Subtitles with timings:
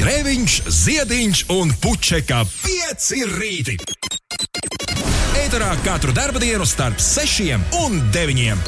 [0.00, 3.74] Grēviņš, Ziediņš un Puķeka 5 rīti.
[5.36, 8.62] Eterā katru dienu starp 6 un 9.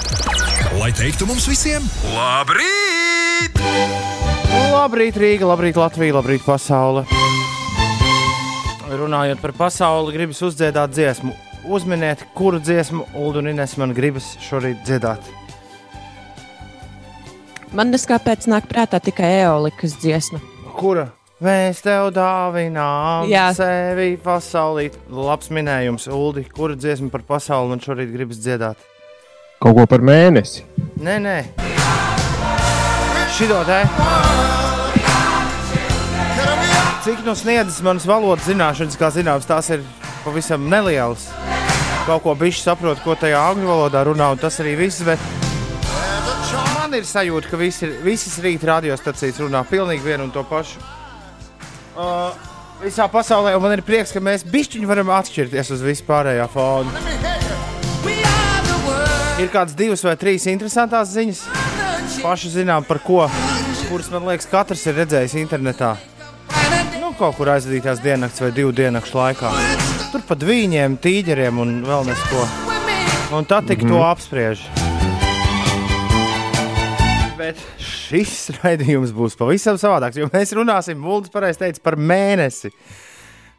[0.76, 3.56] Lai teiktu mums visiem, labrīt!
[4.74, 7.06] Labrīt, Rīga, labrīt, Latvija, labrīt, pasaule.
[8.92, 11.32] Runājot par pasauli, gribas uzdziedāt dziesmu.
[11.64, 15.32] Uzminiet, kuru dziesmu Ulu un Ines man gribas šorīt dziedāt.
[17.72, 20.44] Man neskāpēc nāk prātā tikai eolikas dziesma.
[20.76, 21.08] Kura?
[21.43, 23.48] Mēs tev dāvinām Jā.
[23.56, 24.92] sevi pasaulī.
[25.10, 26.45] Labs minējums, Uldi.
[26.46, 28.78] Kura dziesma par pasauli man šorīt gribas dziedāt?
[29.59, 30.62] Kaut ko par mēnesi.
[31.02, 31.34] Nē, nē.
[33.34, 33.80] Šito te.
[37.02, 39.82] Cik no sniedzas manas valodas zināšanas, kā zināms, tās ir
[40.23, 41.27] pavisam nelielas.
[42.06, 45.02] Kaut ko bišķi saprot, ko tajā angļu valodā runā, un tas arī viss.
[45.02, 45.18] Bet
[46.79, 51.02] man ir sajūta, ka visi, visas rīta radiostacijas runā pilnīgi vienu un to pašu.
[51.92, 52.32] Uh,
[52.80, 57.02] visā pasaulē, un man ir prieks, ka mēs bišķiņi varam atšķirties uz vispārējā fona.
[59.43, 61.43] Ir kādas divas vai trīs interesantas ziņas.
[62.23, 63.26] Paši zinām, par ko,
[63.90, 65.97] kuras man liekas, katrs ir redzējis internetā.
[67.00, 69.53] Nu, kaut kur aizvadītās diennakts vai divu diennakšu laikā.
[70.12, 72.47] Tur pat viņiem, tīģeriem un vēl nesko.
[73.37, 74.65] Un tad tik to apspriež.
[77.37, 77.60] Bet
[78.12, 82.72] šis raidījums būs pavisam savādāks, jo mēs runāsim, Mulds pareizi teica, par mēnesi.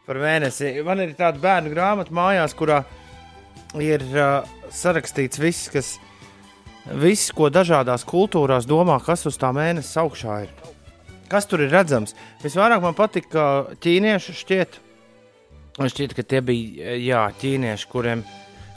[0.08, 0.76] Par mēnesi.
[0.86, 2.84] Man ir tāda bērnu grāmata mājās, kurā
[3.82, 5.96] ir uh, sarakstīts viss, kas,
[7.00, 10.54] viss, ko dažādās kultūrās domā, kas uz tā mēnesis augšā ir.
[11.32, 12.14] Kas tur ir redzams?
[12.44, 14.80] Visvairāk man patika ķīnieši šķiet.
[15.80, 18.22] Man šķiet, ka tie bija jā, ķīnieši, kuriem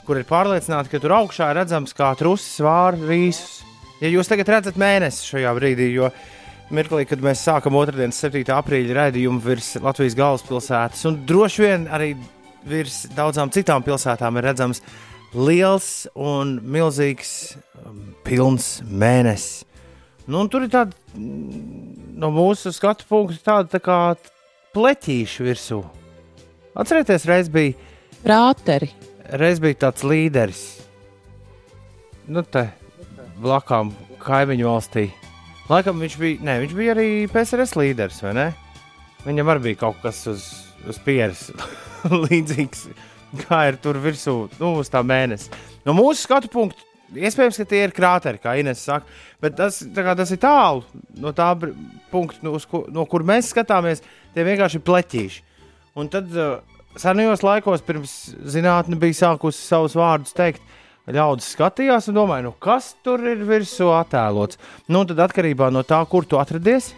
[0.07, 3.66] kur ir pārliecināti, ka tur augšā ir redzams kā trusis vāra rīsus.
[3.97, 6.11] Ja jūs tagad redzat mēnesi šajā brīdī, jo
[6.69, 8.43] mirklī, kad mēs sākam otrdienas 7.
[8.53, 12.11] aprīļa raidījumu virs Latvijas galvaspilsētas, un droši vien arī
[12.67, 14.83] virs daudzām citām pilsētām ir redzams
[15.33, 17.31] liels un milzīgs
[17.81, 19.65] um, pilns mēnesis.
[20.27, 23.99] Nu, tur ir tāda mm, no mūsu skatu punkta tāda tā kā
[24.75, 25.81] pleķīša virsū.
[26.77, 27.73] Atcerieties, reiz bija,
[28.21, 28.91] Prāteri.
[29.41, 30.65] reiz bija tāds līderis.
[32.27, 32.67] Nu, te
[33.41, 35.07] blakām kaimiņu valstī.
[35.67, 38.47] Laikam viņš bija, ne, viņš bija arī PSRS līderis, vai ne?
[39.25, 40.45] Viņam arī bija kaut kas uz,
[40.87, 41.47] uz pieres
[42.27, 42.85] līdzīgs,
[43.43, 45.51] kā ir tur virsū, nu, uz tā mēnesi.
[45.85, 49.07] No mūsu skatu punkta, iespējams, ka tie ir krāteri, kā Ines saka,
[49.43, 50.85] bet tas, kā tas ir tālu
[51.19, 51.51] no tā
[52.11, 54.03] punkta, no, uz ku, no kur mēs skatāmies,
[54.35, 55.43] tie vienkārši ir pleķīši.
[55.97, 56.59] Un tad uh,
[56.99, 58.15] senajos laikos, pirms
[58.47, 60.63] zinātne bija sākusi savus vārdus teikt,
[61.07, 64.59] ļaudis skatījās un domāja, nu kas tur ir virsū attēlots.
[64.91, 66.91] Nu, tad atkarībā no tā, kur tu atradies,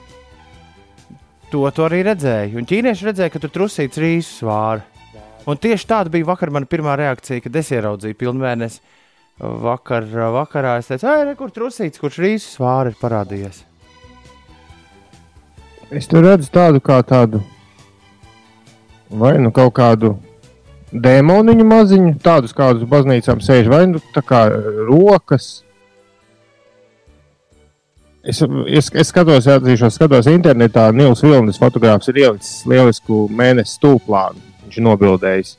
[1.51, 2.55] to tu arī redzēji.
[2.57, 4.85] Un ķīnieši redzēja, ka tur trusīts rīsu svāra.
[5.49, 8.79] Un tieši tāda bija vakar mana pirmā reakcija, kad es ieraudzīju pilnvērnes.
[9.39, 10.03] Vakar,
[10.35, 13.61] vakarā es teicu, ah, kur trusīts, kurš rīsu svāra ir parādījies.
[15.95, 17.39] Es tur redzu tādu kā tādu,
[19.09, 20.11] vai nu kaut kādu
[20.91, 24.45] dēmoniņu maziņu, tādus kādus baznīcām sēž, vai nu tā kā
[24.89, 25.63] rokas.
[28.19, 34.41] Es, es, es skatos, atzīšos, skatos internetā, Nils Vilnis fotogrāfs ir ielicis lielisku mēnesi stūplānu.
[34.65, 35.55] Viņš ir nobildējis.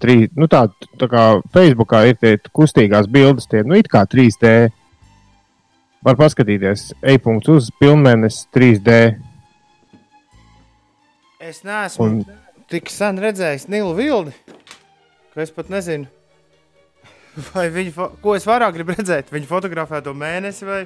[0.00, 0.64] Trī, nu tā,
[0.96, 4.70] tā kā Facebookā ir tie kustīgās bildes, tie nu it kā 3D.
[6.00, 8.94] Var paskatīties, e-punkts uz pilnmēnesi 3D.
[11.44, 12.16] Es neesmu un...
[12.72, 14.32] tik sen redzējis Nilu Vilni,
[15.34, 16.08] ka es pat nezinu,
[17.52, 19.30] vai viņa, fo- ko es vairāk gribu redzēt.
[19.34, 20.80] Viņa fotografēto mēnesi vai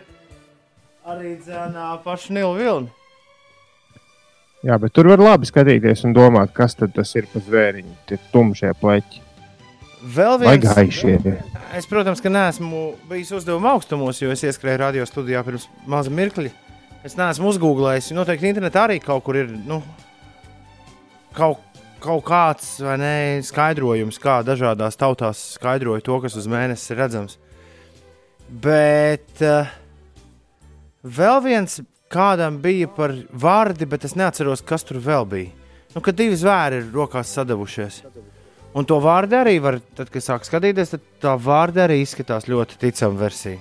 [1.09, 2.93] arī dzēnā pašu Nilu Vilni.
[4.65, 7.91] Jā, bet tur var labi skatīties un domāt, kas tad tas ir pa zvēriņu.
[8.09, 9.21] Tie tumšie pleķi
[10.15, 10.65] Vēl viens.
[10.65, 11.19] gaišie.
[11.77, 16.49] Es, protams, ka neesmu bijis uzdevuma augstumos, jo es ieskrēju radio studijā pirms maza mirkļa.
[17.05, 18.11] Es neesmu uzgooglējis.
[18.17, 19.83] Noteikti internetā arī kaut kur ir nu,
[21.37, 21.61] kaut,
[22.05, 27.39] kaut kāds ne, skaidrojums, kā dažādās tautās skaidroja to, kas uz mēnesi ir redzams.
[28.65, 29.73] Bet uh,
[31.03, 31.81] vēl viens
[32.13, 35.53] kādam bija par vārdi, bet es neatceros, kas tur vēl bija.
[35.95, 38.01] Nu, kad divi zvēri ir rokās sadavušies.
[38.75, 42.81] Un to vārdu arī var, tad, kad sāk skatīties, tad tā vārda arī izskatās ļoti
[42.83, 43.61] ticama versija.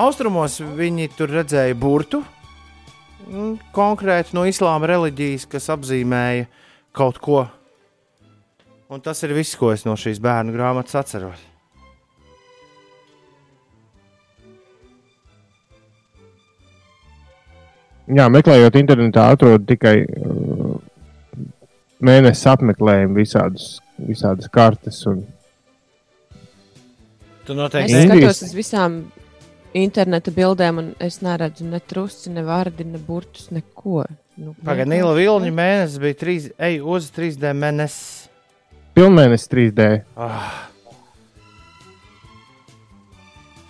[0.00, 2.20] Austrumos viņi tur redzēja burtu,
[3.74, 6.46] konkrēti no islāma reliģijas, kas apzīmēja
[6.92, 7.44] kaut ko.
[8.90, 11.46] Un tas ir viss, ko es no šīs bērnu grāmatas atceros.
[18.10, 20.72] Jā, meklējot internetā, atrod tikai uh,
[22.02, 24.98] mēnesis apmeklējumu, visādas, visādas kartes.
[25.06, 25.20] Un...
[27.46, 28.96] Tu Es noteikti Indijas- skatos uz visām
[29.78, 34.02] interneta bildēm, un es neredzu ne trusi, ne vārdi, ne burtus, neko.
[34.40, 36.34] Nu, Pagaid, Nīla Vilniņa mēnesis bija 3,
[36.64, 38.30] ej uz 3D mēnesis.
[38.96, 39.88] Pilnmēnesis 3D.
[40.16, 40.70] Ah.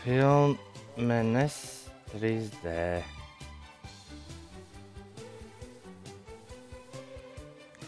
[0.04, 1.56] Filmenes
[2.12, 2.74] 3D.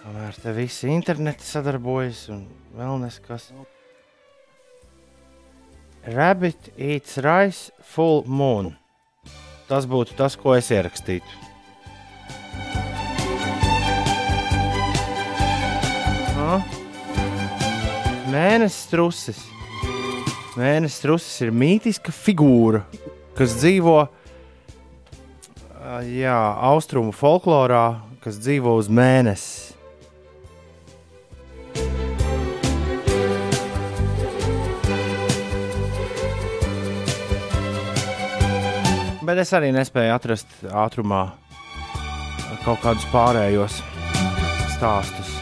[0.01, 2.43] Kamēr te visi interneti sadarbojas un
[2.75, 3.47] vēl neskas.
[6.11, 8.75] Rabbit eats rice full moon.
[9.71, 11.42] Tas būtu tas, ko es ierakstītu.
[18.33, 19.39] Mēnesis trusis.
[20.57, 22.81] Mēnesis trusis ir mītiska figūra,
[23.37, 23.97] kas dzīvo
[26.09, 26.39] jā,
[26.71, 29.73] austrumu folklorā, kas dzīvo uz mēnesi.
[39.23, 41.27] Bet es arī nespēju atrast ātrumā
[42.65, 43.81] kaut kādus pārējos
[44.77, 45.37] stāstus.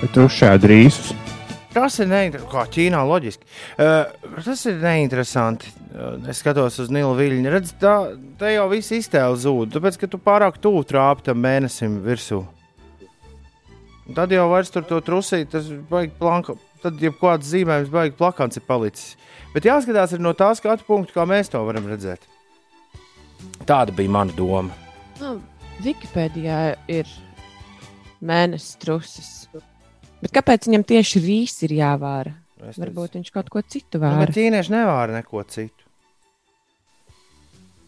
[0.00, 1.12] Bet tu uzšādi rīsus.
[1.72, 2.52] Tas ir neinteresanti.
[2.52, 3.46] Kā Ķīnā, loģiski.
[3.80, 5.70] Uh, tas ir neinteresanti.
[5.92, 7.52] Uh, es skatos uz Nīlu viļņu.
[7.52, 7.94] Redz, tā,
[8.40, 9.72] tā jau viss iztēle zūd.
[9.76, 12.42] Tāpēc, ka tu pārāk tuvu trāpi tam mēnesim virsū.
[14.12, 16.58] Tad jau vairs tur to trusīt, tas baigi planka.
[16.82, 19.16] Tad jau kāds zīmējums, baigi plakāts ir palicis.
[19.54, 22.26] Bet jāskatās no tā skatu punkta, kā mēs to varam redzēt.
[23.68, 24.81] Tāda bija mana doma.
[25.22, 25.36] Nu,
[25.82, 26.58] Wikipēdijā
[26.90, 27.08] ir
[28.22, 29.30] mēnesis trusis.
[30.22, 32.34] Bet kāpēc viņam tieši rīs ir jāvāra?
[32.68, 34.28] Es Varbūt viņš kaut ko citu Nu, vāra.
[34.30, 35.88] ķīnieši nevāra neko citu.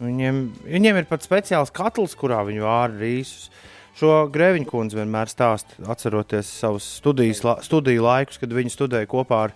[0.03, 3.51] Viņiem, viņiem ir pat speciāls katls, kurā viņi vāra rīsus.
[3.95, 9.45] Šo Grēviņa kundze vienmēr stāsta, atceroties savus studijas, la, studiju laikus, kad viņi studēja kopā
[9.49, 9.55] ar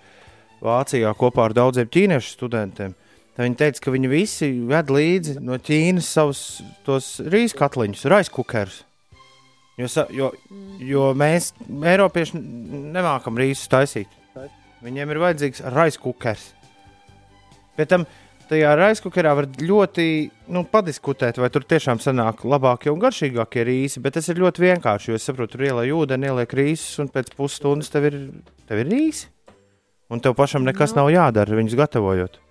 [0.62, 2.94] Vācijā, kopā ar daudziem ķīniešu studentiem.
[3.38, 6.38] Tad viņi teica, ka viņi visi ved līdzi no Ķīnas savus
[6.82, 8.80] tos rīsu katliņus, raiskukerus.
[9.78, 10.30] Jo, jo,
[10.82, 12.40] jo mēs, Eiropieši,
[12.96, 14.16] nemākam rīsus taisīt.
[14.82, 16.48] Viņiem ir vajadzīgs raiskukers.
[17.78, 18.08] Pēc tam
[18.50, 20.08] tajā raiskukerā var ļoti
[20.50, 25.12] nu, padiskutēt, vai tur tiešām sanāk labākie un garšīgākie rīsi, bet tas ir ļoti vienkārši.
[25.12, 28.18] Jo es saprotu, tur ielai ūdeni, ieliek rīsus, un pēc pusstundas tev ir,
[28.66, 29.30] tev ir rīsi.
[30.10, 31.04] Un tev pašam nekas Nu.
[31.04, 32.42] nav jādara, viņus gatavojot.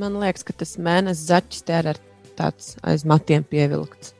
[0.00, 1.98] Man liekas, ka tas mēnesis zaķis te ir
[2.34, 4.14] tāds aiz matiem pievilkts.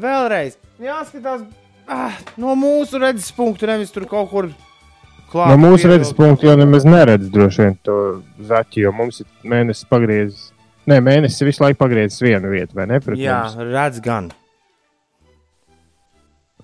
[0.00, 1.44] Vēlreiz jāskatās
[1.84, 4.48] ah, no mūsu redzes punkta, nevis tur kaut kur
[5.32, 5.52] klāt.
[5.52, 5.90] No mūsu pievilkt.
[5.92, 7.98] redzes punkta jau nemaz neredz droši vien to
[8.48, 10.50] zaķi, jo mums ir mēnesis pagriezis.
[10.88, 12.98] Nē, mēnesis visu laiku pagriezis vienu vietu, vai ne?
[13.20, 13.60] Jā, mums.
[13.68, 14.32] redz gan.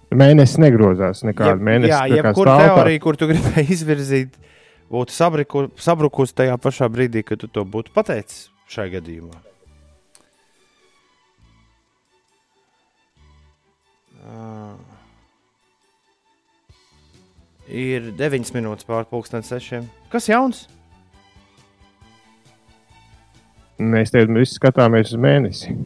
[0.08, 1.92] Mēnesis negrozās nekādu mēnesi.
[1.92, 2.56] jā, tā.
[2.64, 4.38] teorija, kur tu gribēji izvirzīt,
[4.92, 9.42] būtu sabriku, sabrukusi tajā pašā brīdī, kad tu to būtu pateicis šajā gadījumā.
[14.28, 14.76] Ah.
[17.68, 19.86] Ir 9 minūtes pāri pusdienas sešiem.
[20.12, 20.66] Kas jauns?
[23.78, 25.76] Mēs te visi skatāmies uz mēnesi.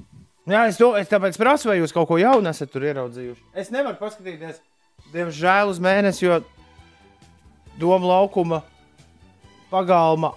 [0.48, 3.42] Jā, es, to, es tāpēc prasu, vai jūs kaut ko jaunu esat ieraudzījuši.
[3.58, 4.62] Es nevaru paskatīties,
[5.12, 6.40] diemžēl, uz mēnesi, jo
[7.78, 8.62] doma laukuma
[9.72, 10.34] pagalma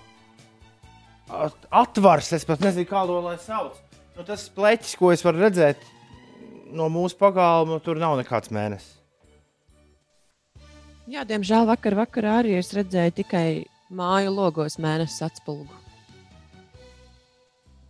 [1.29, 2.31] at- atvars.
[2.39, 3.77] Es pat nezinu, kā to lai sauc.
[4.15, 5.81] Nu, tas pleķis, ko es varu redzēt
[6.75, 8.93] no mūsu pagalma, tur nav nekāds mēnesis.
[11.05, 13.47] Jā, diemžēl vakar vakarā arī es redzēju tikai
[13.93, 15.69] māju logos mēnesis atspulgu.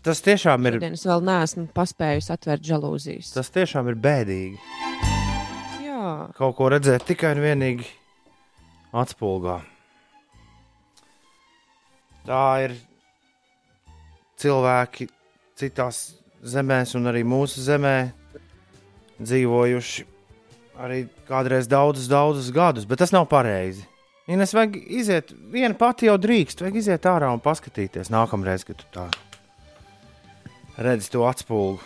[0.05, 3.31] Tas tiešām ir, Šodien es vēl neesmu paspējusi atvērt žalūzijas.
[3.33, 4.59] tas tiešām ir bēdīgi.
[5.85, 6.01] Jā,
[6.37, 7.87] Kaut ko redzēt tikai un vienīgi
[8.93, 9.61] atspulgā.
[12.25, 12.75] Tā ir
[14.41, 15.07] cilvēki
[15.59, 16.15] citās
[16.45, 17.97] zemēs, un arī mūsu zemē
[19.21, 20.05] dzīvojuši
[20.81, 23.85] arī kādreiz daudzus, daudzus gadus, bet tas nav pareizi.
[24.25, 28.81] Ja es vajag iziet, viena pati jau drīkst, vajag iziet ārā un paskatīties nākamreiz, kad
[28.81, 29.05] tu tā
[30.81, 31.83] redzi to atspulgu.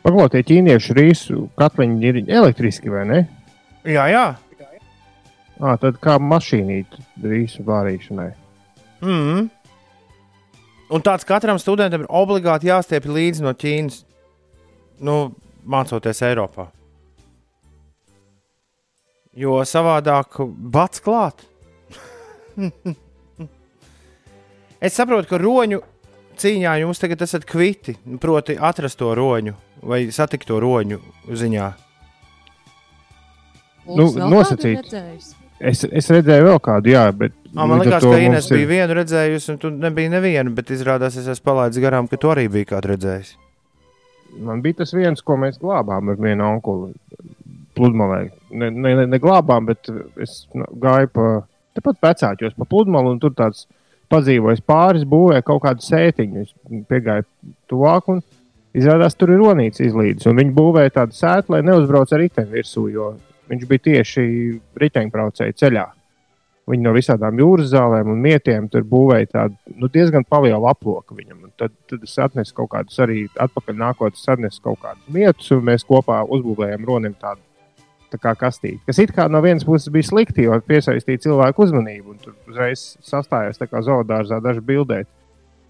[0.00, 3.18] Pagaidiet, tie ķīniešu rīsu katliņi ir elektriski vai ne?
[3.84, 4.24] Jā, jā.
[5.60, 8.30] À, tad kā mašīnīt rīsu vārīšanai.
[9.00, 9.48] Mm -hmm.
[10.90, 14.04] Un tāds katram studentam ir obligāti jāstiep līdzi no Ķīnas,
[15.00, 15.34] nu,
[15.66, 16.66] mācoties Eiropā.
[19.36, 21.44] Jo savādāk bats klāt.
[24.80, 25.80] es saprotu, ka roņu
[26.40, 30.98] cīņā jūs tagad esat kviti, proti, atrast to roņu vai satikt to roņu
[31.28, 31.72] ziņā?
[33.90, 35.39] Nu, nosacīt.
[35.60, 37.34] Es, es redzēju vēl kādu, jā, bet.
[37.52, 41.18] Ā, man liekas, ka Inês ir- bija vienu redzējusi, un tu nebija nevienu, bet izrādās,
[41.20, 43.34] es esmu palaidis garām, ka tu arī biji kādu redzējis.
[44.40, 46.94] Man bija tas viens, ko mēs glābām ar vienu onkuli.
[47.76, 48.30] Pludmalē.
[48.50, 49.90] Ne, ne, ne, ne glābām, bet
[50.20, 51.26] es nu, gāju pa
[51.78, 53.66] tepat vecākos, pa pludmali, un tur tāds
[54.10, 56.42] padzīvojis pāris, būvēja kaut kādu sētiņu.
[56.42, 56.54] Es
[56.90, 57.26] piegāju
[57.70, 58.22] tuvāk, un
[58.74, 60.26] izrādās, tur ir ronīts izlīdis.
[60.26, 63.12] Viņi būvēja tādu sētu, lai neuzbrauc ar riteni virsū, jo
[63.50, 64.26] viņš bija tieši
[64.80, 65.86] riteņbraucēju ceļā.
[66.70, 71.44] Viņi no visām jūras zālēm un mietiem tur būvēja tādu nu, diezgan lielu aploku viņam.
[71.44, 75.66] Un Tad, tad es atnesu kaut kādus arī atpakaļ nākotnes, atnesu kaut kādus mietus, un
[75.66, 77.42] mēs kopā uzbūvējam ronim tādu
[78.10, 78.80] tā kā kastīti.
[78.86, 82.94] Kas it kā no vienas puses bija slikti, jo piesaistīja cilvēku uzmanību, un tur uzreiz
[83.06, 85.10] sastājās tā kā zoodārzā daži bildēt.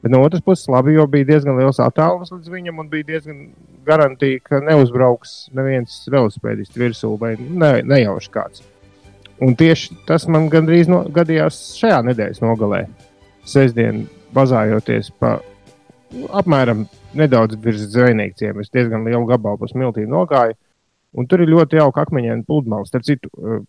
[0.00, 3.42] Bet no otras puses, labi, jo bija diezgan liels attālums līdz viņam, un bija diezgan
[3.84, 8.64] garantīva, ka neuzbrauks neviens velosipēdists virsū vai ne, nejauši kāds.
[9.44, 12.84] Un tieši tas man gandrīz no, gadījās šajā nedēļas nogalē.
[13.48, 15.38] Sestdien, bazājoties pa
[16.14, 16.84] nu, apmēram
[17.16, 20.56] nedaudz virs zvejniecības, es diezgan lielu gabalu pa smiltīm nogāju.
[21.18, 22.86] Un tur ir ļoti jauka akmeņaina pludmale.
[22.86, 23.64] Starp citu, eh,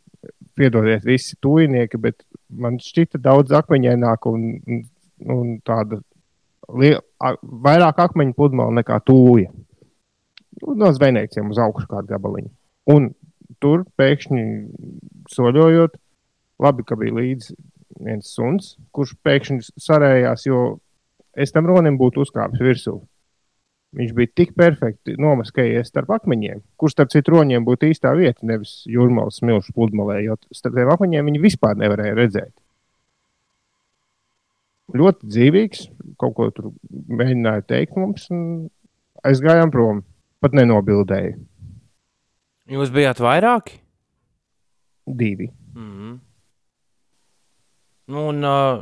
[0.60, 4.44] piedodiet, visi tūjinieki, bet man šķita daudz akmeņaināk un,
[5.26, 6.02] un, tāda
[6.72, 9.51] vairāk akmeņu pludmale nekā tūja.
[10.62, 12.51] Nu, No zvejniekiem uz augšu kādu gabaliņu.
[12.92, 13.12] Un
[13.63, 14.44] tur pēkšņi
[15.32, 15.96] soļojot,
[16.62, 17.56] labi, ka bija līdzi
[18.01, 20.62] viens suns, kurš pēkšņi sarējās, jo
[21.34, 23.00] es tam ronim būtu uzkāpis virsū.
[23.98, 28.86] Viņš bija tik perfekti nomaskējies starp akmeņiem, kurš starp citu roņiem būtu īstā vieta, nevis
[28.88, 32.54] jūrmālas smilšu pludmalē, jo starp tiem akmeņiem viņi vispār nevarēja redzēt.
[34.92, 35.86] Ļoti dzīvīgs,
[36.20, 38.68] kaut ko tur mēģināja teikt mums, un
[39.28, 40.04] aizgājām prom.
[40.42, 41.38] Pat nenobildēju.
[42.72, 43.78] Jūs bijāt vairāki?
[45.06, 45.52] Divi.
[45.78, 46.16] Mm.
[48.12, 48.82] Un, uh,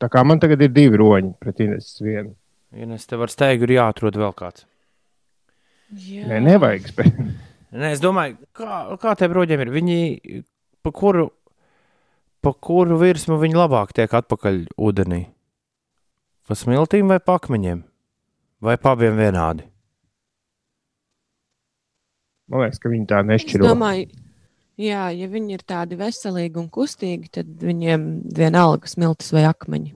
[0.00, 2.32] Tā kā man tagad ir divi roņi pret Ineses vienu.
[2.72, 4.64] ja es te varu steigtu, ir jāatrod vēl kāds.
[5.90, 6.24] Jā.
[6.30, 7.18] Nē, nevajag spēt.
[7.80, 9.72] Nē, es domāju, kā, kā tiem roģiem ir.
[9.74, 9.98] Viņi,
[10.80, 11.28] pa kuru,
[12.40, 15.24] pa kuru virsmu viņi labāk tiek atpakaļ ūdenī?
[16.48, 17.84] Pa smiltīm vai pa akmeņiem?
[18.60, 19.66] Vai pa abiem vienādi?
[22.50, 23.68] Man liekas, ka viņi tā Es nešķiro.
[23.70, 24.08] domāju,
[24.80, 28.06] jā, ja viņi ir tādi veselīgi un kustīgi, tad viņiem
[28.36, 29.94] vienalga smiltis vai akmeņi.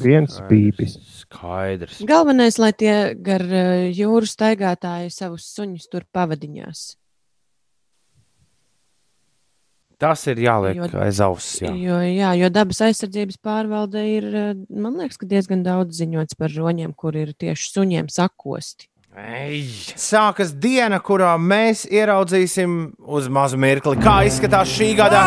[0.00, 0.94] Viens pīpis.
[1.24, 1.98] Skaidrs.
[2.06, 6.84] Galvenais, lai tie gar eh, jūru staigātāji savus suņus tur pavadiņās.
[10.00, 11.58] Tas ir jāliek Jo- aiz auss.
[11.60, 11.70] Jā.
[11.76, 16.48] Jo, jā, jo dabas aizsardzības pārvalde ir, eh, man liekas, ka diezgan daudz ziņots par
[16.48, 18.88] roņiem, kur ir tieši suņiem sakosti.
[19.16, 19.64] Ei.
[19.98, 25.20] Sākas diena, kurā mēs ieraudzīsim uz mazu mirkli, kā izskatās šī gada.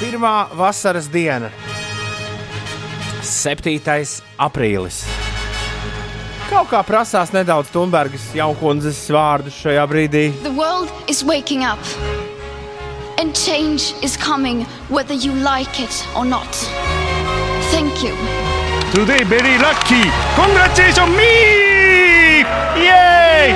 [0.00, 1.50] Pirmā vasaras diena,
[3.22, 4.20] 7.
[4.38, 5.25] aprīlis.
[6.46, 10.28] Kaut kā prasās nedaudz Thunbergas jaukundzes vārdus šajā brīdī.
[10.44, 11.82] The world is waking up.
[13.18, 16.46] And change is coming whether you like it or not.
[17.74, 18.14] Thank you.
[18.94, 20.06] Today very lucky.
[20.38, 22.44] Congratulations me!
[22.78, 23.50] Yay!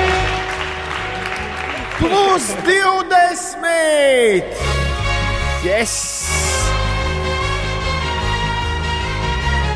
[1.95, 4.43] Plus 20!
[5.63, 5.95] Yes!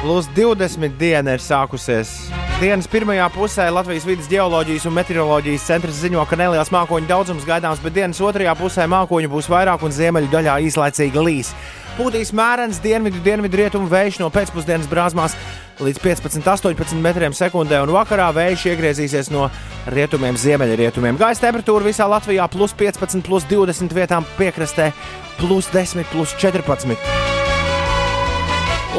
[0.01, 2.44] Plus 20 diena ir sākusies.
[2.55, 7.81] Dienas pirmajā pusē Latvijas vidas geoloģijas un meteoroloģijas centrs ziņo, ka neliels mākoņu daudzums gaidāms,
[7.83, 11.49] bet dienas otrajā pusē mākoņu būs vairāk un ziemeļu daļā īslaicīgi līs.
[11.97, 15.35] Pūtīs mērens dienvidu, dienvidu rietumu vējš no pēcpusdienas brāzmās
[15.83, 19.49] līdz 15-18 metriem sekundē, un vakarā vējš iegriezīsies no
[19.91, 21.19] rietumiem, ziemeļrietumiem.
[21.19, 24.93] Gaisa temperatūra visā Latvijā plus 15, plus 20 vietām piekrastē,
[25.41, 26.95] plus 10, plus 14.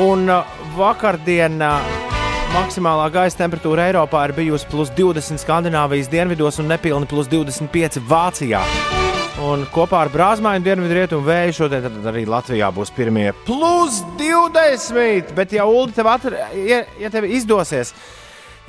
[0.04, 2.04] Un uh, vakardien uh,
[2.56, 8.62] maksimālā gaisa temperatūra Eiropā ir bijusi plus 20 Skandināvijas dienvidos un nepilni plus 25 Vācijā.
[9.44, 15.34] Un kopā ar brāzmāju dienvidu rietumu vēju šodien arī Latvijā būs pirmie plus 20.
[15.36, 17.92] Bet, ja Ulu tev, atra, ja, ja tev izdosies,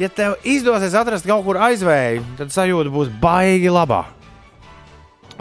[0.01, 4.01] ja tev izdosies atrast kaut kur aizvēju, tad sajūta būs baigi labā.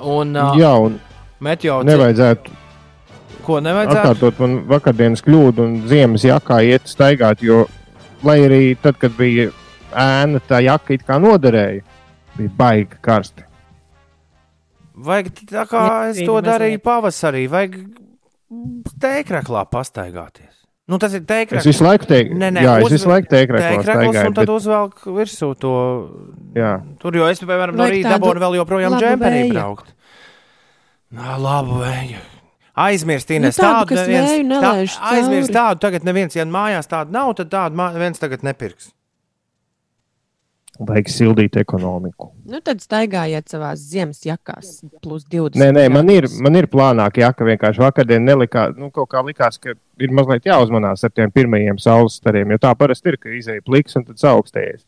[0.04, 1.00] Un uh, Jā, un
[1.42, 2.62] meteo nevajadzētu
[3.46, 4.02] ko nevajadzētu?
[4.02, 7.64] atkārtot man vakardienas kļūdu un ziemas jakā iet staigāt, jo,
[8.24, 9.50] lai arī tad, kad bija
[9.92, 11.82] ēna, tā jaka it kā noderēja,
[12.36, 13.44] bija baigi karsti.
[14.96, 17.74] Vajag tā kā Jā, es to darīju pavasarī, vajag
[19.02, 20.52] tēkraklā pastaigāties.
[20.86, 21.66] Nu, tas ir Es tēkrakls.
[21.66, 25.00] visu laiku teiktu, Nē, nē, jā, es uzve- visu laiku teiktu, Tēkrakls un tad uzvelk
[25.04, 25.72] virsū to.
[26.54, 29.92] jā, Tur jau es, piemēram, no rīta dabūju vēl joprojām labu džemperī braukt.
[31.12, 32.22] Nā, labu vēju.
[32.76, 34.72] Aizmirst, Nu, Inês, tādu, tādu kas neviens, tā,
[35.14, 38.90] aizmirst tādu, tagad neviens, ja mājās tādu nav, tad tādu neviens tagad nepirks.
[40.76, 42.30] vajag sildīt ekonomiku.
[42.44, 45.56] Nu, tad staigājiet savā ziemas jakās, plus 20.
[45.60, 47.46] Nē, nē, man ir, man ir plānāka jaka.
[47.48, 52.18] Vienkārši vakardien nelikā, nu, kaut kā likās, ka ir mazliet jāuzmanās ar tiem pirmajiem saules
[52.20, 52.52] stariem.
[52.52, 54.84] Jo tā parasti ir, ka izēja pliks un tad augstējies.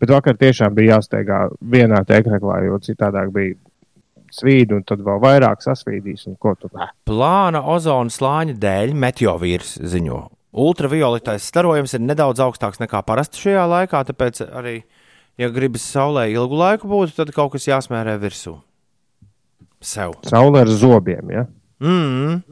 [0.00, 1.44] Bet vakar tiešām bija jāsteigā
[1.74, 3.58] vienā tēkraklā, jo citādāk bija
[4.32, 6.26] svīdi un tad vēl vairāk sasvīdīs.
[7.08, 10.22] Plāna ozona slāņa dēļ meteorīts ziņo.
[10.52, 14.82] Ultravioletais starojums ir nedaudz augstāks nekā parasti šajā laikā, tāpēc arī,
[15.40, 18.58] ja gribas saulē ilgu laiku būt, tad kaut kas jāsmērē virsū.
[19.82, 20.18] Sev.
[20.28, 21.32] Saule ar zobiem.
[21.32, 21.46] Ja?
[21.82, 22.42] Mm.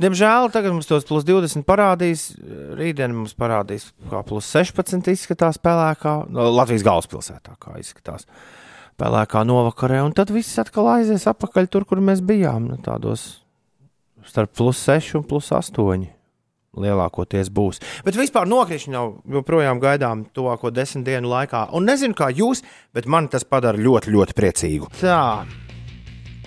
[0.00, 2.30] Diemžēl tagad mums tos plus 20 parādīs.
[2.78, 8.26] Rītdien mums parādīs, kā plus 16 izskatās pelēkā, no Latvijas galvaspilsētā, kā izskatās
[9.00, 10.02] pelēkā novakarē.
[10.06, 12.68] Un tad viss atkal aizies atpakaļ tur, kur mēs bijām.
[12.70, 13.44] Nu, tādos
[14.28, 16.06] starp plus 6 un plus 8.
[16.74, 17.78] Lielākoties būs.
[18.06, 21.68] Bet vispār nokrišņi nav joprojām gaidām tuvāko desmit dienu laikā.
[21.78, 24.90] Un nezinu, kā jūs, bet man tas padara ļoti, ļoti priecīgu.
[24.98, 25.20] Tā.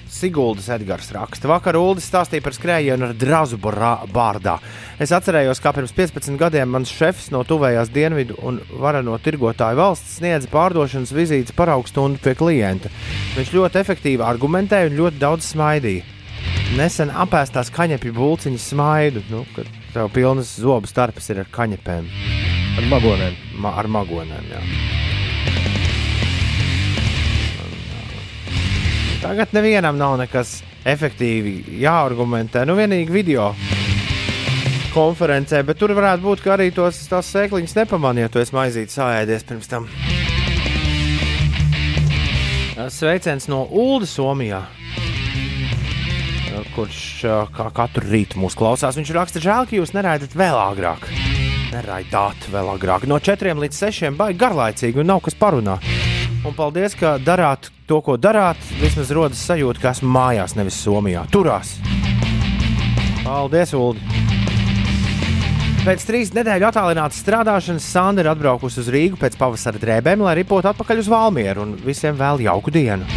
[0.10, 1.50] Siguldas Edgars raksta.
[1.52, 4.58] Vakar Ulas stāstīja par skrējienu ar drazu bārdā.
[5.00, 10.18] Es atcerējos, kā pirms 15 gadiem mans šefs no tuvējās dienvidu un vareno tirgotāju valsts
[10.20, 12.92] sniedza pārdošanas vizītes paraugstundu pie klienta.
[13.38, 16.06] Viņš ļoti efektīvi argumentēja un ļoti daudz smaidīja.
[16.78, 22.10] Nesen apēstās kaņepju būciņas smaidu, nu, kad tev pilnas zobu starpes ir ar kaņepēm,
[22.78, 23.38] Ar magonēm.
[23.58, 24.52] ma ar magonēm.
[24.52, 25.77] Jā.
[29.22, 32.64] Tagad nevienam nav nekas efektīvi jāargumentē.
[32.70, 33.50] Nu, vienīgi video
[34.94, 38.96] konferencē, bet tur varētu būt, ka arī tos tās sēkliņas nepamanīja, ja tu esi maizīti
[38.96, 39.88] sājēdies pirms tam.
[42.94, 44.62] Sveiciens no Ulda Somijā.
[46.74, 47.00] Kurš
[47.54, 48.98] kā katru rītu mūs klausās?
[48.98, 51.10] Viņš raksta, žēl, ka jūs neraidat vēl agrāk.
[51.74, 53.10] Neraidāt vēl agrāk.
[53.10, 55.78] No 4 līdz 6 baigi garlaicīgi un nav kas parunā.
[56.48, 58.60] Un paldies, ka darāt to, ko darāt.
[58.80, 61.26] Vismaz rodas sajūta, ka esmu mājās, nevis Somijā.
[61.34, 61.74] Turās!
[63.26, 64.00] Paldies, Ulu!
[65.84, 70.72] Pēc trīs nedēļu attālinātas strādāšanas Sandra ir atbraukusi uz Rīgu pēc pavasara drēbēm, lai ripotu
[70.72, 73.08] atpakaļ uz Valmieru un visiem vēl jauku dienu.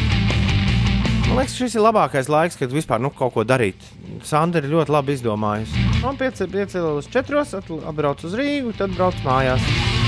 [1.29, 3.79] Man liekas, šis ir labākais laiks, kad vispār nu, kaut ko darīt.
[4.27, 5.87] Sandra ir ļoti labi izdomājusi.
[6.03, 10.00] Man piecēlās četros, atbrauc uz Rīgu, tad brauc mājās.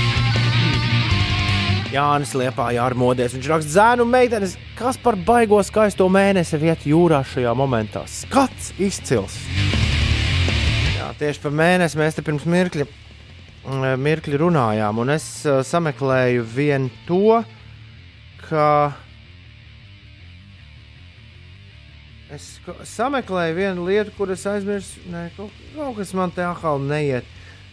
[1.93, 3.35] Jānis Liepā jārmodies.
[3.37, 8.01] Viņš raksta zēnu meitenes, kas par baigo skaisto mēnesi vietā jūrā šajā momentā.
[8.09, 9.35] Skats izcils!
[10.95, 12.87] Jā, tieši par mēnesi mēs te pirms mirkļa,
[13.67, 17.43] mm, mirkļa runājām, un es uh, sameklēju vienu to,
[18.47, 18.69] ka
[22.33, 22.55] es
[22.95, 25.05] sameklēju vienu lietu, kuras aizmirsu.
[25.13, 27.29] Nē, kaut, kaut kas man te atkal neiet.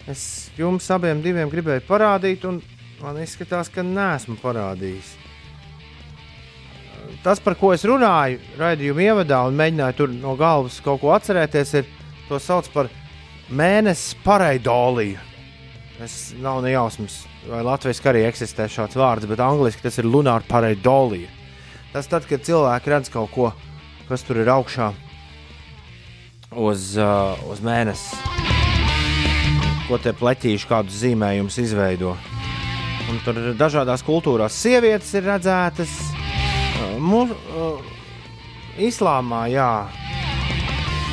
[0.08, 2.60] Es jums abiem gribēju parādīt, un
[3.02, 5.14] man izskatās, ka nesmu parādījis.
[7.24, 11.74] Tas, par ko es runāju, raidījuma ievadā un mēģināju tur no galvas kaut ko atcerēties,
[11.80, 11.90] ir
[12.28, 12.90] to sauc par
[13.50, 15.18] mēnesis pareidoliju.
[16.00, 20.46] Es nav ne jausmas, vai latviešu arī eksistē šāds vārds, bet angļuiski tas ir lunāra
[20.48, 21.28] pareidolija.
[21.92, 23.50] Tas tad, kad cilvēki redz kaut ko,
[24.08, 24.92] kas tur ir augšā
[26.54, 28.16] uz, uh, uz mēnesi,
[29.88, 32.14] ko tie pleķīši kādus zīmējumus izveido.
[33.10, 35.94] Un tur dažādās kultūrās sievietes ir redzētas.
[37.02, 37.80] Mu, uh,
[38.78, 39.70] islāmā, jā,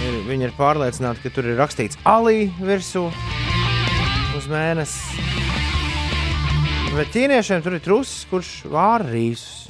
[0.05, 3.07] ir, viņi ir pārliecināti, ka tur ir rakstīts alī virsū
[4.38, 5.25] uz mēnesi.
[6.97, 9.67] Bet ķīniešiem tur ir trusis, kurš vāra rīsus.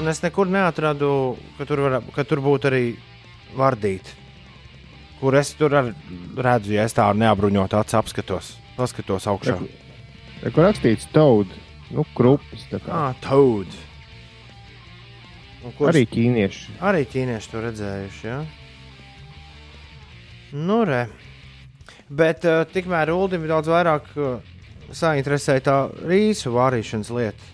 [0.00, 1.08] Un es nekur neatradu,
[1.58, 2.82] ka tur, var, ka tur būtu arī
[3.56, 4.18] vardīti.
[5.20, 9.56] Kur es tur redzu, ja es tādu neapbruņotu acu apskatos, paskatos augšā.
[10.40, 11.50] Te, kur rakstīts taud,
[11.94, 12.66] nu, krupis.
[12.70, 12.90] tā kā.
[12.92, 13.70] Ah, taud.
[15.64, 16.74] Un kurš- Arī ķīnieši.
[16.84, 18.26] Arī ķīnieši to redzējuši.
[18.28, 18.40] Ja?
[20.52, 21.06] Nu, re.
[22.08, 24.36] Bet uh, tikmēr Ulim ir daudz vairāk uh,
[24.92, 27.48] sainteresēta tā rīsu vārīšanas lieta,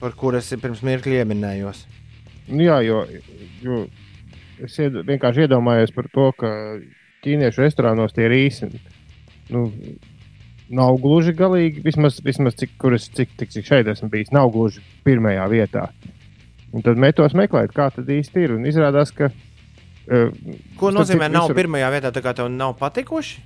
[0.00, 1.82] par kuru es pirms mirkļa ieminējos.
[2.48, 3.02] Nu, jā, jo,
[3.64, 3.80] jo
[4.62, 6.50] es ied, vienkārši iedomājos par to, ka
[7.24, 8.68] ķīniešu restorānos tie rīsi
[9.52, 9.66] nu,
[10.74, 14.82] nav gluži galīgi, vismaz, vismaz cik, kuras, cik, cik, cik šeit esmu bijis, nav gluži
[15.06, 15.88] pirmajā vietā.
[16.74, 18.56] Un tad metos meklēt, kā tad īsti ir.
[18.56, 19.30] Un izrādās, ka.
[20.04, 20.30] Uh,
[20.80, 21.60] Ko nozīmē, nav visur...
[21.62, 23.42] pirmajā vietā, tā kā tev nav patikuši?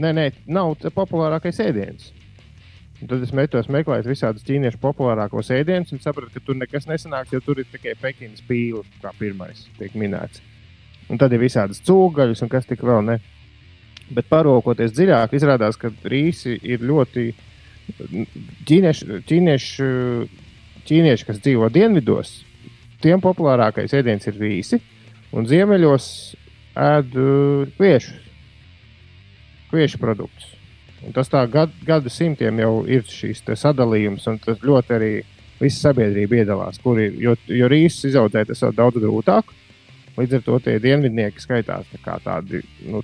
[0.00, 2.12] Nē, nē, nav tas populārākais ēdiens.
[3.00, 7.32] Un tad es metos meklēt visādus ķīniešu populārākos ēdienus un sapratu, ka tur nekas nesanāks,
[7.32, 10.42] jo tur ir tikai Pekinas pīle, kā pirmais tiek minēts.
[11.10, 13.16] Un tad ir visādas cūgaļas un kas tik vēl ne.
[14.10, 17.28] Bet paraugoties dziļāk, izrādās, ka rīsi ir ļoti
[18.66, 19.90] ķīnieši, ķīnieši,
[20.88, 22.40] ķīnieši kas dzīvo dienvidos.
[23.00, 24.80] Tiem populārākais ēdiens ir rīsi,
[25.32, 26.06] un ziemeļos
[26.80, 28.26] ēd uh, kviešus,
[29.70, 30.56] kviešu produktus.
[31.06, 35.12] Un tas tā gad, gadu simtiem jau ir šīs sadalījums, un tas ļoti arī
[35.60, 36.80] visa sabiedrība iedalās.
[36.82, 39.54] Kur ir, jo, jo rīsus izaudzēt, ir daudz grūtāk.
[40.20, 43.00] Līdz ar to tie dienvidnieki skaitās tā tādi nu,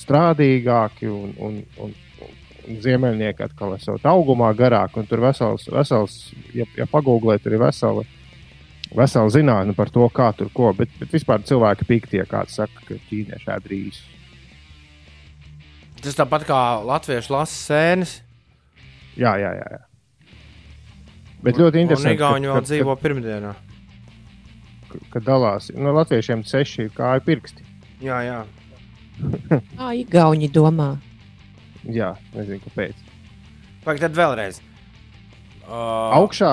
[0.00, 1.94] strādīgāki, un, un, un,
[2.64, 4.96] un ziemeļnieki atkal esot augumā garāk.
[5.10, 6.18] Tur vesels, vesels
[6.56, 8.04] ja, ja pagūglēt, ir vesela,
[8.94, 10.72] vesela zinātne par to, kā tur ko.
[10.78, 14.10] Bet, bet vispār cilvēki piktie, kāds saka, ka ķīnieši ēd rīsus.
[16.04, 18.18] Tas tāpat kā latviešu lasa sēnes.
[19.16, 19.68] Jā, jā, jā.
[19.78, 19.84] jā.
[21.44, 22.20] Bet ļoti interesanti.
[22.20, 23.52] Vēl dzīvo pirmdienā.
[25.12, 27.66] Kad dalās, no nu, latviešiem seši kāju pirksti.
[28.04, 28.38] Jā, jā.
[29.78, 30.94] Kā Igauni domā?
[31.84, 33.02] Jā, nezinu, kāpēc.
[33.84, 34.60] Vai tad vēlreiz?
[35.64, 36.16] Uh...
[36.16, 36.52] Augšā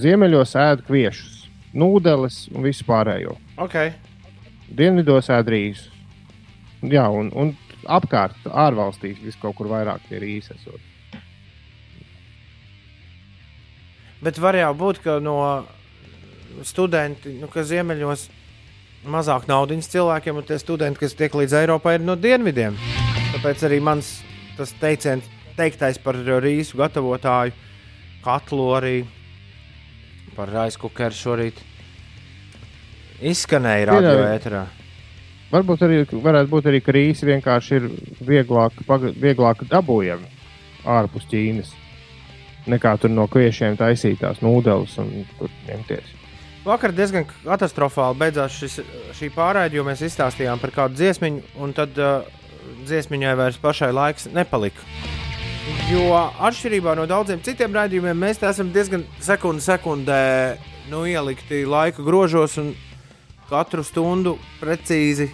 [0.00, 3.36] ziemeļos ēd kviešus, nūdeles un visu pārējo.
[3.60, 3.92] Okay.
[4.76, 5.92] Dienvidos ēd rīsus.
[6.86, 7.54] Jā, un, un
[7.88, 10.56] apkārt, ārvalstīs, vis kaut kur vairāk tie ir īsi.
[14.24, 15.38] Bet var jau būt, ka no
[16.64, 18.26] studenti, nu, kas ziemeļos
[19.06, 22.78] mazāk naudas cilvēkiem, un tie studenti, kas tiek līdz Eiropai, ir no dienvidiem.
[23.34, 24.16] Tāpēc arī mans
[24.56, 27.54] tas teiciens, teiktais par rīsu gatavotāju
[28.24, 28.96] katlu arī
[30.36, 31.60] par raizkukeru šorīt
[33.24, 34.66] izskanēja radio ēterā.
[35.52, 37.90] Varbūt arī varētu būt arī, ka rīsi vienkārši ir
[38.26, 38.82] vieglāk,
[39.14, 40.32] vieglāk dabūjami
[40.96, 41.72] ārpus Ķīnas
[42.66, 46.25] nekā tur no kviešiem taisītās nūdeles un tur ņemties.
[46.66, 48.80] Vakar diezgan katastrofāli beidzās šis,
[49.14, 52.26] šī pārraide, jo mēs izstāstījām par kādu dziesmiņu, un tad uh,
[52.88, 54.82] dziesmiņai vairs pašai laiks nepalika.
[55.86, 56.08] Jo
[56.46, 60.18] atšķirībā no daudziem citiem raidījumiem, mēs esam diezgan sekundi sekundē
[60.90, 62.72] nu, ielikti laika grožos, un
[63.50, 65.28] katru stundu precīzi,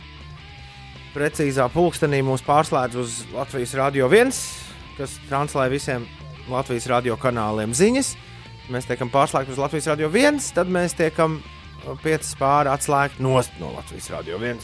[1.17, 4.37] precīzā pulkstenī mūs pārslēdz uz Latvijas Rādio 1,
[4.99, 6.05] kas translē visiem
[6.53, 8.13] Latvijas radio kanāliem ziņas.
[8.71, 11.41] Mēs tiekam pārslēgti uz Latvijas Rādio 1, tad mēs tiekam
[12.05, 14.63] 5 pāri atslēgti no Latvijas Rādio 1.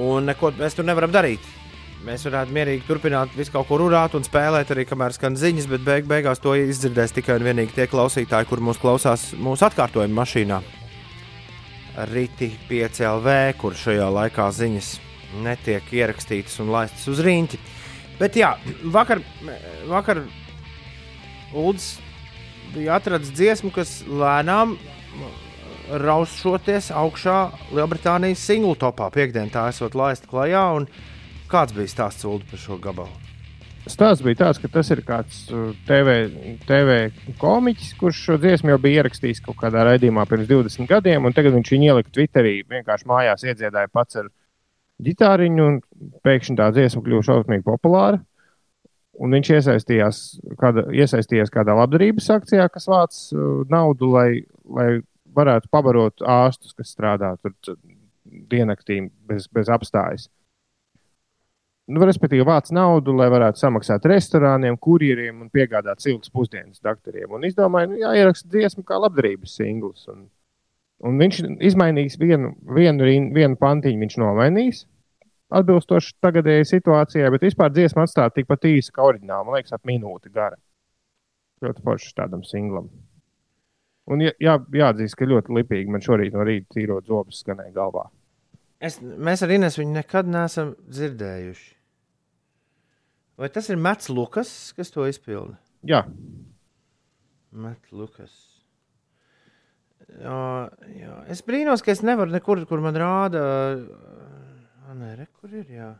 [0.00, 1.44] Un neko mēs tur nevaram darīt.
[2.00, 5.82] Mēs varētu mierīgi turpināt visu kaut ko runāt un spēlēt arī, kamēr skan ziņas, bet
[5.84, 10.60] beig beigās to izdzirdēs tikai un vienīgi tie klausītāji, kur mūs klausās mūsu atkārtojuma mašīnā.
[12.08, 14.94] Rīti 5LV, kur šajā laikā ziņas
[15.44, 17.60] netiek ierakstītas un laistas uz rīņķi.
[18.20, 18.54] Bet jā,
[18.96, 19.20] vakar,
[19.90, 20.24] vakar
[21.52, 21.96] Ulas
[22.74, 24.76] bija atrasts dziesmu, kas lēnām
[25.90, 27.38] raušoties augšā
[27.74, 29.10] Lielbritānijas singlu topā.
[29.14, 30.62] Piektdienā tā esot laista klajā.
[31.50, 33.30] Kāds bija stāsts Ulu par šo gabalu?
[33.90, 35.38] Stāsts bija tāds, ka tas ir kāds
[35.88, 36.98] TV, uh, TV
[37.40, 41.56] komiķis, kurš šo dziesmu jau bija ierakstījis kaut kādā raidījumā pirms 20 gadiem, un tagad
[41.56, 42.60] viņš viņu ielika Twitterī.
[42.70, 44.28] Vienkārši mājās iedziedāja pats ar
[45.02, 48.20] ģitāriņu, un pēkšņi tā dziesma kļuva šausmīgi populāra.
[49.20, 50.18] Un viņš iesaistījās,
[50.60, 54.28] kāda, iesaistījās kādā labdarības akcijā, kas vāc uh, naudu, lai,
[54.64, 54.90] lai
[55.36, 57.76] varētu pabarot ārstus, kas strādā tur
[58.24, 60.30] diennaktīm bez, bez apstājas
[61.90, 67.30] nu, respektīvi, vāc naudu, lai varētu samaksāt restorāniem, kurjeriem un piegādāt siltas pusdienas doktoriem.
[67.36, 70.06] Un izdomāja, nu, jāieraksta dziesmu kā labdarības singls.
[70.12, 70.28] Un,
[71.06, 74.84] un viņš izmainīs vienu, vienu, vienu pantiņu, viņš nomainīs.
[75.50, 79.46] Atbilstoši tagadējai situācijai, bet vispār dziesma atstāja tikpat īsa kā oriģināla.
[79.46, 80.58] Man liekas, ap minūti gara.
[81.64, 82.86] Ļoti foršs tādam singlam.
[84.10, 88.06] Un jā, jā, jāatzīst, ka ļoti lipīgi man šorīt no rīta tīrot zobus skanēja galvā.
[88.80, 91.68] Es, mēs ar Ines viņu nekad neesam dzirdējuši.
[93.40, 95.58] Vai tas ir Mats Lukas, kas to izpilda?
[95.86, 96.04] Jā,
[97.50, 98.32] Mats Lukas.
[100.20, 101.14] Jā, jā.
[101.30, 103.42] Es brīnos, ka es nevaru nekur, kur man rāda.
[104.90, 105.66] Nē, re, kur ir?
[105.70, 105.90] Jā.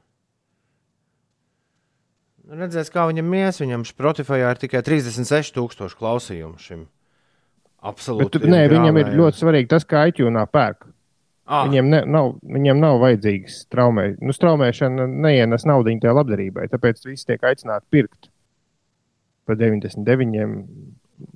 [2.49, 3.61] Nu, redzēs, kā viņam ies.
[3.63, 6.87] Viņam Spotify ir tikai 36,000 klausījumu šim.
[7.87, 8.41] Absolūti.
[8.43, 10.89] Bet, nē, viņam ir ļoti svarīgi tas, kā iTunes pērk.
[11.51, 11.65] Ah.
[11.67, 14.05] Viņiem, ne, nav, viņiem nav vajadzīgs traumē.
[14.23, 18.29] Nu, traumēšana neienes naudu tajā labdarībai, tāpēc visi tiek aicināti pirkt.
[19.49, 20.67] par 99.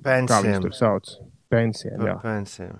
[0.05, 0.61] Kā viņas Pensijām.
[0.63, 1.09] tur sauc?
[1.51, 2.79] Pensijām.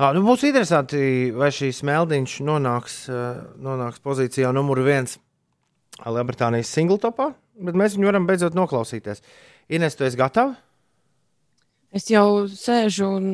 [0.00, 2.94] Ah, nu būs interesanti, vai šīs meldiņš nonāks,
[3.60, 5.18] nonāks pozīcijā numur viens
[6.00, 7.26] Lielbritānijas singletopā,
[7.60, 9.20] bet mēs viņu varam beidzot noklausīties.
[9.68, 10.56] Ines, tu esi gatava?
[11.92, 13.28] Es jau sēžu un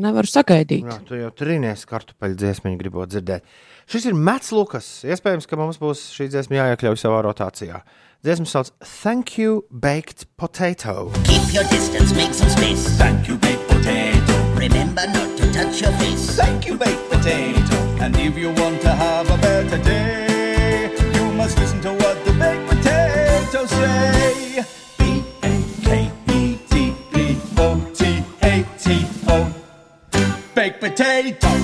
[0.00, 0.86] nevaru sagaidīt.
[0.88, 3.46] Jā, tu jau trīnies kartupeļu dziesmu, gribot dzirdēt.
[3.88, 4.88] Šis ir Mats Lukas.
[5.06, 7.84] Iespējams, ka mums būs šī dziesma jāiekļauj savā rotācijā.
[8.26, 11.12] Dziesma sauc Thank You Baked Potato.
[11.28, 12.88] Keep your distance, make some space.
[12.98, 14.17] Thank you, baked potato.
[14.58, 16.36] Remember not to touch your face.
[16.36, 17.76] Thank you, baked potato.
[18.02, 22.32] And if you want to have a better day, you must listen to what the
[22.32, 24.64] baked potatoes say.
[24.98, 25.52] B A
[25.84, 29.46] K E T P O T A T O.
[30.54, 31.54] Baked potato.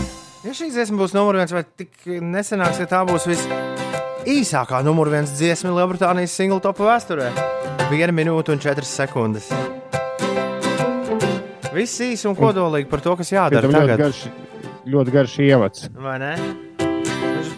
[0.45, 5.35] Ja šī dziesma būs numur viens, vai tik nesenāks, ka tā būs visīsākā numur viens
[5.35, 7.33] dziesma Lielbritānijas single top vēsturē?
[7.91, 9.51] Viena minūte un četras sekundes.
[11.75, 14.03] Viss īsi un kodolīgi par to, kas jādara Tam ļoti tagad.
[14.05, 14.21] garš,
[14.95, 15.89] ļoti garš ievads.
[15.99, 16.31] Vai ne?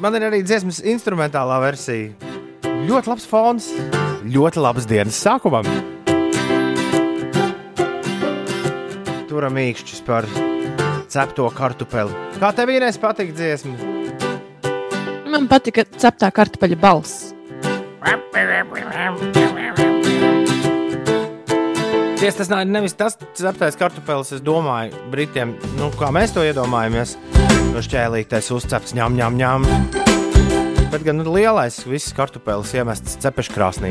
[0.01, 2.15] Man ir arī dziesmas instrumentālā versija.
[2.87, 3.69] Ļoti labs fons,
[4.25, 5.69] ļoti labs dienas sākumam.
[9.29, 10.29] Turam īkšķis par
[11.13, 12.13] cepto kartupeli.
[12.41, 13.77] Kā tev vienreiz patīk dziesma?
[15.29, 17.35] Man patika ceptā kartupeļa balss.
[22.17, 27.13] Tiesa, tas nav nevis tas ceptais kartupelis, es domāju, Britiem, nu, kā mēs to iedomājamies.
[27.75, 29.67] No šķēlītes uzcepts ņem, ņem, ņem.
[30.95, 33.91] Bet gan nu, lielais, viss kartupelis iemests cepeškrāsnī.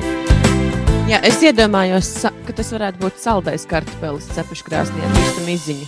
[1.05, 2.09] Jā, es iedomājos,
[2.47, 5.85] ka tas varētu būt saldais kartupelis cepušu krāsnī ar visu miziņu.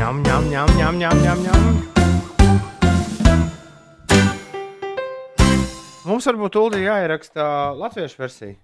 [0.00, 1.68] Ņem, ņem, ņem, ņem, ņem, ņem, ņem.
[6.08, 8.56] Mums varbūt Uldi jāieraksta latviešu versija.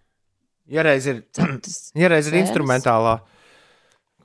[0.72, 3.20] Ja reiz ir, Ceptas ja reiz ir instrumentālā,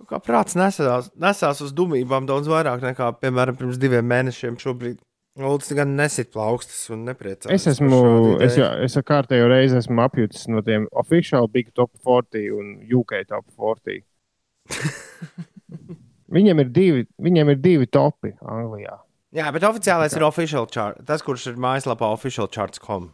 [0.10, 4.58] kā prāts nesās, nesās uz dumībām daudz vairāk nekā, piemēram, pirms diviem mēnešiem.
[4.62, 4.99] Šobrīd
[5.39, 7.54] Uldis gan nesit plaukstas un nepriecājas.
[7.56, 8.01] Es esmu,
[8.43, 13.21] es, jau, es kārtējo reizi esmu apjutis no tiem oficiāli Big Top 40 un UK
[13.30, 14.04] Top 40.
[16.36, 18.97] viņiem, ir divi, viņiem ir divi topi Anglijā.
[19.32, 20.99] Jā, bet oficiālais ir official chart.
[21.08, 23.13] Tas, kurš ir mājaslapā officialcharts.com.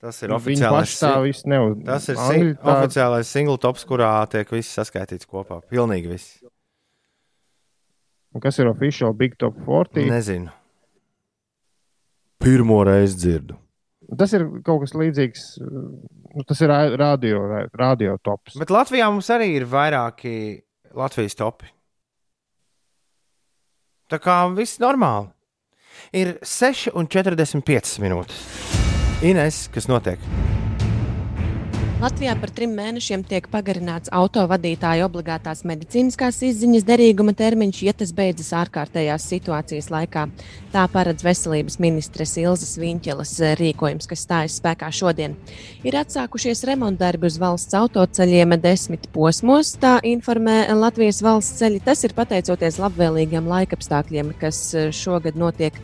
[0.00, 1.22] Tas ir Viņi oficiālais.
[1.24, 1.72] viss nav.
[1.84, 5.60] Tas ir sing tā- oficiālais single tops, kurā tiek viss saskaitīts kopā.
[5.68, 6.38] Pilnīgi viss.
[8.34, 10.06] Un Kas ir oficiāli Big Top 40?
[10.10, 10.52] Nezinu.
[12.38, 13.56] Pirmo reizi dzirdu.
[14.16, 15.58] Tas ir kaut kas līdzīgs.
[15.60, 18.54] Nu, tas ir ra- radio, radio tops.
[18.56, 20.62] Bet Latvijā mums arī ir vairāki
[20.94, 21.66] Latvijas topi.
[24.08, 25.32] Tā kā viss normāli.
[26.14, 28.77] Ir 6,45 minūtes.
[29.18, 30.20] Ines, kas notiek?
[31.98, 38.52] Latvijā par trim mēnešiem tiek pagarināts autovadītāju obligātās medicīniskās izziņas derīguma termiņš, ja tas beidzas
[38.60, 40.28] ārkārtējās situācijas laikā.
[40.70, 45.34] Tā paredz veselības ministres Ilzas Viņķelas rīkojums, kas stājas spēkā šodien.
[45.82, 51.82] Ir atsākušies remontdarbi uz valsts autoceļiem desmit posmos, tā informē Latvijas valsts ceļi.
[51.90, 55.74] Tas ir pateicoties labvēlīgiem laikapstākļiem, kas šogad notiek.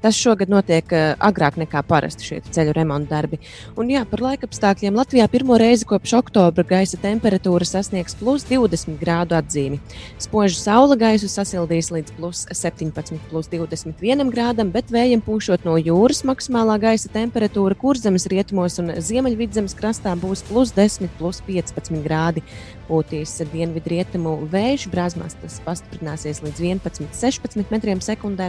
[0.00, 3.40] Tas šogad notiek uh, agrāk nekā parasti šie ceļu remonta darbi.
[3.76, 9.36] Un jā, par laikapstākļiem Latvijā pirmo reizi kopš oktobra gaisa temperatūra sasniegs plus 20 grādu
[9.36, 9.80] atzīmi.
[10.22, 16.24] Spoža saule gaisu sasildīs līdz plus 17, plus 21 grādam, bet vējiem pūšot no jūras
[16.28, 22.44] maksimālā gaisa temperatūra kurzemes rietumos un ziemeļvidzemes krastā būs plus 10, plus 15 grādi.
[22.90, 28.48] Pūtīs dienvidrietumu vējš, brāzmās tas pastiprināsies līdz 11, 16 metriem sekundē.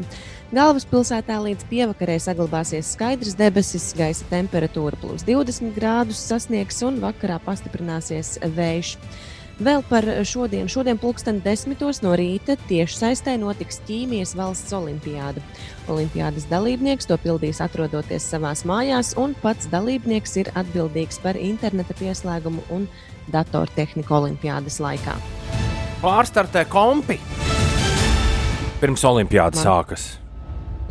[0.50, 8.40] Galvaspilsētā līdz pievakarē saglabāsies skaidrs debesis, gaisa temperatūra plus 20 grādus sasniegs un vakarā pastiprināsies
[8.58, 8.96] vējš.
[9.62, 10.66] Vēl par šodien.
[10.72, 15.44] Šodien, pulksten desmitos no rīta, tieši saistē notiks ķīmijas valsts olimpiāda.
[15.92, 22.66] Olimpiādas dalībnieks to pildīs atrodoties savās mājās, un pats dalībnieks ir atbildīgs par interneta pieslēgumu
[22.74, 22.90] un
[23.32, 25.16] datortehniku olimpiādas laikā.
[26.02, 27.20] Pārstartē kompi.
[28.82, 30.08] Pirms olimpiādas Man- sākas.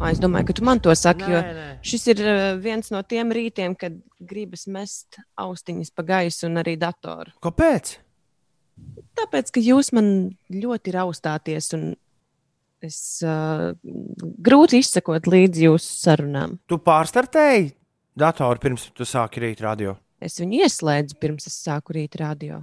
[0.08, 1.64] Es domāju, ka tu man to saki, jo Nē, nē.
[1.84, 2.20] šis ir
[2.62, 7.34] viens no tiem rītiem, kad gribas mest austiņas pa gaisu un arī datoru.
[7.42, 7.98] Kāpēc?
[9.18, 11.96] Tāpēc, ka jūs man ļoti raustāties, un
[12.80, 13.74] es uh,
[14.40, 16.56] grūti izsekot līdzi jūsu sarunām.
[16.66, 17.74] Tu pārstartēji
[18.16, 19.98] datoru pirms tu sāki rīt radio.
[20.20, 22.62] Es viņu ieslēdzu pirms es sāku rīt radio.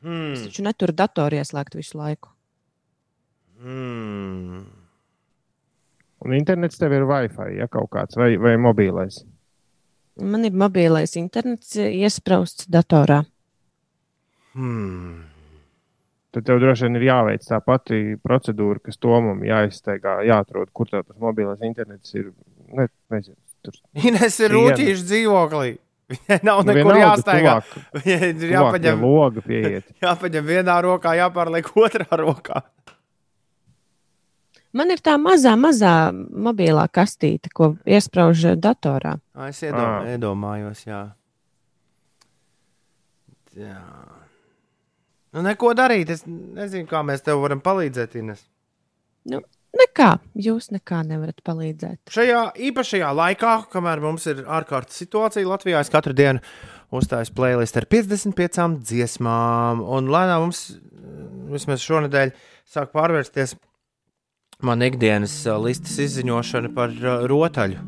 [0.00, 0.34] Es Hmm.
[0.46, 2.28] taču neturu datoru ieslēgt visu laiku.
[3.60, 4.64] Hmm.
[6.20, 9.22] Un internets tev ir Wi-Fi, ja kaut kāds, vai, vai mobilais.
[10.20, 13.22] Man ir mobilais internets iesprausts datorā.
[14.52, 15.24] Hmm.
[16.32, 21.04] Tad tev droši vien ir jāveic tā pati procedūra, kas Tomam jāizsteigā, jāatrod, kur tev
[21.06, 22.32] tas mobilais internets ir.
[22.70, 25.72] Ne, nezinu, tur Ines ir rūtīša dzīvoklī.
[26.10, 27.54] Viņai nav Nu, nekur jāstaigā.
[28.00, 29.86] Viņai ir jāpaņem, loga pieiet.
[30.04, 32.62] jāpaņem vienā rokā, jāpārliek otrā rokā.
[34.74, 39.16] Man ir tā mazā, mazā mobilā kastīte, ko iesprāž datorā.
[39.34, 40.12] Ā, Es iedom, Ā.
[40.14, 41.00] iedomājos, jā.
[43.58, 43.80] jā.
[45.34, 46.10] Nu, neko darīt.
[46.14, 48.44] Es nezinu, kā mēs tev varam palīdzēt, Ines.
[49.30, 49.42] Nu,
[49.76, 52.12] nekā, jūs nekā nevarat palīdzēt.
[52.12, 56.42] Šajā īpašajā laikā, kamēr mums ir ārkārtas situācija Latvijā, es katru dienu
[56.94, 59.82] uzstāju playlist ar 55 dziesmām.
[59.86, 60.64] Un lēnām mums
[61.50, 62.32] vismaz šonadēļ
[62.70, 63.56] sāk pārvērsties
[64.66, 67.84] man ikdienas ā, listas izziņošana par ā, rotaļu.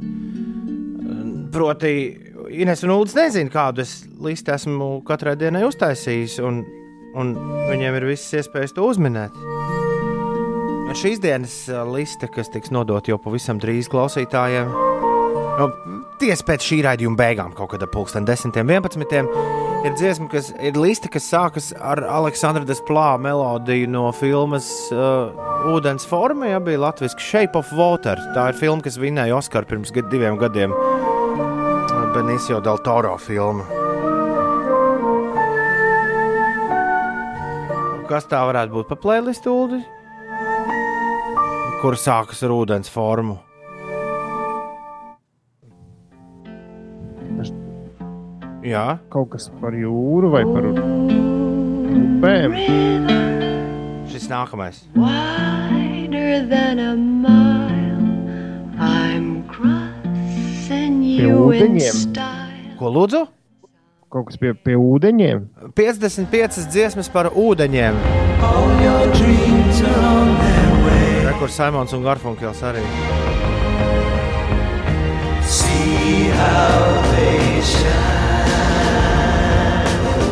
[1.53, 1.95] Proti,
[2.53, 6.63] Ines un Ulas nezina, kādu es listu esmu katrai dienai uztaisījis, un,
[7.17, 7.37] un
[7.71, 9.37] viņiem ir visas iespējas to uzminēt.
[10.93, 14.69] Šīs dienas ā, liste, kas tiks nodota jau pavisam drīz klausītājiem,
[15.57, 15.69] nu,
[16.21, 19.23] tiesa pēc šī raidījuma beigām, kaut kad ap pulksten 10, 11.
[19.83, 25.33] Ir dziesma, kas ir liste, kas sākas ar Aleksandra Desplā melodiju no filmas uh,
[25.65, 26.53] Vodens forma.
[26.53, 28.21] Ja bija latviešu Shape of Water.
[28.37, 30.77] Tā ir filma, kas vinnēja Oskaru pirms gad, diviem gadiem.
[32.13, 33.65] Benicio del Toro filma.
[38.13, 39.57] Kas tā varētu būt pa playlistu?
[41.83, 43.41] Kur sākas ar ūdens formu?
[48.63, 52.55] Jā, Kaut kas par jūru vai par upēm.
[54.13, 54.85] šis nākamais.
[61.19, 61.99] Pie ūdeņiem.
[62.79, 63.25] Ko lūdzu?
[64.13, 65.49] Kaut kas pie, pie ūdeņiem.
[65.75, 67.99] 55 dziesmas par ūdeņiem.
[71.43, 72.83] Rekords Simons un Garfunkels arī.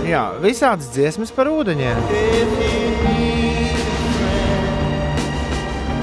[0.06, 1.98] Jā, visādas dziesmas par ūdeņiem.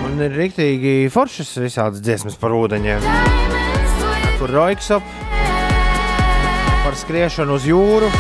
[0.10, 3.08] Un ir rīktīgi foršas visādas dziesmas par ūdeņiem.
[4.42, 5.08] Kur roiksop
[6.84, 8.12] par skriešanu uz jūru.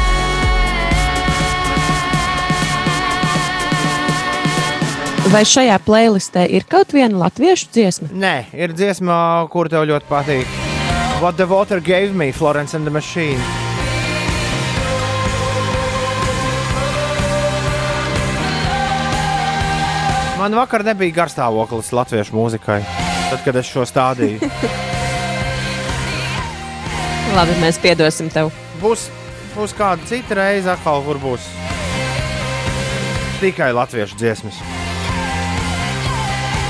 [5.27, 8.07] Vai šajā playlistē ir kaut viena latviešu dziesma?
[8.15, 10.47] Nē, ir dziesma, kur tev ļoti patīk.
[11.19, 13.41] What the water gave me, Florence and the Machine.
[20.39, 22.79] Man vakar nebija garstāvoklis latviešu mūzikai,
[23.27, 24.47] tad, kad es šo stādīju.
[27.35, 28.55] Labi, mēs piedosim tev.
[28.79, 29.09] Būs,
[29.57, 31.51] būs kāda cita reize, atkal, kur būs
[33.41, 34.76] tikai latviešu dziesmas.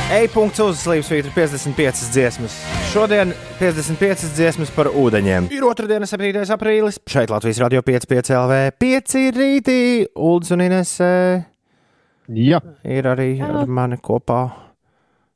[0.08, 2.54] E-punkts uzslīpsvītra 55 dziesmas.
[2.94, 5.50] Šodien 55 dziesmas par ūdeņiem.
[5.52, 6.46] Ir otrdiena, 7.
[6.56, 7.02] aprīlis.
[7.12, 8.60] Šeit Latvijas radio 5,5 LV.
[8.80, 9.76] 5 rītī.
[10.16, 11.10] Uldis un Inese
[12.32, 14.46] Jā, ir arī ar mani kopā.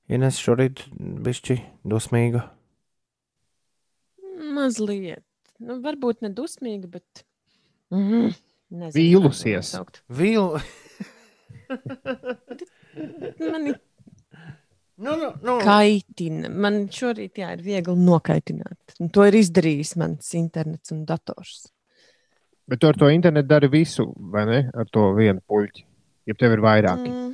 [0.07, 1.59] Ines šorīt bišķi
[1.91, 2.45] dusmīga.
[4.55, 5.27] Mazliet.
[5.59, 7.25] Nu, varbūt nedusmīga, bet.
[7.91, 8.31] Mm,
[8.71, 9.75] nezinu, kā to Vīlusies.
[10.07, 10.63] Vīlu.
[13.51, 13.75] Mani
[15.01, 15.57] Nu, nu, nu.
[15.65, 16.49] kaitina.
[16.53, 18.97] Man šorīt jā, ir viegli nokaitināt.
[19.01, 21.71] Un to ir izdarījis mans internets un dators.
[22.69, 24.59] bet tu ar to internetu dari visu, vai ne?
[24.77, 25.83] Ar to vienu puļķi.
[26.29, 27.01] Ja tev ir vairāk.
[27.01, 27.33] Mm,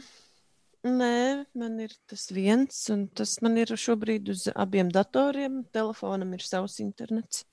[0.97, 1.19] nē,
[1.59, 5.59] man ir tas viens, un tas man ir šobrīd uz abiem datoriem.
[5.75, 7.43] Telefonam ir savs internets.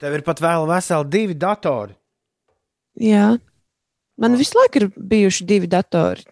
[0.00, 1.96] Tev ir pat vēl veseli divi datori.
[3.00, 3.32] Jā,
[4.20, 6.28] man visu laiku ir bijuši divi datori.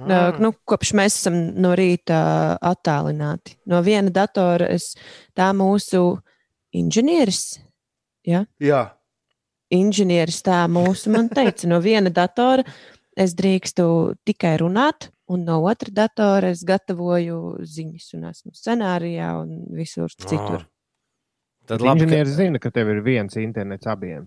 [0.00, 0.40] Mm.
[0.40, 3.58] Nu, kopš mēs esam no rīta attālināti.
[3.68, 4.94] No viena datora es
[5.36, 6.20] tā mūsu
[6.76, 7.60] inženieris.
[8.26, 8.44] Ja?
[8.62, 8.82] Jā.
[9.70, 12.64] Inženieris tā mūsu man teica, no viena datora
[13.20, 13.86] es drīkstu
[14.26, 20.64] tikai runāt, un no otra datora es gatavoju ziņas, un esmu scenārijā un visur citur.
[21.70, 24.24] Tad Labi, labi, ka Inženieris zina, ka tev ir viens internets abiem.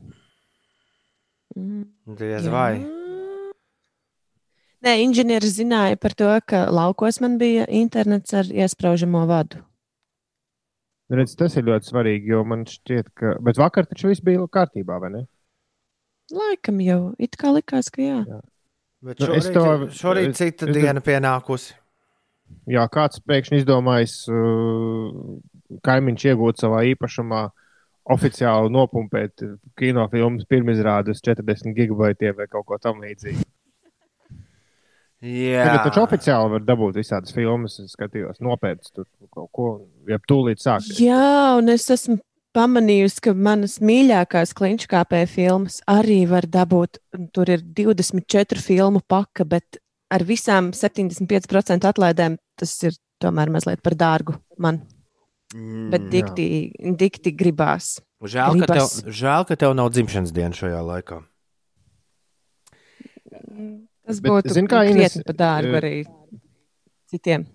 [1.58, 1.88] Mm.
[2.18, 3.03] diez Jā.
[4.84, 4.92] Vai.
[4.92, 9.62] Nē, inženieris zināja par to, ka laukos man bija internets ar iesprāžamo vadu.
[11.14, 13.36] Redz, tas ir ļoti svarīgi, jo man šķiet, ka.
[13.44, 15.22] Bet vakar taču viss bija kārtībā, vai ne?
[16.34, 18.42] Laikam jau it kā likās, ka jā.
[19.04, 21.74] Bet Nu, es šorīt, to- šorīt es- cita es- diena pienākusi.
[22.68, 25.40] Jā, kāds pēkšņi izdomājis, uh,
[25.84, 27.52] kaimiņš iegūt savā īpašumā
[28.10, 29.44] oficiāli nopumpēt
[29.78, 33.44] kinofilmas pirmizrādes 40 gigabaitiem vai kaut ko tamlīdzīgu.
[35.24, 39.68] Jā, Tagad taču oficiāli var dabūt visādas filmas, es skatījos, nopērts tur kaut ko,
[40.10, 40.84] ja tūlīt sāk.
[41.00, 42.18] Jā, un es esmu
[42.54, 47.00] pamanījusi, ka manas mīļākās kliņķkāpēja filmas arī var dabūt.
[47.32, 49.80] Tur ir 24 filmu paka, bet
[50.14, 54.84] ar visām 75% atlaidēm tas ir tomēr mazliet par dārgu man.
[55.94, 56.46] Bet dikti,
[56.98, 57.96] dikti gribās.
[58.24, 59.18] Žēl ka, tev, gribas.
[59.22, 61.20] žēl, ka tev nav dzimšanas diena šajā laikā.
[64.04, 65.94] Tas Bet, būtu zini kā, Ines, par dārgu eh, arī
[67.12, 67.46] citiem.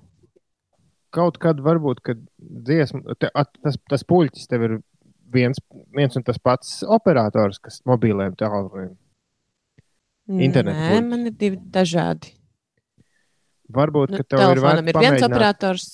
[1.14, 4.74] Kaut kad varbūt, kad dziesma, te, at, tas, tas puļķis tev ir
[5.32, 5.60] viens,
[5.96, 8.96] viens un tas pats operators, kas mobiliem tālrunim.
[10.28, 12.34] internetu Nē, man ir divi dažādi.
[13.72, 15.88] Varbūt, Nu, ka tev ir vērts ir viens operators.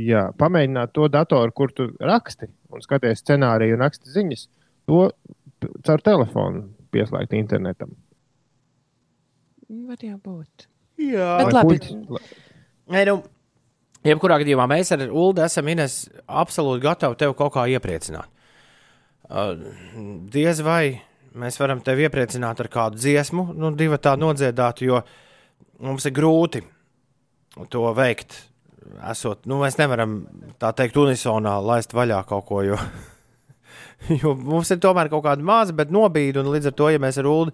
[0.00, 4.44] Jā, pamēģināt to datoru, kur tu raksti un skaties scenāriju un raksti ziņas.
[4.88, 5.08] To
[5.84, 7.94] caur telefonu pieslēgt internetam.
[9.70, 10.66] Var jau būt.
[11.00, 11.78] Jā, Bet labi.
[12.90, 13.20] Nē, nu,
[14.06, 18.28] jebkurā gadījumā mēs ar Ulu esam Ines, absolūti gatavi tevi kaut kā iepriecināt.
[19.30, 19.54] Uh,
[20.32, 20.98] diez vai
[21.38, 25.02] mēs varam tevi iepriecināt ar kādu dziesmu, nu, divu tā nodziedātu, jo
[25.86, 26.64] mums ir grūti
[27.70, 28.40] to veikt.
[29.06, 30.24] Esot, nu, mēs nevaram
[30.58, 32.78] tā teikt, unisonā laist vaļā kaut ko, jo,
[34.22, 37.18] jo mums ir tomēr kaut kāda maza, bet nobīde, un līdz ar to, ja mēs
[37.20, 37.52] ar Ulu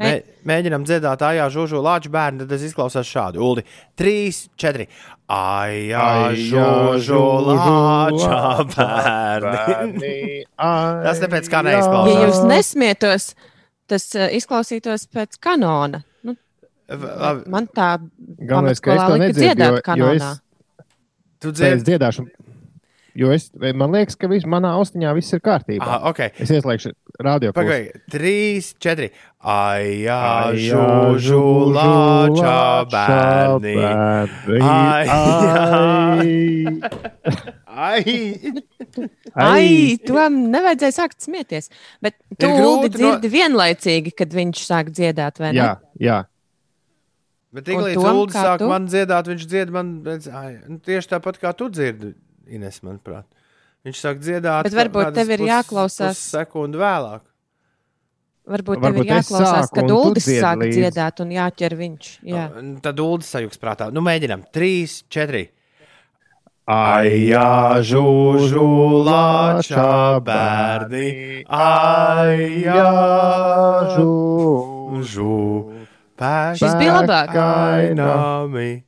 [0.00, 0.12] mē,
[0.48, 3.40] mēģinām dziedāt, ajā, žūžu lāču bērnu, tad tas izklausās šādi.
[3.42, 3.64] Ulu,
[3.98, 4.88] trīs, četri.
[5.32, 10.14] Ajā, žūžu lāču bērni.
[11.06, 12.20] Tas tāpēc kā Ja neizklausās.
[12.22, 13.30] jūs nesmietos,
[13.90, 16.02] tas uh, izklausītos pēc kanona.
[16.26, 16.36] Nu,
[17.50, 17.96] man tā
[18.46, 19.86] Galvenais, ka es to nedzirdu, dziedāt jo, jo es,
[20.22, 20.30] kanonā.
[21.42, 21.82] Tu es dziedi?
[21.90, 22.26] dziedāšu.
[23.16, 25.86] Jo es, man liekas, ka vis, manā austiņā viss ir kārtībā.
[25.86, 26.20] Ah, ok.
[26.42, 26.92] Es ieslēgšu
[27.24, 29.08] radio Pagaidi, trīs, četri.
[29.40, 30.18] Ajā,
[30.50, 30.52] Ajā,
[31.16, 31.40] žūžu
[31.72, 32.58] lāčā
[32.92, 33.74] bērni.
[37.76, 38.04] Ai,
[39.36, 41.70] Ai, tam nevajadzēja sākt smieties.
[42.04, 45.60] Bet tu Uldi no- dzirdi vienlaicīgi, kad viņš sāk dziedāt, vai ne?
[45.60, 46.22] Jā, jā.
[47.56, 48.68] Bet Tom, Ulris kā sāk tu?
[48.68, 52.12] man dziedāt, viņš dzied man ai, nu, tieši tāpat kā tu dzirdi,
[52.46, 53.24] Ines, manuprāt.
[53.86, 54.66] Viņš sāk dziedāt.
[54.66, 56.18] Bet varbūt tev ir pus- jāklausās.
[56.18, 57.20] Sekundi vēlāk.
[58.46, 60.78] Varbūt tev Varbūt ir es jāklausās, kad dziedi sāk līdzi.
[60.78, 62.10] dziedāt un jāķer viņš.
[62.22, 62.62] Jā.
[62.62, 63.92] Nu, Tad Ulris sajūgs prātā.
[63.92, 64.44] Nu, mēģinām.
[64.54, 65.48] Trīs, četri.
[66.66, 71.44] Ajā, žūžu lāčā bērni.
[71.46, 72.82] Ajā,
[73.96, 75.36] žūžu.
[76.56, 77.30] Šis bija labāk.
[77.34, 78.85] Kainami.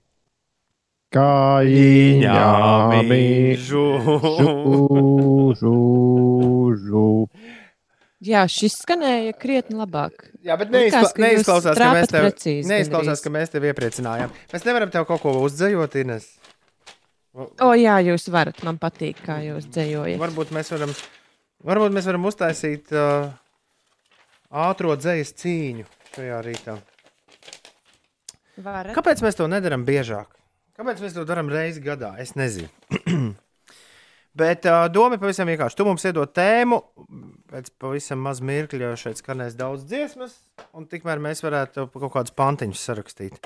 [3.56, 3.84] Žū.
[4.08, 5.76] Žu, žu,
[6.84, 7.06] žu.
[8.28, 10.26] Jā, šis skanēja krietni labāk.
[10.44, 13.70] Jā, bet Likās, neizkla ka jūs neizklausās, ka mēs tev, precīzi neizklausās, ka mēs tevi
[13.70, 14.36] iepriecinājām.
[14.52, 16.26] Mēs nevaram tev kaut ko uzdzējot, Ines.
[17.38, 18.60] O, jā, jūs varat.
[18.66, 20.20] Man patīk, kā jūs dzējojat.
[20.20, 20.92] Varbūt mēs varam,
[21.64, 23.30] varbūt mēs varam uztaisīt uh,
[24.50, 25.86] ātrā dzīslu cīņu
[26.16, 26.80] šajā rītā.
[28.58, 28.92] Varat.
[28.98, 30.37] Kāpēc mēs to nedarām biežāk?
[30.78, 32.12] Kāpēc mēs to darām reizi gadā?
[32.22, 32.68] Es nezinu.
[34.38, 35.74] Bet uh, doma ir pavisam vienkārši.
[35.80, 36.78] Tu mums iedod tēmu,
[37.50, 40.36] pēc pavisam maz mirkļa šeit skanēs daudz dziesmas,
[40.76, 43.40] un tikmēr mēs varētu kaut kādus pantiņus sarakstīt.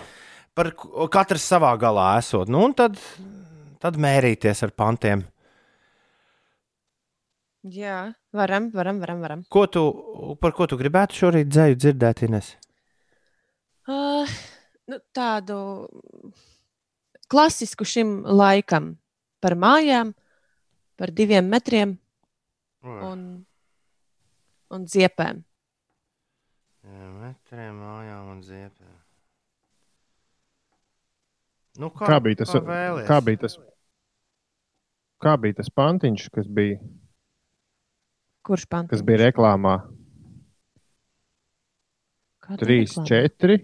[0.53, 2.53] Par k- katrs savā galā esot.
[2.53, 2.99] Nu, un tad,
[3.81, 5.25] tad mērīties ar pantiem.
[7.73, 9.21] Jā, varam, varam, varam.
[9.23, 9.47] varam.
[9.49, 9.87] Ko tu,
[10.43, 12.53] par ko tu gribētu šorīt dzēju dzirdēt, Ines?
[13.89, 14.29] Uh,
[14.91, 15.57] nu, tādu
[17.33, 18.93] klasisku šim laikam
[19.43, 20.13] par mājām,
[21.01, 21.97] par diviem metriem
[22.85, 23.23] un,
[24.73, 25.41] un ziepēm.
[26.83, 28.99] Jā, metriem, mājām un ziepēm.
[31.81, 32.51] Nu, kā, Kā bija tas?
[32.53, 33.07] kā vēlies?
[33.09, 33.55] Kā bija tas?
[35.23, 36.77] Kā bija tas pantiņš, kas bija,
[38.45, 38.91] Kurš pants?
[38.91, 39.77] kas bija reklāmā?
[42.43, 43.07] Kāda 3, reklāma?
[43.09, 43.59] 4.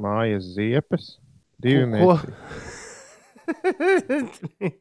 [0.00, 1.10] Mājas ziepes,
[1.64, 2.32] 2 Ko- metri.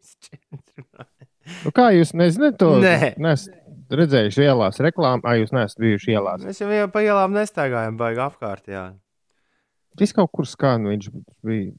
[1.63, 2.69] Nu, kā jūs nezināt to?
[2.79, 3.13] Nē.
[3.19, 3.51] Nesat
[3.93, 6.45] redzējuši ielās reklāmu, ah, jūs neesat bijuši ielās.
[6.47, 8.63] Mēs jau jau pa ielām nestaigājam, baigi apkārt.
[8.71, 8.85] Jā.
[9.99, 11.09] Viņš kaut kur skan, viņš
[11.45, 11.73] bija.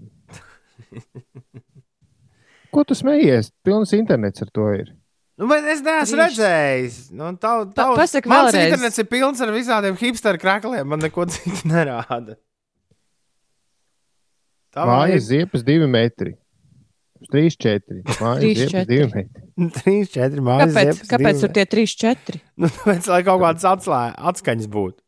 [2.75, 3.49] Ko tu smejies?
[3.67, 4.93] Pilns internets ar to ir.
[5.41, 6.21] Nu, bet es neesmu Trīs.
[6.37, 6.99] redzējis.
[7.17, 8.69] Nu, tā, tā, Pa- pasaki mans vēlreiz.
[8.69, 10.85] internets ir pilns ar visādiem hipsteru krākliem.
[10.93, 12.37] Man neko citu nerāda.
[14.75, 16.35] Tā Mājas ir- ziepes, 2 metri.
[17.33, 18.03] 3, 4.
[18.05, 18.99] Trīs, četri.
[18.99, 19.43] 2 metri.
[19.79, 20.75] 3, 4 mājas.
[20.75, 22.41] Kāpēc, ziepes, kāpēc divi tur tie 3, 4?
[22.61, 24.01] Nu, tāpēc, lai kaut kādas atslē,
[24.33, 24.99] atskaņas būtu.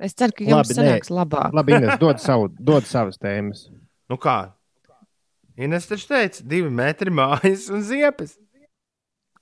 [0.00, 0.78] Es ceru, ka jums Labi, nē.
[0.80, 1.52] sanāks labāk.
[1.54, 3.66] Labi, Ines, dod, savu, dod savas tēmas.
[4.10, 4.38] Nu kā?
[5.60, 8.34] Ines taču teica, divi metri mājas un ziepes.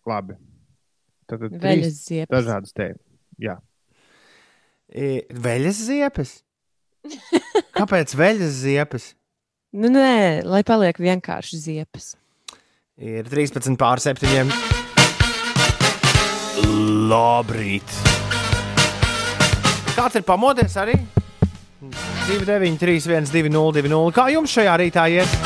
[0.08, 0.34] Labi.
[1.30, 2.32] Tad, tad Veļas trīs ziepes.
[2.34, 3.00] dažādas tēmas.
[3.38, 3.54] Jā.
[4.92, 6.34] I, Veļas ziepes?
[7.78, 9.12] Kāpēc veļas ziepes?
[9.76, 12.14] Nu, nē, lai paliek vienkārši ziepes.
[12.96, 14.48] Ir 13 pār 7.
[17.10, 17.98] Labrīt!
[19.92, 20.94] Kāds ir pamodies arī?
[21.84, 24.14] 2, 9, 3, 1, 2, 0, 2, 0.
[24.16, 25.36] Kā jums šajā rītā iet?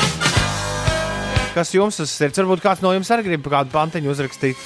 [1.53, 2.39] Kas jums uz sirds?
[2.39, 4.63] Varbūt kāds no jums arī grib kādu pantiņu uzrakstīt.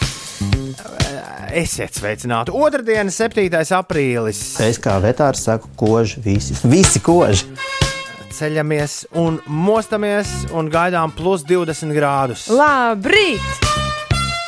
[1.57, 2.53] Esiet sveicināti.
[2.53, 3.49] Otradien, 7.
[3.81, 4.43] aprīlis.
[4.61, 6.61] Es kā vetārs saku, koži visi.
[6.69, 7.49] Visi koži.
[8.37, 12.47] Ceļamies un mostamies un gaidām plus 20 grādus.
[12.53, 13.65] Labrīt!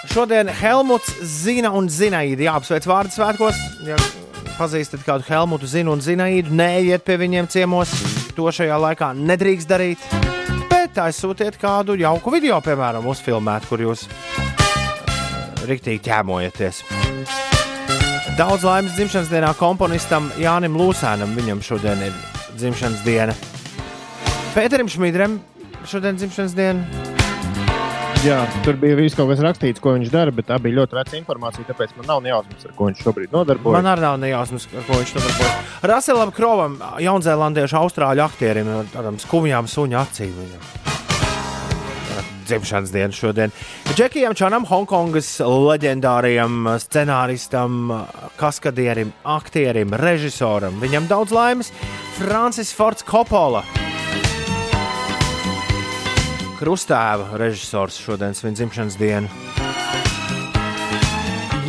[0.10, 3.58] Šodien Helmuts zina un zinaīdi jāapsveic vārdu svētkos.
[3.90, 3.98] Ja
[4.60, 7.94] pazīstat kādu Helmutu, zinu un zinaīdu, neiet pie viņiem ciemos.
[8.36, 10.04] To šajā laikā nedrīkst darīt.
[10.70, 16.84] Bet aizsūtiet kādu jauku video, piemēram, uzfilmēt, kur jūs eh, riktīgi ķēmojaties.
[18.40, 21.36] Daudz laimes dzimšanas dienā komponistam Jānim Lūsēnam.
[21.40, 22.20] Viņam šodien ir
[22.60, 23.36] dzimšanas diena.
[24.56, 25.38] Pēterim Šmidrem
[25.88, 26.82] šodien dzimšanas diena.
[28.26, 31.16] Jā, tur bija viss kaut kas rakstīts, ko viņš dara, bet tā bija ļoti veca
[31.16, 31.64] informācija.
[31.70, 33.78] Tāpēc man nav nejausmas, ar ko viņš šobrīd nodarbojas.
[33.78, 35.72] Man arī nav nejausmas, ar ko viņš to darbojas.
[35.94, 40.36] Raselam Krovam, jaunzēlandiešu austrāļu aktierim, ar tādām skumjām suņa acīm.
[40.36, 40.68] Viņam.
[42.50, 43.54] Dzimšanas diena šodien.
[43.94, 47.94] Džekijam Čanam, Hongkongas leģendārajam scenāristam,
[48.42, 50.82] kaskadierim, aktierim, režisoram.
[50.82, 51.72] Viņam daudz laimes.
[52.18, 53.64] Francis Fords Coppola.
[56.60, 59.30] Krustēva režisors šodien svin dzimšanas dienu.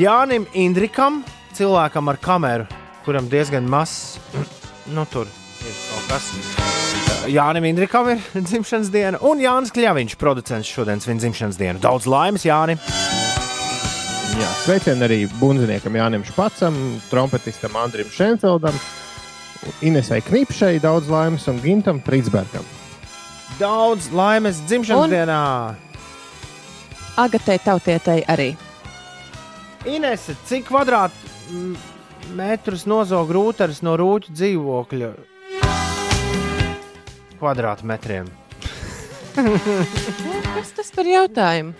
[0.01, 1.20] Jānim Indrikam,
[1.55, 2.66] cilvēkam ar kameru,
[3.05, 4.18] kuram diezgan mazs,
[4.97, 5.30] nu tur
[5.62, 6.26] ir kaut kas.
[7.30, 11.84] Jānim Indrikam ir dzimšanas diena, un Jānis Kļaviņš, producents šodien svin dzimšanas dienu.
[11.86, 12.82] Daudz laimes, Jānim!
[14.41, 16.82] Jā, sveicieni arī bundziniekam Jānim Špacam,
[17.12, 18.74] trompetistam Andrim Šenfeldam,
[19.86, 22.80] Inesai Knipšai, daudz laimes un Gintam Pritsbergam.
[23.61, 25.77] Daudz laimes dzimšanas Un- dienā!
[27.21, 28.57] Agatei tautietai arī.
[29.85, 35.11] Inese, cik kvadrātmetrus nozog rūtars no rūķu dzīvokļa
[37.41, 38.29] kvadrātmetriem?
[39.37, 41.73] Kas tas par jautājumu?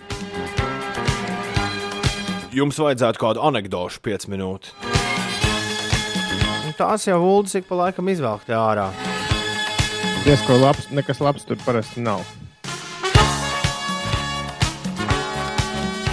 [2.51, 4.73] Jums vajadzētu kādu anekdošu, 5 minūtes.
[6.65, 8.89] Nu, Tās jau ūdens ik pa laikam izvelk te ārā.
[10.21, 12.21] Diez ko labs, nekas labs tur parasti nav.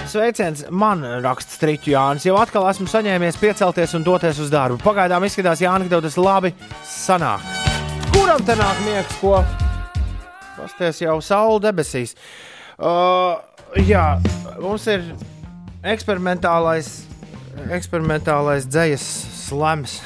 [0.08, 2.24] Sveiciens man raksta Strīķu Jānis.
[2.24, 4.80] Jau atkal esmu saņēmies piecelties un doties uz darbu.
[4.80, 6.54] Pagaidām izskatās, Jānis, ka tas labi
[6.88, 7.44] sanāk.
[8.14, 9.42] Kuram te nāk miegs, ko?
[10.56, 12.16] Pasties jau saule debesīs.
[12.80, 13.36] Uh,
[13.84, 14.06] jā,
[14.56, 15.04] mums ir
[15.84, 16.94] eksperimentālais,
[17.76, 19.04] eksperimentālais dzējas
[19.44, 20.00] slēms.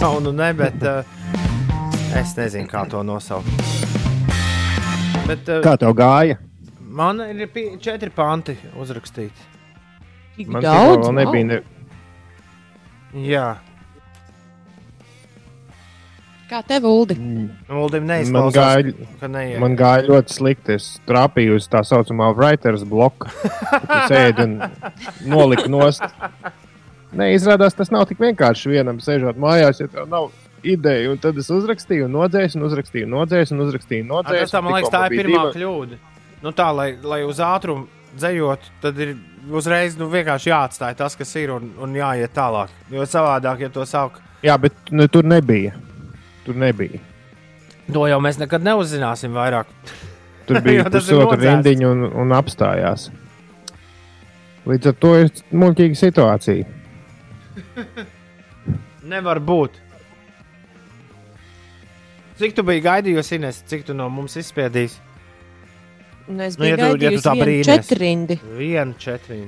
[0.00, 1.49] jau nu ne, bet uh,
[2.18, 3.48] es nezinu, kā to nosaukt.
[5.28, 6.40] Bet, uh, Kā tev gāja?
[6.90, 7.46] Man ir
[7.80, 9.48] četri panti uzrakstīti.
[10.36, 11.44] Tik Man daudz vēl nebija.
[11.50, 11.60] Ne...
[13.26, 13.48] Jā,
[16.50, 17.14] Kā tev, Uldi?
[17.70, 19.60] Uldim Man neizklausās, gāja, ka neiet.
[19.62, 20.74] man gāja ļoti slikti.
[20.80, 23.30] Es trāpīju uz tā saucamā writers bloka.
[23.86, 24.56] Tas ēd un
[25.30, 26.02] nolika nost.
[27.20, 30.32] Nē, izrādās, tas nav tik vienkārši vienam sēžot mājās, ja tev nav
[30.62, 31.10] ideja.
[31.12, 34.06] Un tad es uzrakstīju, nodzēsu, un uzrakstīju, nodzēsu, un uzrakstīju.
[34.08, 35.98] nodzēsu, Tas tā, man liekas, tā ir pirmā divi- kļūda.
[36.42, 37.86] Nu, tā, lai, lai uz ātrumu
[38.16, 39.14] dzējot, tad ir
[39.52, 42.68] uzreiz nu, vienkārši jāatstāj tas, kas ir, un, un jāiet tālāk.
[42.90, 45.74] Jo savādāk, ja to sāk, Jā, bet nu, tur nebija.
[46.46, 46.98] Tur nebija.
[47.92, 49.66] to jau mēs nekad neuzzināsim vairāk.
[50.46, 53.10] Tur bija pusotra rindiņa un, un apstājās.
[54.66, 56.64] Līdz ar to ir muļķīga situācija.
[59.12, 59.78] Nevar būt.
[62.40, 64.96] Cik tu biji gaidījusi, Ines, cik tu no mums izspiedīsi?
[66.30, 67.66] Nu, es Nu, biju ja tu- ja tu tā vienu brīnies.
[67.68, 68.36] četrrindi.
[68.56, 69.40] Vienu, četri.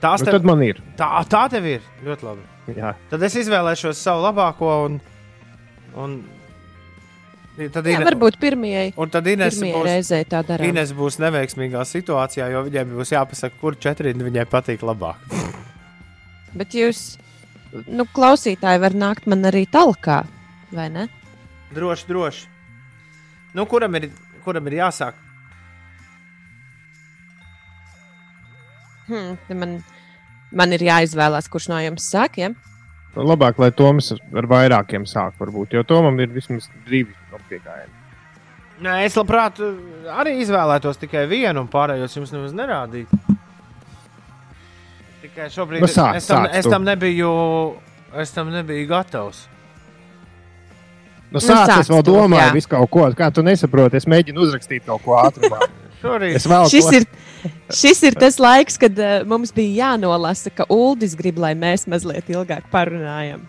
[0.00, 0.80] Tās Nu, tev, tad man ir.
[0.96, 2.40] tā, tā tev ir ļoti labi.
[2.78, 2.94] Jā.
[3.10, 5.00] Tad es izvēlēšos savu labāko, un,
[5.94, 6.24] un
[7.72, 10.64] tad Jā, Ine- varbūt pirmajai, un tad Ines būs, reizei tā darām.
[10.68, 15.16] Ines būs neveiksmīgā situācijā, jo viņai būs jāpasaka, kur četri viņai patīk labāk.
[16.54, 17.18] Bet jūs,
[17.88, 20.24] nu, klausītāji, var nākt man arī talkā,
[20.72, 21.08] vai ne?
[21.72, 22.48] Droši, droši.
[23.56, 24.10] Nu, kuram, ir,
[24.44, 25.16] kuram ir jāsāk?
[29.08, 29.78] Hmm, man,
[30.52, 32.38] man ir jāizvēlās, kurš no jums sāk.
[32.40, 32.52] Ja?
[33.16, 37.98] Labāk, lai Toms ar vairākiem sāk, varbūt, jo Tomam ir vismaz divi apgājieni.
[38.82, 39.76] Nē, es labprāt uh,
[40.16, 43.20] arī izvēlētos tikai vienu, un pārējos jums nemaz nerādītu.
[45.22, 47.32] Tikai šobrīd Nu, sāc, es, tam, sāc es tam nebiju.
[48.18, 49.46] Es tam nebiju gatavs.
[51.32, 52.52] Nu, Nu, sāc, sāc es vēl domāju, jā.
[52.52, 53.96] visu kaut ko, kā tu nesaproti.
[53.96, 55.62] Es mēģinu uzrakstīt kaut ko ātrumā.
[56.02, 57.04] Šis ko- ir,
[57.70, 62.26] šis ir tas laiks, kad uh, mums bija jānolasa, ka Uldis grib, lai mēs mazliet
[62.34, 63.44] ilgāk parunājam.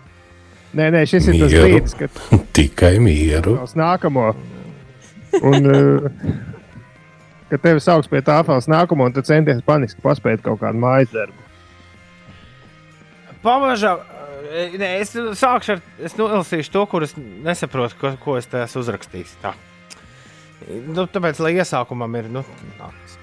[0.78, 1.66] Nē, nē, šis ir tas Mieru.
[1.68, 2.22] brīdis, kad
[2.58, 3.56] Tikai mieru.
[3.66, 4.28] uz nākamo.
[5.42, 6.08] Un, uh,
[7.50, 11.42] kad tevi sauc pie tāfeles nākamo, un tu centies paniski paspēt kaut kādu mājas darbu.
[13.44, 13.98] Pamažā.
[14.44, 15.84] Eh, Nē, es sākšu ar.
[16.04, 19.38] Es nolasīšu to, kur es nesaprotu, ko, ko es te esmu uzrakstījis.
[19.44, 19.54] Tā.
[20.88, 22.30] Nu, tāpēc, lai iesākumam ir.
[22.32, 22.46] Nu,
[22.80, 23.18] nākas.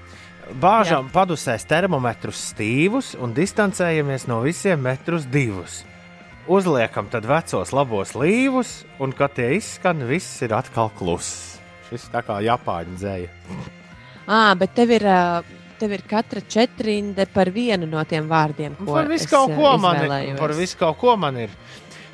[0.61, 5.81] Bāžam padusēs termometrus stīvus un distancējamies no visiem metrus divus.
[6.51, 11.59] Uzliekam tad vecos labos līvus, un kad tie izskan, viss ir atkal kluss.
[11.87, 13.29] Šis tā kā Japāņu dzēja.
[14.25, 15.43] À, bet tev ir, ā,
[15.81, 19.71] tev ir katra četrinde par vienu no tiem vārdiem, ko Par visu kaut ā, ko
[19.81, 20.35] man ir.
[20.37, 21.55] Par visu kaut ko man ir.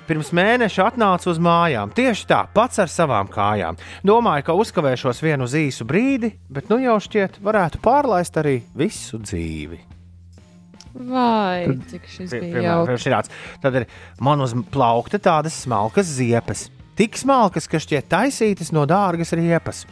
[0.08, 1.92] Pirms mēneša atnācu uz mājām.
[1.92, 3.76] Tieši tā, pats ar savām kājām.
[4.08, 9.82] Domāju, ka uzkavēšos vienu īsu brīdi, bet nu jau šķiet, varētu pārlaist arī visu dzīvi.
[10.98, 13.34] Vai, cik šis bija piemēram, šāds.
[13.62, 13.86] Tad ir
[14.24, 16.70] man uz plaukta tādas smalkas ziepes.
[16.98, 19.84] Tik smalkas, ka šķiet taisītas no dārgas riepas.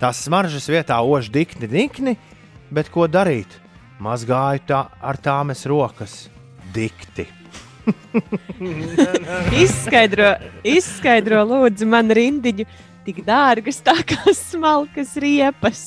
[0.00, 2.14] Tās smaržas vietā ož dikni, dikni,
[2.70, 3.58] bet ko darīt?
[4.02, 6.26] Mazgāju tā, ar tām es rokas
[6.74, 7.24] dikti.
[9.64, 10.32] Izskaidro,
[10.66, 12.66] izskaidro, lūdzu, man rindiņu.
[13.06, 15.84] Tik dārgas, tā kā smalkas riepas.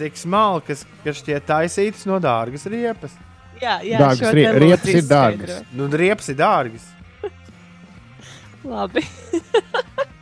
[0.00, 3.14] Tik smalkas, ka šķiet taisītas no dārgas riepas.
[3.62, 5.60] Jā, jā Dārgas šo rie- riepas ir dārgas.
[5.78, 6.88] Nu, riepas ir dārgas.
[8.74, 9.04] Labi.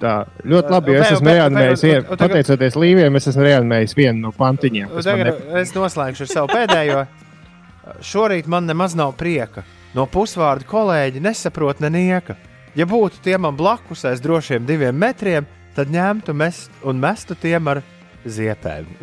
[0.00, 0.14] Tā
[0.48, 4.94] ļoti labi, jo es esmu reanimējis, pateicoties līviem, es esmu reanimējis vienu no pantiņiem.
[5.60, 7.02] es noslēgšu ar savu pēdējo.
[8.06, 9.64] Šorīt man nemaz nav prieka.
[9.96, 12.36] No pusvārdu kolēģi nesaprot nenieka.
[12.78, 17.68] Ja būtu tie man blakus aiz drošiem diviem metriem, tad ņemtu mest un mestu tiem
[17.72, 17.82] ar
[18.24, 18.86] ziepēm.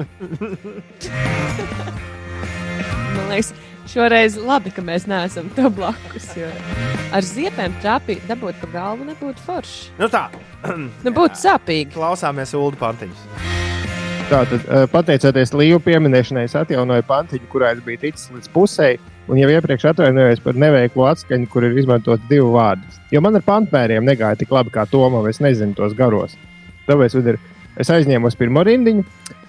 [3.18, 3.50] Man liekas,
[3.92, 6.30] šoreiz labi, ka mēs neesam tev blakus.
[6.38, 6.50] Jo
[7.16, 9.92] ar ziepēm trāpīt, dabūt pa galvu nebūtu forši.
[10.02, 10.28] nu tā,
[11.06, 11.94] Nu, būtu sāpīgi.
[11.96, 13.28] klausāmies Ulu Pantiņus.
[14.28, 18.90] Tātad, eh, pateicoties līvu pieminēšanai, es atjaunoju pantiņu, kurā es biju ticis līdz pusē,
[19.32, 22.84] un jau iepriekš atvainojos par neveiklu atskaņu, kur ir izmantots divu vārdu.
[23.12, 26.36] Jo man ar pantmēriem negāja tik labi kā Tomam, es nezinu tos garos.
[26.90, 27.40] Tāpēc ir,
[27.80, 29.06] es aizņēmu pirmo rindiņu.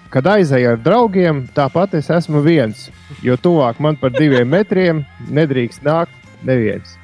[0.09, 2.87] Kad aizēju ar draugiem, tāpat es esmu viens,
[3.21, 6.15] jo tuvāk man par diviem metriem nedrīkst nākt
[6.47, 6.95] neviens.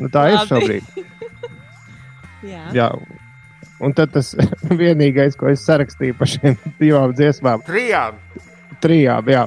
[0.00, 0.48] Nu, tā ir Labi.
[0.48, 1.08] šobrīd.
[2.48, 2.62] Jā.
[2.72, 2.88] Jā.
[3.84, 4.32] Un tad tas
[4.82, 8.16] vienīgais, ko es sarakstīju par šīm divām dziesmām, Trijām!
[8.80, 9.44] trijām, jā.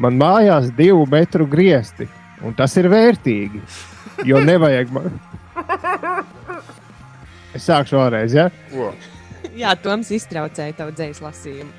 [0.00, 2.08] Man mājās divu metru griezti,
[2.44, 3.60] un tas ir vērtīgi.
[4.28, 5.16] Jo nevajag man.
[7.56, 8.48] Es sākšu vēlreiz, ja?
[9.56, 11.72] Jā, Toms iztraucēja tavu dzīslu lasījumu.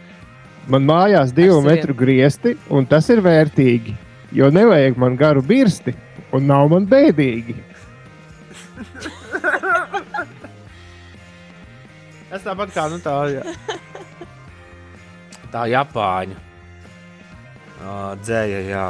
[0.71, 1.69] Man mājās divu saviem.
[1.71, 3.95] metru griezti, un tas ir vērtīgi.
[4.35, 5.93] Jo nevajag man garu birsti,
[6.35, 7.57] un nav man bēdīgi.
[12.31, 13.41] Es tāpat kā nu, tā, jā.
[15.51, 16.37] tā Japāņu
[17.81, 18.61] Ā, dzēja.
[18.69, 18.85] Jā.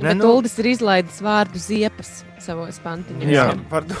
[0.00, 0.28] Bet nu...
[0.36, 2.10] Uldis ir izlaidis vārdu ziepas
[2.44, 3.30] savos pantiņos.
[3.32, 3.96] Jā, par to,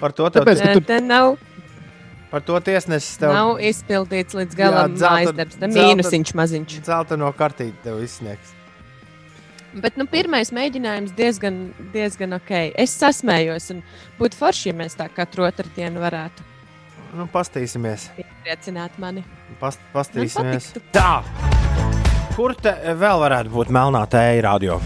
[0.00, 1.34] par to, tev, Tāpēc, tu- te nav,
[2.30, 5.58] par to tiesnesis tev nav izpildīts līdz galam dzelten- mājas darbs.
[5.58, 6.76] Tā mīnusiņš maziņš.
[6.86, 8.54] zeltaino kartīti tev izsniegs.
[9.76, 11.58] Bet nu, pirmais mēģinājums diezgan,
[11.92, 12.52] diezgan ok.
[12.80, 13.82] Es sasmējos, un
[14.20, 16.46] būtu forši, ja mēs tā katru otrdienu varētu
[17.16, 18.08] Nu, pastīsimies.
[18.20, 19.24] iepriecināt mani.
[19.60, 20.72] Past, pastīsimies.
[20.72, 20.82] patiktu.
[20.92, 21.65] Tā!
[22.36, 24.76] Kur te vēl varētu būt melnā tēja radio?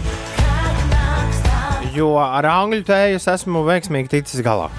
[1.91, 4.69] Jo ar angļu tēju es esmu veiksmīgi ticis galā.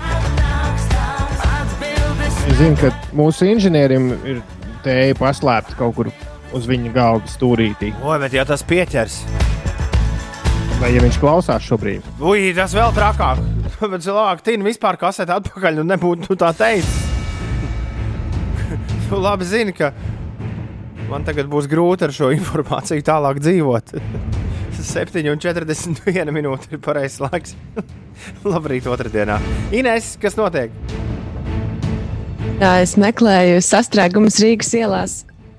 [2.57, 4.41] Zinu, ka mūsu inženierim ir
[4.87, 6.13] tēja paslēpta kaut kur
[6.57, 7.93] uz viņa galda stūrītī.
[8.01, 9.21] Oi, bet ja tas pieķers,
[10.83, 12.07] Vai ja viņš klausās šobrīd?
[12.27, 13.39] Ui, tas vēl trakāk.
[13.93, 16.97] Bet cilvēki tīna vispār kasēt atpakaļ, un nebūtu tu tā teicis.
[19.07, 19.93] tu labi zini, ka
[21.11, 23.95] man tagad būs grūti ar šo informāciju tālāk dzīvot.
[24.83, 27.57] 7,41 minūte ir pareizais laiks.
[28.53, 29.39] Labrīt, otrdienā.
[29.75, 30.75] Ines, kas notiek?
[32.63, 35.15] Jā, es meklēju sastrēgumus Rīgas ielās,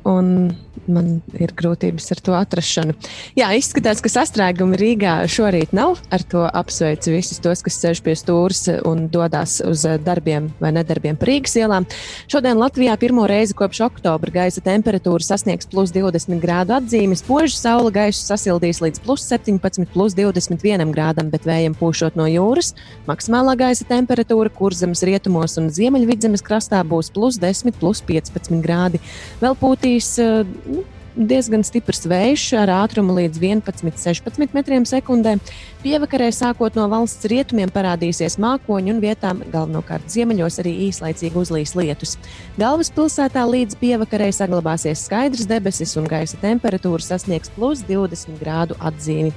[0.07, 0.53] un
[0.89, 2.95] man ir grūtības ar to atrašanu.
[3.37, 5.99] Jā, izskatās, ka sastrēgumi Rīgā šorīt nav.
[6.13, 11.17] Ar to apsveicu visus tos, kas sēž pie stūres un dodas uz darbiem vai nedarbiem
[11.19, 11.87] pa Rīgas ielām.
[12.31, 17.17] Šodien Latvijā pirmo reizi kopš oktobra gaisa temperatūra sasniegs plus 20 grādu atzīmi.
[17.19, 22.73] Spoža saule gaisu sasildīs līdz plus 17, plus 21 grādam, bet vējiem pūšot no jūras.
[23.07, 29.01] Maksimālā gaisa temperatūra kurzemes rietumos un ziemeļvidzemes krastā būs plus 10, plus 15 grādi.
[29.43, 30.83] Vēl pūtīs eh, nu,
[31.13, 35.35] diezgan stiprs vējš ar ātrumu līdz 11-16 metriem sekundē.
[35.83, 42.15] Pievakarē, sākot no valsts rietumiem, parādīsies mākoņi un vietām, galvenokārt ziemeļos, arī īslaicīgi uzlīs lietus.
[42.57, 49.33] Galvaspilsētā līdz pievakarē saglabāsies skaidrs debesis un gaisa temperatūra sasniegs plus 20 grādu atzīmi.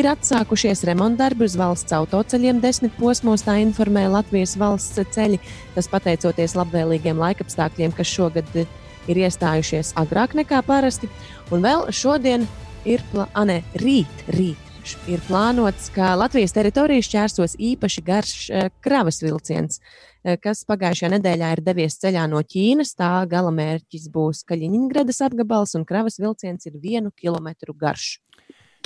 [0.00, 5.38] Ir atsākušies remontdarbi uz valsts autoceļiem desmit posmos, tā informē Latvijas valsts ceļi.
[5.76, 8.70] Tas pateicoties labvēlīgiem laikapstākļiem, kas šogad ir
[9.18, 11.10] iestājušies agrāk nekā parasti.
[11.50, 12.46] Un vēl šodien
[12.84, 13.26] ir, plā...
[13.34, 14.70] A, ne, rīt, rīt
[15.10, 19.80] ir plānots, ka Latvijas teritorijas šķērsos īpaši garš eh, kravas vilciens,
[20.24, 22.94] eh, kas pagājušajā nedēļā ir devies ceļā no Ķīnas.
[22.98, 28.18] Tā gala mērķis būs Kaļiņgradas apgabals, un kravas vilciens ir vienu kilometru garš.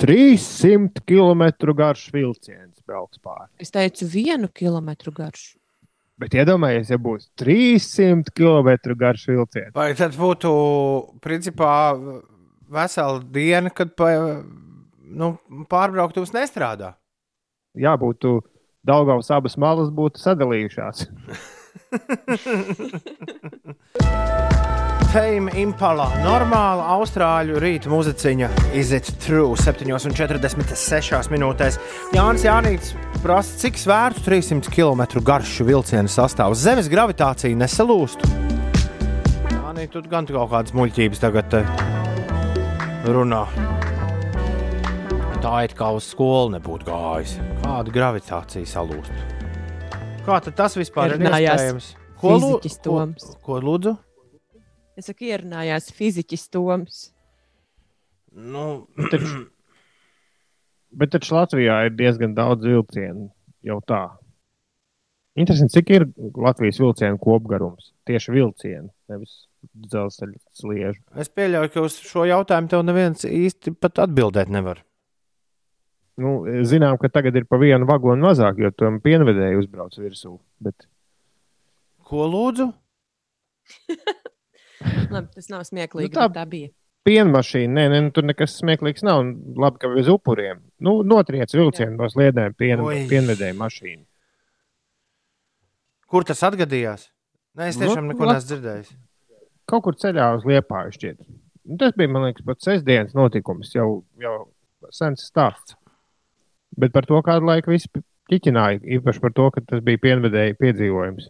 [0.01, 3.47] 300 km garš vilciens brauks pāri.
[3.63, 5.53] Es teicu, vienu kilometru garš.
[6.21, 9.73] Bet iedomājieties, ja būs 300 km garš vilciens.
[9.75, 10.51] Vai tad būtu
[11.23, 11.71] principā
[12.71, 14.13] vesela diena, kad pa,
[15.03, 15.35] nu,
[15.71, 16.95] pārbrauktuvs nestrādā?
[17.75, 18.39] Jā, būtu
[18.85, 21.07] Daugavas abas malas būtu sadalījušās.
[25.15, 26.09] Fame Impala.
[26.25, 29.53] Normāla austrāļu rīta muziciņa Is it true?
[29.55, 31.77] 7,46 minūtēs.
[32.11, 32.89] Jānis Jānis
[33.23, 36.59] prasa, cik svērtu 300 km garšu vilcienu sastāvs.
[36.59, 38.25] Zemes gravitācija nesalūst.
[39.53, 41.71] Jānis, tu gan kaut kādas muļķības tagad eh,
[43.07, 43.45] runā.
[45.39, 47.37] Tā it kā uz skolu nebūtu gājis.
[47.63, 49.15] Kāda gravitācija salūst?
[50.27, 51.89] Kā tas vispār ir Ierunājās iespējams?
[52.19, 52.99] Ko, lū- ko,
[53.47, 53.95] ko lūdzu?
[54.95, 56.99] Es saku, ierunājās fiziķis Toms.
[58.35, 59.45] Nu, Taču,
[60.99, 63.29] bet taču Latvijā ir diezgan daudz vilcienu
[63.65, 64.05] jau tā.
[65.35, 66.05] Interesanti, cik ir
[66.39, 67.91] Latvijas vilcienu kopgarums?
[68.07, 69.33] Tieši vilcienu, nevis
[69.67, 71.01] dzelzceļa sliežu.
[71.19, 74.79] Es pieļauju, ka uz šo jautājumu tev neviens īsti pat atbildēt nevar.
[76.15, 80.37] Nu, zinām, ka tagad ir pa vienu vagonu mazāk, jo tam pienvedēji uzbrauc virsū.
[80.63, 80.87] Bet
[82.05, 82.69] Ko lūdzu?
[85.11, 86.43] Labi, tas nav smieklīgi, Nu, tā- tā...
[86.49, 86.69] bija.
[87.05, 89.23] pienmašīna, nē, nē, nu, tur nekas smieklīgs nav.
[89.61, 90.63] Labi, ka bez upuriem.
[90.81, 93.03] Nu, notriec vilcienu no sliedēm, pien, Oi.
[93.11, 94.03] pienvedēju mašīnu.
[96.11, 97.07] Kur tas atgadījās?
[97.55, 98.89] Nē, es tiešām Nu, neko neesmu dzirdējis.
[99.69, 101.21] Kaut kur ceļā uz Liepāju šķiet.
[101.65, 104.35] Nu, tas bija, man liekas, pat sestdienas notikums, jau, jau
[104.93, 105.77] sens stāsts.
[106.77, 107.89] Bet par to kādu laiku visi
[108.29, 111.29] ķiķināja, īpaši par to, ka tas bija pienvedēji piedzīvojums.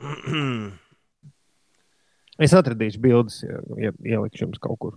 [2.40, 4.94] Es atradīšu bildes, ja, ja ielikšu jums kaut kur.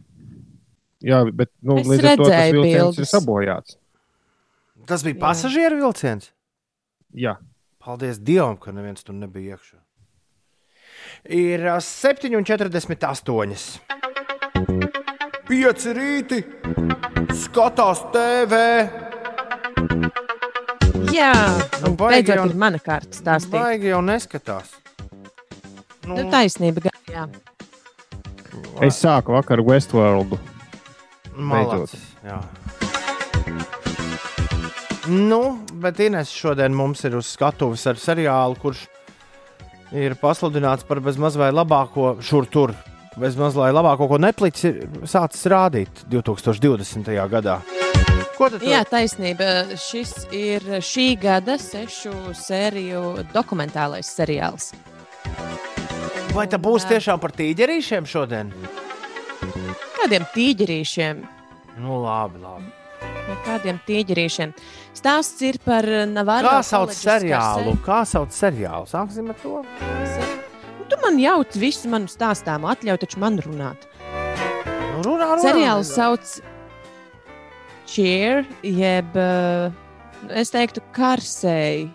[1.04, 3.12] Jā, bet nu, Es līdz ar to tas redzēju vilciens ir bildes.
[3.12, 3.76] sabojāts.
[4.88, 6.30] Tas bija pasažieru vilciens.
[7.14, 7.36] Jā.
[7.84, 9.78] Paldies Dievam, ka neviens tur nebija iekšā.
[11.28, 13.80] Ir ā, 7,48.
[15.48, 16.40] Pieci rīti,
[17.44, 18.54] skatās TV.
[21.14, 21.34] Jā,
[21.84, 23.52] Nu, un baigi beidzot jau- ir mana kārta stāstīt.
[23.60, 24.72] Baigi jau neskatās.
[26.08, 26.82] Nu, Nu, taisnība,
[27.14, 27.28] jā.
[28.86, 30.36] Es sāku vakar Westworld.
[31.34, 32.40] Malacis, jā.
[35.10, 38.86] Nu, bet Inês šodien mums ir uz skatuves ar seriālu, kurš
[39.94, 42.74] ir pasludināts par bezmaz vai labāko šur tur.
[43.20, 47.12] Bezmaz vai labāko, ko Netflix ir sācis rādīt 2020.
[47.30, 47.60] gadā.
[48.38, 49.76] Ko tad Jā, taisnība.
[49.78, 54.72] Šis ir šī gada sešu sēriju dokumentālais seriāls.
[56.34, 58.48] Vai tā būs tiešām par tīģerīšiem šodien?
[60.00, 61.20] Kādiem tīģerīšiem?
[61.84, 62.72] Nu, labi, labi.
[63.28, 64.56] Vai kādiem tīģerīšiem?
[64.98, 66.50] Stāsts ir par Navāru.
[66.50, 67.76] Kā sauc seriālu?
[67.86, 68.90] Kā sauc seriālu?
[68.90, 69.62] Sāksim ar to.
[69.62, 73.86] Nu, Tu man jauc visu manu stāstāmu, atļauj taču man runāt.
[74.02, 75.42] Nu, runā, runā.
[75.46, 76.36] Seriāls sauc
[77.94, 79.70] Cheer, jeb uh,
[80.34, 81.92] es teiktu, karsēji.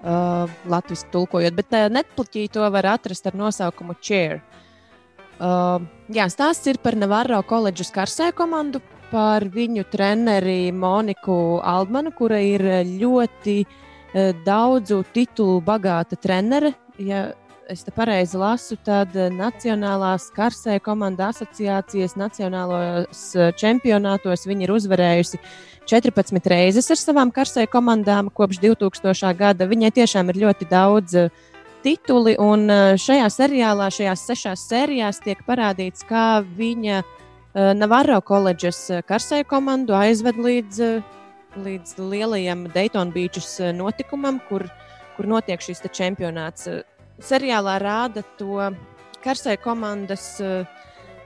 [0.00, 4.38] Uh, Latvijas tulkojot, bet uh, Netflixī to var atrast ar nosaukumu Cheer.
[5.36, 8.80] Uh, jā, stāsts ir par Navarro koledžas karsēju komandu,
[9.10, 16.72] par viņu treneri Moniku Aldmanu, kura ir ļoti uh, daudzu titulu bagāta trenere.
[16.96, 17.26] Ja
[17.70, 24.72] es te pareizi lasu, tad eh, Nacionālās karsēju komandu asociācijas nacionālos eh, čempionātos viņa ir
[24.74, 25.40] uzvarējusi
[25.90, 29.30] 14 reizes ar savām karsēju komandām kopš 2000.
[29.38, 29.68] gada.
[29.70, 31.30] Viņai tiešām ir ļoti daudz eh,
[31.84, 32.68] tituli, un
[33.00, 36.98] šajā seriālā, šajās sešās sērijās tiek parādīts, kā viņa
[37.74, 40.82] Navarro koledžas karsēju komandu aizved līdz,
[41.58, 44.66] līdz lielajam Daytona Beachas eh, notikumam, kur,
[45.16, 46.68] kur notiek šis čempionāts.
[47.20, 48.70] Seriālā rāda to
[49.24, 50.64] karsēju komandas eh,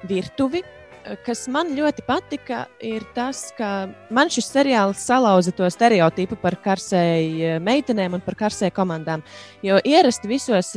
[0.08, 0.62] virtuvi.
[0.64, 6.58] Eh, Kas man ļoti patika, ir tas, ka man šis seriāls salauza to stereotipu par
[6.64, 9.22] karsēju eh, meitenēm un par karsēju komandām.
[9.62, 10.74] Jo ierasti visos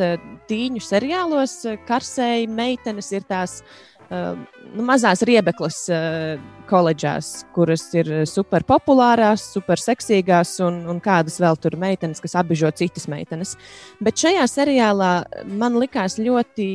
[0.50, 6.38] tīņu seriālos karsēju meitenes ir tās uh, nu, mazās riebeklas uh,
[6.70, 12.72] koledžās, kuras ir super populārās, super seksīgās un, un kādas vēl tur meitenes, kas apbižo
[12.78, 13.56] citas meitenes.
[14.04, 15.12] Bet šajā seriālā
[15.60, 16.70] man likās ļoti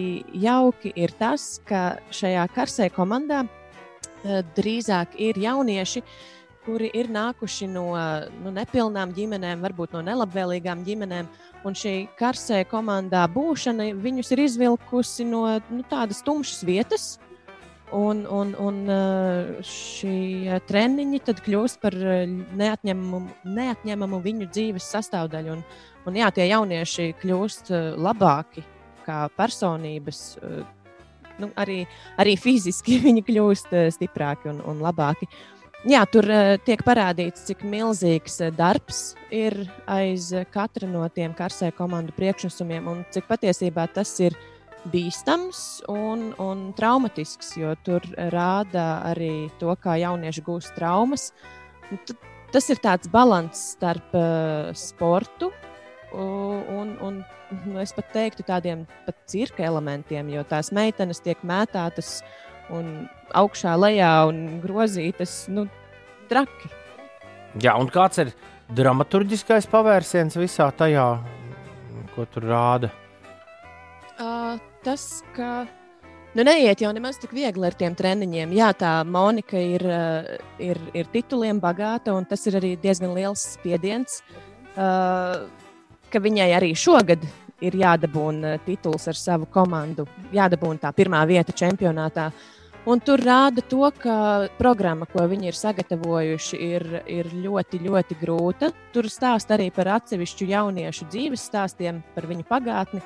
[0.45, 6.05] jauki ir tas, ka šajā karsēju komandā uh, drīzāk ir jaunieši,
[6.67, 7.87] kuri ir nākuši no
[8.43, 11.29] nu, nepilnām ģimenēm, varbūt no nelabvēlīgām ģimenēm.
[11.67, 17.07] Un šī karsēja komandā būšana viņus ir izvilkusi no nu, tādas tumšas vietas.
[17.93, 22.23] Un, un, un eh, šie treniņi tad kļūst par eh,
[22.57, 25.59] neatņemamu, neatņemamu viņu dzīves sastāvdaļu.
[25.59, 25.65] Un,
[26.09, 28.65] un jā, tie jaunieši kļūst eh, labāki
[29.05, 30.23] kā personības.
[30.41, 30.63] eh,
[31.41, 31.87] Nu, arī,
[32.21, 35.29] arī fiziski viņi kļūst eh, stiprāki un, un labāki.
[35.89, 39.57] Jā, tur uh, tiek parādīts, cik milzīgs uh, darbs ir
[39.91, 44.37] aiz uh, katra no tiem karsē komandu priekšnesumiem, un cik patiesībā tas ir
[44.93, 51.33] bīstams un, un traumatisks, jo tur rāda arī to, kā jaunieši gūst traumas.
[52.07, 52.19] T-
[52.53, 55.49] Tas ir tāds līdzsvars starp uh, sportu
[56.13, 57.23] un, un
[57.65, 62.19] nu, es pat teiktu tādiem pat cirka elementiem, jo tās meitenes tiek mētātas
[62.73, 62.89] un
[63.37, 65.45] augšā, lejā un grozītas.
[65.53, 65.67] Nu,
[66.31, 66.71] traki.
[67.63, 68.33] Jā, un kāds ir
[68.73, 71.07] dramaturgiskais pavērsiens visā tajā,
[72.15, 72.93] ko tur rāda?
[74.17, 75.65] Uh, tas, ka
[76.33, 78.55] nu, neiet jau nemaz tik viegli ar tiem treniņiem.
[78.57, 83.45] Jā, tā Monika ir, uh, ir, ir tituliem bagāta, un tas ir arī diezgan liels
[83.59, 84.23] spiediens.
[84.73, 85.45] Uh,
[86.13, 87.25] ka viņai arī šogad
[87.63, 92.31] ir jādabūna tituls ar savu komandu, jādabūna tā pirmā vieta čempionātā.
[92.83, 98.73] Un tur rāda to, ka programma, ko viņi ir sagatavojuši, ir, ir ļoti, ļoti grūta.
[98.91, 102.99] Tur stāsta arī par atsevišķu jauniešu dzīves stāstiem, par viņu pagātni.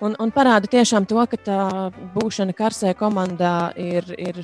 [0.00, 1.60] Un, un parāda tiešām to, ka tā
[2.14, 4.40] būšana karsē komandā ir, ir,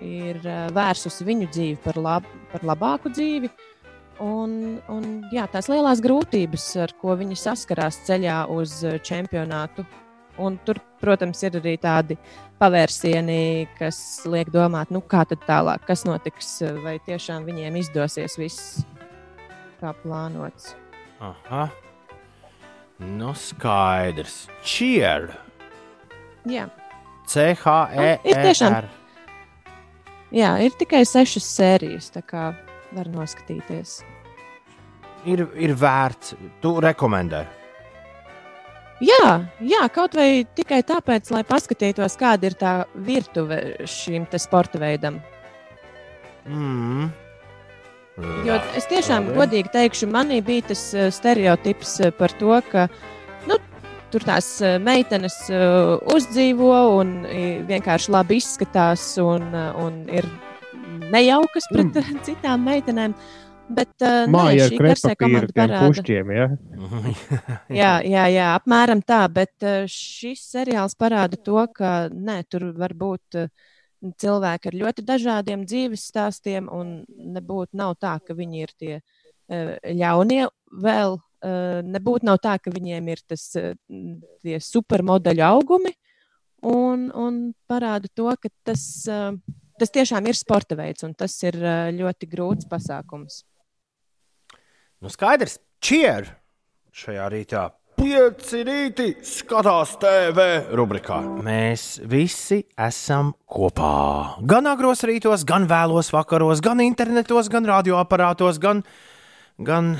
[0.00, 3.52] ir eh, vērsusi viņu dzīvi par, lab, par labāku dzīvi.
[4.22, 9.84] Un, un, jā, tās lielās grūtības, ar ko viņi saskarās ceļā uz čempionātu.
[10.40, 12.16] Un tur, protams, ir arī tādi
[12.62, 16.54] pavērsieni, kas liek domāt, nu, kā tad tālāk, kas notiks,
[16.84, 18.80] vai tiešām viņiem izdosies viss
[19.82, 20.72] kā plānots.
[21.20, 21.66] Aha.
[23.02, 24.46] Nu, skaidrs.
[24.64, 25.32] Cheer.
[26.48, 26.68] Jā,
[27.28, 28.20] C-H-E-R.
[28.26, 28.88] Ir tiešām.
[30.34, 32.52] jā ir tikai sešas sērijas, tā kā
[32.92, 34.00] var noskatīties.
[35.26, 36.34] Ir, ir vērts.
[36.62, 37.44] Tu rekomendē.
[39.02, 39.30] Jā,
[39.66, 43.58] jā, kaut vai tikai tāpēc, lai paskatītos, kāda ir tā virtuve
[43.90, 45.18] šim te sporta veidam.
[46.46, 47.10] Mm.
[48.46, 52.86] Jo es tiešām godīgi teikšu, manī bija tas eh, stereotips eh, par to, ka
[53.48, 53.56] nu,
[54.12, 55.38] tur tās eh, meitenes
[56.12, 57.14] uzdzīvo un
[57.70, 59.48] vienkārši labi izskatās un,
[59.82, 60.28] un ir
[61.10, 62.20] nejaukas pret mm.
[62.28, 63.16] citām meitenēm.
[63.70, 66.46] Bet uh, Māja ar karsē krepapīru komanda tiem pušķiem, ja?
[67.80, 69.22] Jā, jā, jā, apmēram tā.
[69.32, 73.50] Bet uh, šis seriāls parāda to, ka nē, tur var būt uh,
[74.02, 79.76] cilvēki ar ļoti dažādiem dzīves stāstiem, un nebūtu nav tā, ka viņi ir tie uh,
[79.86, 80.46] ļaunie
[80.82, 81.18] vēl.
[81.42, 83.72] Uh, nebūtu nav tā, ka viņiem ir tas uh,
[84.46, 85.90] tie supermodeļu augumi,
[86.70, 87.40] un, un
[87.70, 89.34] parāda to, ka tas, uh,
[89.78, 93.42] tas tiešām ir sporta veids, un tas ir uh, ļoti grūts pasākums.
[95.02, 95.56] Nu, skaidrs.
[95.82, 96.28] Cheer.
[96.94, 97.62] Šajā rītā.
[97.98, 100.44] Pieci rīti skatās TV
[100.78, 101.16] rubrikā.
[101.42, 104.38] Mēs visi esam kopā.
[104.46, 108.84] Gan agros rītos, gan vēlos vakaros, gan internetos, gan radioaparātos, gan,
[109.58, 109.92] gan,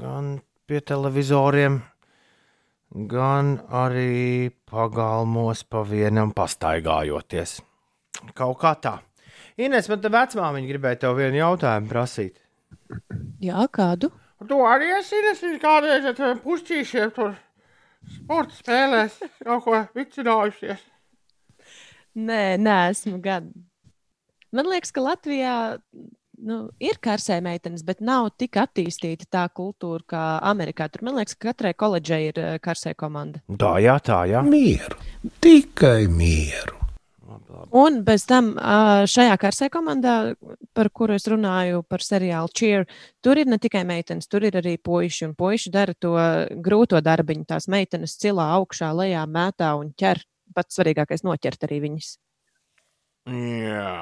[0.00, 1.82] gan pie televizoriem,
[3.12, 7.58] gan arī pagalmos pa vienam pastaigājoties.
[8.32, 8.98] Kaut kā tā.
[9.60, 12.39] Ines, man te vecmāmiņa gribēja tev vienu jautājumu prasīt.
[13.42, 14.10] Jā, kādu?
[14.48, 17.34] Tu arī esi Ines, kādreiz ar tiem pušķīšiem tur
[18.14, 20.86] sporta spēlēs kaut ko vicinājušies.
[22.20, 23.52] Nē, neesmu gan.
[24.50, 25.54] Man liekas, ka Latvijā
[26.42, 30.88] nu, ir karsē meitenes, bet nav tik attīstīta tā kultūra kā Amerikā.
[30.90, 33.44] Tur man liekas, ka katrai koledžai ir eh, karsē komanda.
[33.60, 34.42] Tā, jā, tā, jā.
[34.46, 34.98] Mieru.
[35.44, 36.79] Tikai mieru.
[37.76, 38.52] Un bez tam
[39.10, 40.34] šajā karsē komandā,
[40.74, 42.86] par kuru es runāju, par seriālu Cheer,
[43.22, 45.28] tur ir ne tikai meitenes, tur ir arī puiši.
[45.28, 46.16] Un puiši dara to
[46.64, 47.46] grūto darbiņu.
[47.50, 50.24] Tās meitenes cilā augšā, lejā, mētā un ķer.
[50.54, 52.10] Pats svarīgākais- noķert arī viņas.
[53.30, 53.94] Jā.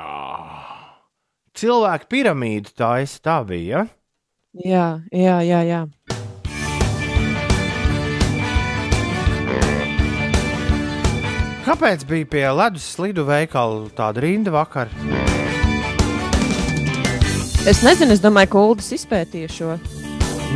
[1.53, 3.85] Cilvēku piramīda tā, es, tā bija.
[3.85, 3.87] Ja?
[4.65, 5.63] Jā, jā, jā.
[5.69, 5.83] jā.
[11.69, 14.89] Kāpēc bija pie ledus slidu veikala tāda rinda vakar?
[17.69, 19.75] Es nezinu, es domāju, ka Ulas izpētīja šo.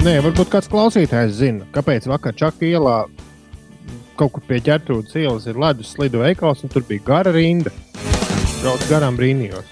[0.06, 2.94] Nē, varbūt kāds klausītājs zina, kāpēc vakar Čakā ielā
[4.16, 7.74] kaut kur pie ķertrūdas ielas ir ledus slidu veikals, un tur bija gara rinda.
[8.62, 9.68] Brauc garām brīnījos.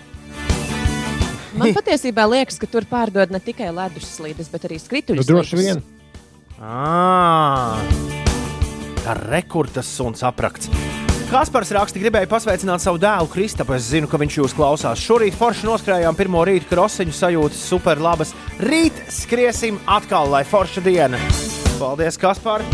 [1.57, 5.25] Man patiesībā liekas, ka tur pārdod ne tikai ledus slīdes, bet arī skrituļus.
[5.25, 5.85] Nu, droši vien.
[6.61, 7.81] Ah,
[9.01, 10.69] tā rekurtas suns aprakts.
[11.31, 13.77] Kaspars raksta, gribēja pasveicināt savu dēlu Kristapu.
[13.77, 14.99] Es zinu, ka viņš jūs klausās.
[14.99, 18.33] Šorīt forši noskrējām pirmo rītu krosiņu sajūtas super labas.
[18.59, 21.21] Rīt skriesim atkal, lai forša diena.
[21.79, 22.67] Paldies, Kaspar!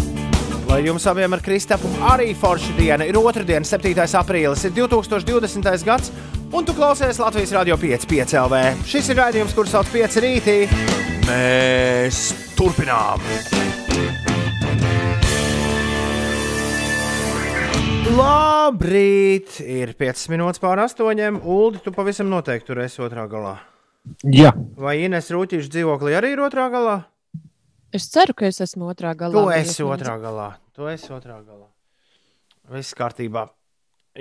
[0.70, 3.04] Lai jums abiem ar Kristapu arī forša diena.
[3.04, 3.92] Ir otrdiena, 7.
[4.22, 5.84] aprīlis, ir 2020.
[5.84, 6.08] gads,
[6.48, 8.62] un tu klausies Latvijas Rādio 5, 5 LV.
[8.88, 10.62] Šis ir raidījums, kurš sauc 5 rītī.
[11.28, 13.20] Mēs turpinām!
[18.14, 19.56] Labrīt!
[19.66, 21.40] Ir 5 minūtes pār 8.
[21.42, 23.56] Ulu, tu pavisam noteikti tur esi otrā galā.
[24.22, 27.00] Jā, Vai Ines Rūtīša dzīvoklī arī ir otrā galā?
[27.90, 29.34] Es ceru, ka es esmu otrā galā.
[29.34, 30.48] Tu esi es otrā galā.
[30.76, 31.66] Tu esi otrā galā.
[32.76, 33.48] Viss kārtībā.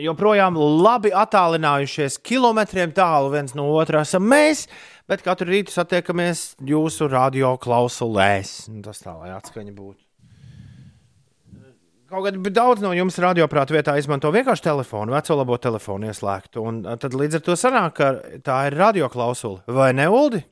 [0.02, 4.66] Joprojām labi attālinājušies kilometriem tālu viens no otrā esam mēs,
[5.08, 8.66] bet katru rītu satiekamies jūsu radio klausulēs.
[8.74, 10.05] Nu, Tas tā, lai atskaņa būtu.
[12.06, 16.62] Kaut gan daudz no jums radioprāta vietā izmanto vienkārši telefonu, veco labo telefonu ieslēgtu.
[16.62, 18.12] Un tad līdz ar to sanāk, ka
[18.46, 19.64] tā ir radio klausula.
[19.66, 20.44] Vai ne, Uldi?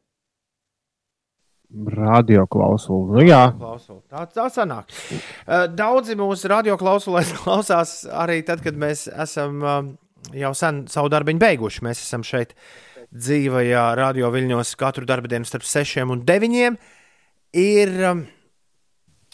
[1.74, 3.18] radio klausula.
[3.18, 4.01] Nu, jā, Klausuli.
[4.12, 4.91] Tā, tā sanāk.
[5.74, 9.64] Daudzi mūsu radioklausulēs klausās arī tad, kad mēs esam
[10.34, 11.84] jau sen savu darbu beiguši.
[11.86, 12.54] Mēs esam šeit
[13.14, 16.78] dzīvajā radio viļņos katru dienu starp 6 un 9.
[17.54, 17.91] Ir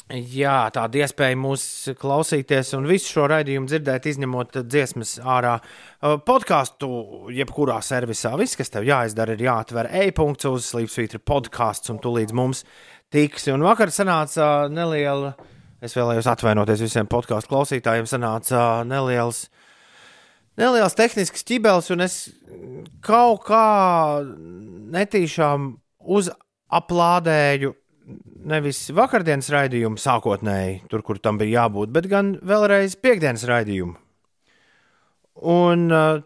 [0.09, 1.63] jā, tāda iespēja mūs
[1.99, 5.59] klausīties un visu šo raidījumu dzirdēt, izņemot dziesmas ārā.
[6.01, 6.89] Uh, Podkāstu,
[7.35, 12.35] jebkurā servisā, viss, kas tev jāizdara, ir jāatver e-punkts uz Slīpsvītra podkāsts, un tu līdz
[12.37, 12.63] mums
[13.13, 13.53] tiksi.
[13.53, 15.35] Un vakar sanāca neliela,
[15.81, 19.45] es vēlējos atvainoties visiem podkāstu klausītājiem, sanāca neliels.
[20.59, 22.15] Neliels tehnisks ķibels, un es
[23.05, 23.65] kaut kā
[24.97, 25.69] netīšām
[26.17, 27.75] uzaplādēju
[28.49, 33.95] nevis vakardienas raidījumu sākotnēji, tur, kur tam bija jābūt, bet gan vēlreiz piekdienas raidījumu.
[35.49, 36.21] Un uh,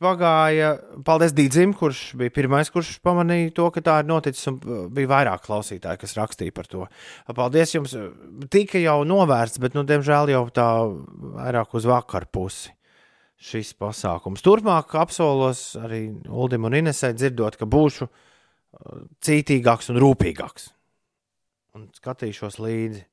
[0.00, 0.72] pagāja,
[1.06, 4.58] paldies Dīdzim, kurš bija pirmais, kurš pamanīja to, ka tā ir noticis, un
[4.94, 6.88] bija vairāk klausītāji, kas rakstīja par to.
[7.36, 7.94] Paldies jums,
[8.52, 10.68] tika jau novērsts, bet, nu, diemžēl jau tā
[11.38, 12.74] vairāk uz vakaru pusi.
[13.40, 14.42] Šis pasākums.
[14.44, 18.10] Turpmāk apsolos arī Uldim un Inesai dzirdot, ka būšu
[19.24, 20.66] cītīgāks un rūpīgāks
[21.76, 23.04] un skatīšos līdzi.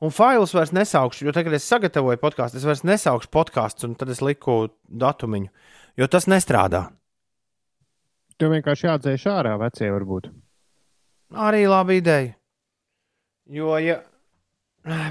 [0.00, 2.56] Un failus vairs nesaukšu, jo tagad es sagatavoju podkāstu.
[2.60, 5.50] Es vairs nesaukšu podkāstu, un tad es liku datumiņu,
[6.00, 6.88] jo tas nestrādā.
[8.40, 10.30] tev vienkārši jādzēš ārā, vecie varbūt.
[11.36, 12.32] Arī laba ideja.
[13.50, 14.00] Jo, ja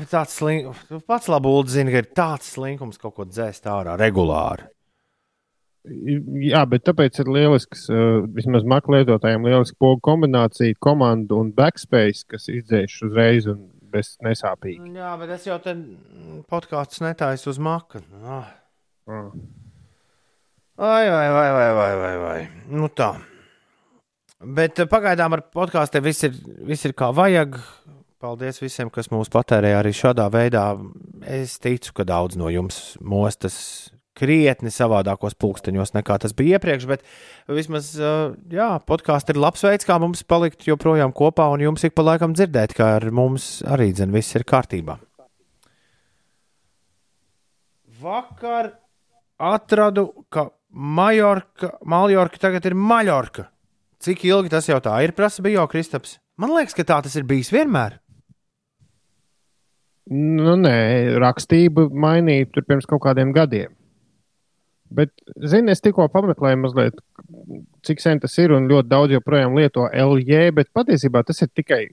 [0.10, 4.66] tāds slinkums, pats labi zini, ka ir tāds slinkums kaut ko dzēst ārā regulāri.
[5.88, 12.26] Jā, bet tāpēc ir lielisks, uh, vismaz Mac lietotājiem, lieliska pogu kombinācija, komanda un backspace,
[12.28, 14.92] kas izdzēš uzreiz un bez nesāpīgi.
[15.00, 15.74] Jā, bet es jau te
[16.52, 18.04] podkāstus netaisu uz maka.
[18.20, 18.52] Ah.
[19.10, 19.32] Ah.
[20.80, 22.40] Vai, vai, vai, vai, vai, vai, vai.
[22.72, 23.14] Nu tā.
[24.40, 26.36] Bet eh, pagaidām ar podkāstiem viss ir,
[26.68, 27.58] viss ir kā vajag.
[28.20, 30.64] Paldies visiem, kas mūs patērēja arī šādā veidā.
[31.24, 33.58] Es ticu, ka daudz no jums mostas
[34.20, 37.06] krietni savādākos pulksteņos nekā tas bija iepriekš, bet
[37.48, 37.94] vismaz,
[38.90, 42.76] podkāsts ir labs veids, kā mums palikt joprojām kopā un jums ik pa laikam dzirdēt,
[42.78, 45.00] ka ar mums arī dzen viss ir kārtībā.
[48.00, 48.74] Vakar
[49.40, 53.48] atradu, ka Majorka, Maljorka tagad ir Maļorka.
[54.00, 56.20] Cik ilgi tas jau tā ir, prasa Bijo Kristaps.
[56.40, 57.98] Man liekas, ka tā tas ir bijis vienmēr.
[60.10, 63.76] Nu, nē, rakstību mainīja tur pirms kaut kādiem gadiem.
[64.90, 67.02] Bet, zini, es tikko pameklēju mazliet,
[67.86, 71.84] cik sen tas ir, un ļoti daudz joprojām lieto LJ, bet patiesībā tas ir tikai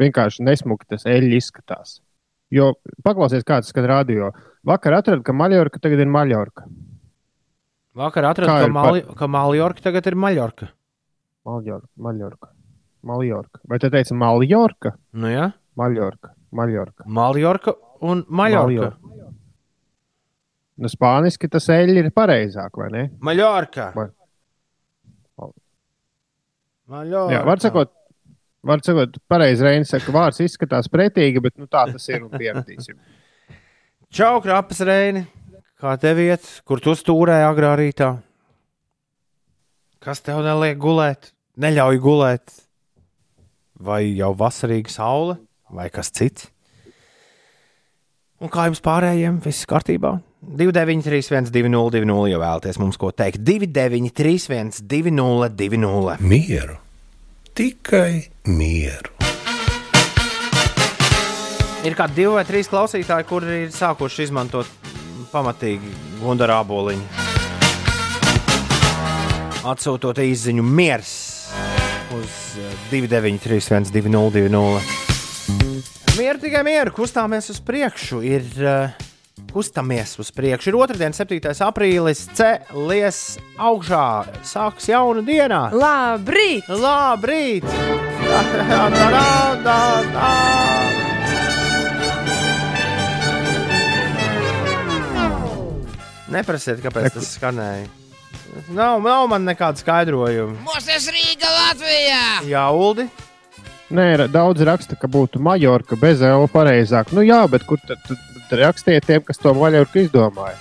[0.00, 2.00] vienkārši nesmuki, tas eļļa izskatās.
[2.52, 2.74] Jo
[3.04, 4.32] paklausies, kāds skan radio.
[4.68, 6.66] Vakar atradu, ka Maļorka tagad ir Maļorka.
[7.96, 10.68] Vakar atradu, ka, Mali, ka Maljorka tagad ir Maljorka.
[11.48, 12.52] Maļorka, Maļorka.
[13.02, 13.60] Maljorka.
[13.68, 14.94] Vai te teica Maljorka?
[15.12, 16.32] Nu, jā, Maļorka.
[16.56, 17.08] Maļorka.
[17.08, 17.74] Maljorka
[18.04, 18.92] un Maljorka.
[20.82, 23.02] Nu, spāniski tas eļļa ir pareizāk, vai ne?
[23.22, 23.90] Maljorka.
[23.94, 24.08] Vai-
[26.92, 27.32] Maljorka.
[27.36, 27.92] Jā, var sakot,
[28.66, 32.98] var sakot, pareizi Reinis saka, vārds izskatās pretīgi, bet nu, tā tas ir un pieradīsim.
[34.16, 35.22] Čau, krapas reini!
[35.82, 36.44] Kā tev iet?
[36.68, 38.10] Kur tu stūrēji agrā rītā?
[40.02, 41.32] Kas tev neliek gulēt?
[41.62, 42.52] Neļauj gulēt.
[43.82, 45.38] Vai jau vasarīga saule,
[45.74, 46.46] vai kas cits?
[48.42, 49.40] Un kā jums pārējiem?
[49.42, 50.16] Viss kārtībā?
[50.42, 53.44] 293, 202, ja vēlaties mums ko teikt.
[53.46, 56.16] 293, 202.
[56.18, 56.78] Mieru.
[57.54, 59.12] Tikai mieru.
[61.86, 64.66] Ir kādi divi vai trīs klausītāji, kuri ir sākuši izmantot
[65.30, 67.06] pamatīgi Gunara aboliņu.
[69.62, 71.14] Atsūtot īsiņu miers
[72.18, 74.82] uz eh, 293, 202.
[76.18, 78.20] Mieru tikai mieru, kustāmies uz priekšu.
[78.26, 79.10] Ir uh,
[79.52, 80.70] kustamies uz priekšu.
[80.70, 81.40] Ir otrdien, 7.
[81.66, 83.20] aprīlis, cēlies
[83.58, 84.06] augšā,
[84.46, 85.64] sāks jauna diena.
[85.74, 86.68] Labrīt!
[86.70, 87.66] Labrīt!
[87.66, 89.26] Tā, tā, tā,
[89.64, 89.80] tā,
[90.14, 90.30] tā.
[96.32, 97.90] Neprasiet, kāpēc tas skanēja.
[98.72, 100.56] Nav, nav man nekāda skaidrojuma.
[100.64, 102.24] Mūsu Rīga Latvijā!
[102.48, 103.08] Jā, Uldi.
[103.92, 107.12] Nē, daudz raksta, ka būtu Maļorka bez L pareizāk.
[107.12, 110.56] Nu jā, bet kur tad, tad rakstiet tiem, kas to Maļorku izdomāja?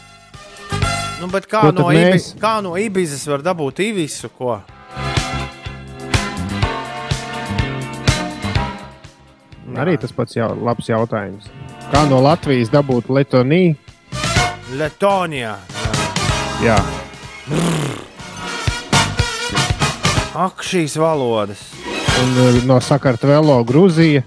[1.22, 4.30] Nu, kā, no mēs- Ibi, kā no Ibizas var dabūt īvisu?
[4.38, 4.62] Ko?
[9.82, 11.48] Arī tas pats jau, labs jautājums.
[11.92, 13.76] Kā no Latvijas dabūt Latviju?
[14.78, 15.56] Letonija.
[16.62, 16.78] Jā,
[20.36, 21.60] Ak, šīs valodas.
[22.22, 24.24] un uh, no Sakartvelo Grūzija.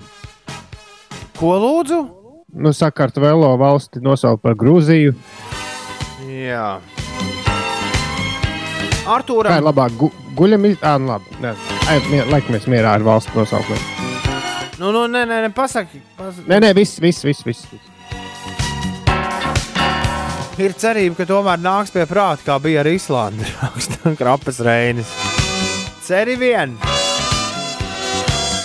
[1.39, 2.24] Ko lūdzu?
[2.55, 5.15] Nu, Sakartvelo valsti nosauc par Grūziju.
[6.31, 6.69] Jā.
[9.05, 9.59] Kā Artūram.
[9.59, 9.97] ir labāk?
[10.01, 10.79] Gu, guļam, iz...
[10.81, 11.35] ah, nu labi.
[11.43, 11.53] Nē,
[12.13, 13.81] mier, laikamies mierā ar valsts nosaukumu.
[14.79, 16.01] Nu, nu, nē, nē, nē pasaki.
[16.19, 16.47] pasaki.
[16.51, 17.45] Nē, nē, viss, viss, viss.
[17.47, 17.91] viss.
[20.55, 23.43] Ir cerība, ka tomēr nāks pie prāta, kā bija ar.
[23.61, 25.11] Raksta Krapas Reinis.
[26.07, 26.79] Ceri vien!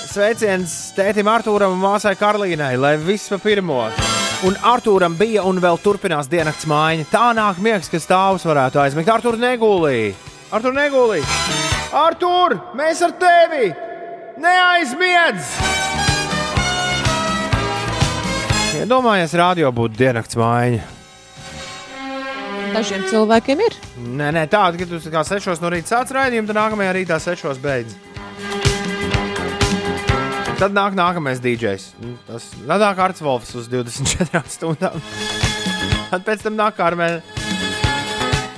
[0.10, 3.84] Sveiciens tētim Arthūram un māsai Karlīnai, lai viss pa pirmo.
[4.48, 7.06] Un Arthūram bija un vēl turpinās diennakts mājiņa.
[7.12, 9.12] Tā nāk miegs, ka stāvus varētu aizmigt.
[9.14, 10.16] Arthūr negulīja!
[10.50, 11.38] Arthūr negulīja!
[11.94, 13.70] Arthūr, mēs ar tevi!
[14.42, 15.54] Neaizmiedz!
[18.82, 20.84] Iedomājies, radio būtu diennakts mājiņa.
[22.74, 23.82] Dažiem cilvēkiem ir.
[24.10, 27.62] Nē, nē, tāda, ka tu kā 6 no rīta sāc raidījumu, tad nākamajā rītā 6
[27.62, 28.09] beidz.
[30.60, 31.84] Tad nāk nākamais DJs.
[32.28, 35.00] Tas nāk Arts Volfs uz 24 stundām.
[36.10, 37.22] Tad pēc tam nāk Karmēna.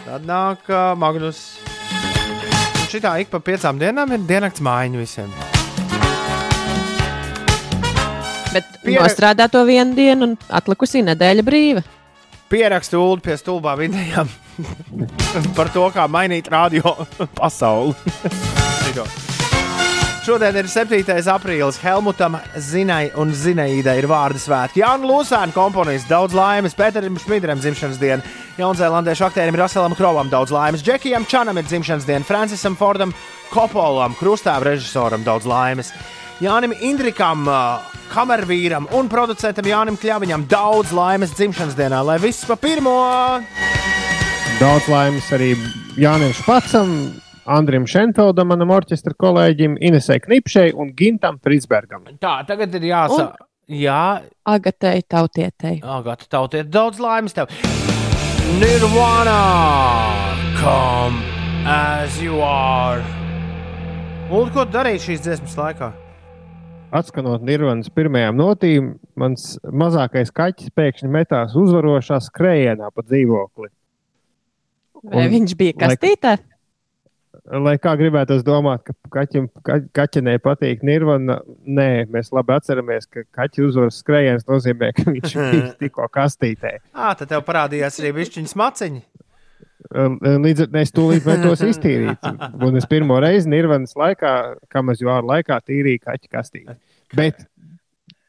[0.08, 1.44] Tad nāk uh, Magnus.
[2.82, 5.30] Un šitā ik pa piecām dienām ir diennakts mājiņa visiem.
[8.52, 11.86] Bet Piera- nostrādā to vienu dienu, un atlikusī nedēļa brīva.
[12.52, 14.28] Pierakstu ulu pie stulbām idejām
[15.58, 16.98] par to, kā mainīt radio
[17.40, 17.96] pasauli.
[20.22, 21.02] Šodien ir 7.
[21.34, 21.80] aprīlis.
[21.82, 24.84] Helmutam Zinai un Zinaidai ir vārdu svētki.
[24.84, 28.22] Jānis Lūsēns, komponists, daudz laimes, Pēterim Šmidram dzimšanas diena,
[28.60, 33.16] Jaunzēlandiešu aktierim Raselam Krovam daudz laimes, Džekijam Čanam ir dzimšanas diena, Francisam Fordam,
[33.50, 35.90] Kopolam, krustāvu režisoram daudz laimes.
[36.38, 37.82] Jānim Indrikam, ā,
[38.14, 42.94] kamervīram un producentam Jānim Kļaviņam daudz laimes dzimšanas dienā, lai viss pa pirmo!
[44.62, 45.56] Daudz laimes arī
[45.98, 46.94] Jānim Špacam,
[47.50, 52.04] Andrim Šenfeldam, manam orķestra kolēģim, Inesai Knipšai un Gintam Pritsbergam.
[52.22, 53.48] Tā, tagad ir jāsaka.
[53.72, 55.80] Jā, Agatei, tautietei.
[55.82, 57.50] Agata, tautiet daudz laimes tev.
[58.60, 59.40] Nirvana,
[60.60, 61.18] come
[61.66, 63.02] as you are.
[64.32, 65.92] Un ko darīt šīs dziesmas laikā?
[66.92, 73.72] Atskanot Nirvanas pirmajām notīm, mans mazākais kaķis pēkšņi metās uzvarošā skrējienā pa dzīvokli.
[75.08, 76.36] Vai Un- viņš bija kastītē?
[76.36, 76.51] lai
[77.82, 83.66] kā gribētos domāt, ka kaķim, ka, kaķenei patīk nirvana, nē, mēs labi atceramies, ka kaķa
[83.68, 86.78] uzvaras skrējiens nozīmē, ka viņš ir tikko kastītē.
[86.94, 89.06] Ā, tad tev parādījās arī višķiņas maciņi.
[89.92, 92.28] Līdz ar to es tūlīt metos iztīrīt.
[92.62, 94.36] Un es pirmo reizi nirvanas laikā,
[94.72, 96.78] jau ārā laikā, tīrīju kaķu kastīti.
[97.18, 97.42] Bet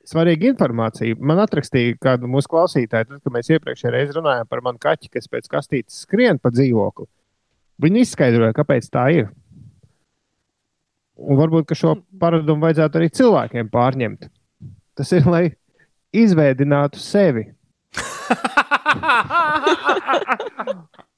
[0.09, 1.17] svarīga informācija.
[1.21, 5.31] Man atrakstīja kādu mūsu klausītāju, tad, kad mēs iepriekšējā reizē runājām par manu kaķi, kas
[5.31, 7.07] pēc kastītes skrien pa dzīvokli.
[7.83, 9.27] Viņi izskaidroja, kāpēc tā ir.
[11.23, 11.91] Un varbūt šo
[12.21, 14.23] paradumu vajadzētu arī cilvēkiem pārņemt.
[14.99, 15.45] Tas ir, lai
[16.13, 17.45] izveidinātu sevi.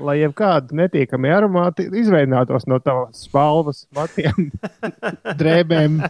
[0.00, 4.50] lai jebkādi netīkami aromāti izveidinātos no tavas spalvas, matiem,
[5.40, 6.00] drēbēm.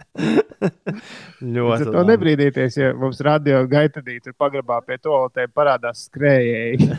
[1.56, 2.06] Ļoti To labi.
[2.12, 6.90] nebrīdīties, ja mums radio gaitadī tur pagrabā pie toaletēm parādās skrējēji.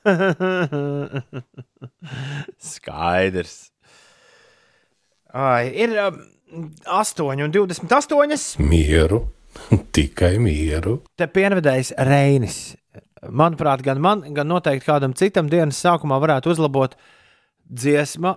[2.72, 3.56] Skaidrs.
[5.30, 6.18] Ai, ir um,
[6.90, 8.58] 8 un 28.
[8.66, 9.22] Mieru,
[9.96, 11.00] tikai mieru.
[11.18, 12.60] Te pienvedējs Reinis.
[13.30, 16.96] Manuprāt, gan man, gan noteikti kādam citam dienas sākumā varētu uzlabot
[17.70, 18.34] dziesma,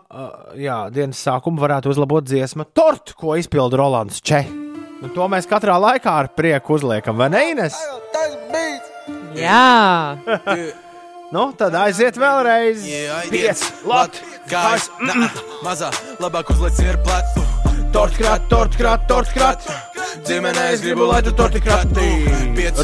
[0.60, 4.44] jā, dienas sākumu varētu uzlabot dziesma tortu, ko izpilda Rolands Če.
[5.04, 7.76] Un to mēs katrā laikā ar prieku uzliekam, vai ne, Ines?
[9.36, 9.66] Jā,
[11.34, 12.84] Nu, tad aiziet vēlreiz.
[13.34, 15.32] Pieci, lat, gājs, nā,
[15.66, 15.90] mazā,
[16.22, 17.53] labāk uzliec ir plats.
[17.94, 19.66] Tort krāt, tort krāt, tort krāt.
[20.26, 22.08] Ģimenē es gribu, lai tu torti krati.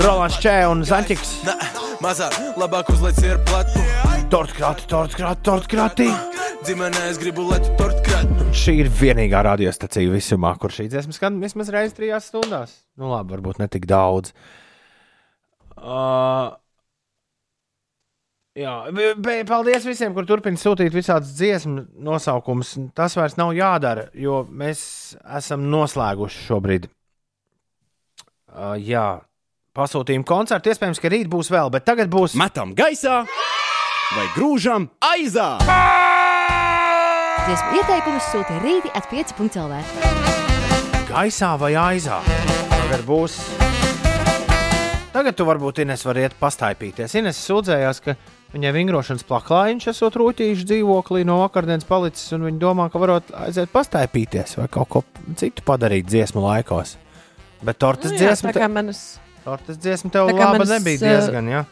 [0.03, 1.31] Rolands Čē un Zaņķis.
[1.47, 1.55] nā,
[2.03, 2.27] mazā,
[2.61, 3.73] labāk uzliec ir plats.
[4.29, 6.11] Tort krāt, tort krāt, tort krātī.
[6.67, 8.49] Ģimenē es gribu, lai tu torti krati.
[8.53, 12.77] Šī ir vienīgā radiostacija visumā, kur šī dziesma skan vismaz reizes trijās stundās.
[12.93, 14.35] Nu, labi, varbūt ne tik daudz.
[15.73, 16.53] Uh,
[18.59, 18.75] jā,
[19.47, 22.75] paldies visiem, kur turpina sūtīt visādas dziesmu nosaukumus.
[22.97, 24.81] Tas vairs nav jādara, jo mēs
[25.39, 26.89] esam noslēguši šobrīd.
[28.49, 29.21] Uh, jā,
[29.77, 30.73] pasūtījumu koncertu.
[30.73, 32.35] Iespējams, ka rīt būs vēl, bet tagad būs.
[32.39, 33.21] Metam gaisā
[34.15, 35.51] vai grūžam aizā!
[37.45, 39.79] Dziesmu ieteikumus sūta rīti at 5.lv.
[41.09, 42.21] gaisā vai aizā.
[42.75, 43.41] Tagad būs.
[45.19, 47.11] Tagad tu varbūt Ines var iet pastaipīties.
[47.19, 48.13] Ines sūdzējās, ka
[48.53, 53.67] viņai vingrošanas plaklājiņš esot rūtījuši dzīvoklī no vakardienas palicis, un viņa domā, ka varot aiziet
[53.73, 55.01] pastaipīties vai kaut ko
[55.41, 56.93] citu padarīt dziesmu laikos.
[57.59, 59.01] Bet tortas Nu jā, dziesma, tā kā manas,
[59.43, 61.63] tortas dziesma tev laba manas, nebija diezgan, jā.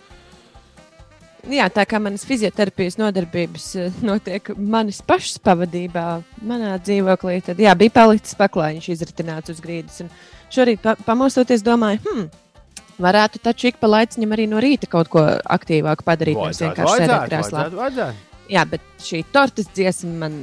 [1.56, 3.70] jā, tā kā manas fizioterapijas nodarbības
[4.10, 6.04] notiek manas pašas pavadībā,
[6.44, 10.04] manā dzīvoklī, tad jā, bija palicis paklājiņš izritināts uz grīdas.
[10.52, 12.28] Šorīt pa pamostoties, domāju, hmm,
[13.02, 16.38] varētu taču ik pa laiciņam arī no rīta kaut ko aktīvāku padarīt.
[16.38, 17.66] nevis vienkārši sēdēt krēslā.
[17.66, 18.24] vajadzētu, vajadzētu.
[18.50, 20.38] Jā, bet šī tortas dziesma man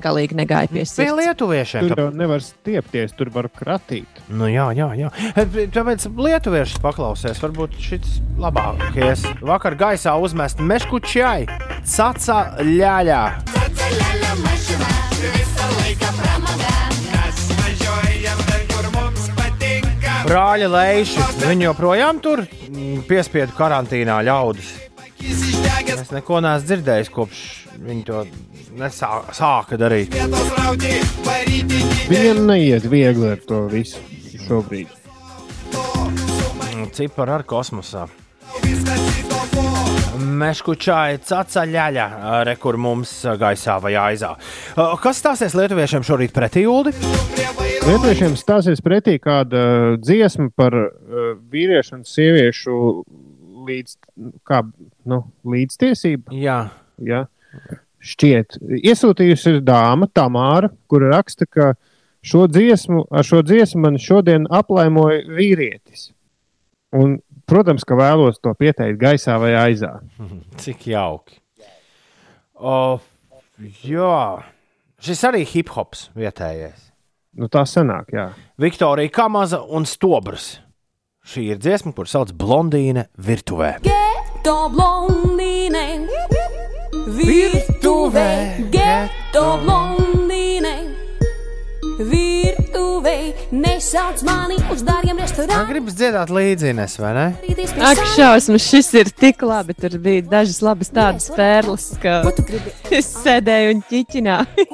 [0.00, 1.12] galīgi negāja pie Pie sirds.
[1.18, 1.88] lietuviešiem.
[1.90, 4.08] Tur jau nevar stiepties, tur var kratīt.
[4.28, 5.10] Nu, jā, jā, jā.
[5.76, 9.26] Tāpēc lietuvieši paklausēs, varbūt šis labākais.
[9.44, 11.44] Vakar gaisā uzmest mežku čai,
[11.84, 13.22] caca ļaļā.
[20.28, 22.42] Brāļa leiši, viņi joprojām tur
[23.08, 24.74] piespiedu karantīnā ļaudis.
[25.24, 27.40] Es neko neesmu dzirdējis, kopš
[27.80, 28.20] viņi to
[28.76, 30.12] nesā, sāka darīt.
[32.12, 34.04] Viņam neiet viegli ar to visu
[34.44, 34.92] šobrīd.
[36.92, 38.04] Cipari ar kosmosā.
[40.18, 42.06] Mežku čāja cacaļaļa,
[42.46, 44.32] re, kur mums gaisā vai aizā.
[45.02, 46.94] Kas stāsies lietuviešiem šorīt pretī, Uldi?
[47.86, 49.60] Lietuviešiem stāsies pretī kāda
[50.02, 52.78] dziesma par uh, vīriešu un sieviešu
[53.68, 53.96] līdz,
[54.48, 54.62] kā,
[55.08, 56.34] nu, līdztiesību.
[56.34, 56.60] Jā.
[57.04, 57.24] Jā.
[57.98, 61.72] Šķiet, iesūtījusi ir dāma Tamāra, kura raksta, ka
[62.26, 66.10] šo dziesmu, ar šo dziesmu man šodien aplaimoja vīrietis.
[66.96, 67.18] Un,
[67.48, 69.98] protams, ka vēlos to pieteikt gaisā vai aizā.
[70.62, 71.40] Cik jauki.
[72.58, 72.98] O,
[73.86, 74.22] jā,
[75.04, 76.88] šis arī hip hops vietējais.
[77.38, 78.30] Nu, tā sanāk, jā.
[78.58, 80.56] Viktorija Kamaza un Stobrs.
[81.28, 83.76] Šī ir dziesma, kur sauc Blondīne virtuvē.
[83.84, 85.84] Geto blondīne,
[87.18, 88.30] virtuvē,
[88.72, 90.74] geto blondīne,
[92.00, 92.37] virtuvē,
[93.52, 95.68] nesauc mani uz dārgiem Man restorāniem.
[95.70, 97.26] gribas dziedāt līdzi, Ines, vai ne?
[97.88, 99.74] Ak, šausmas, šis ir tik labi.
[99.78, 102.20] Tur bija dažas labas tādas pērles, ka
[102.98, 104.68] es sēdēju un ķiķināju.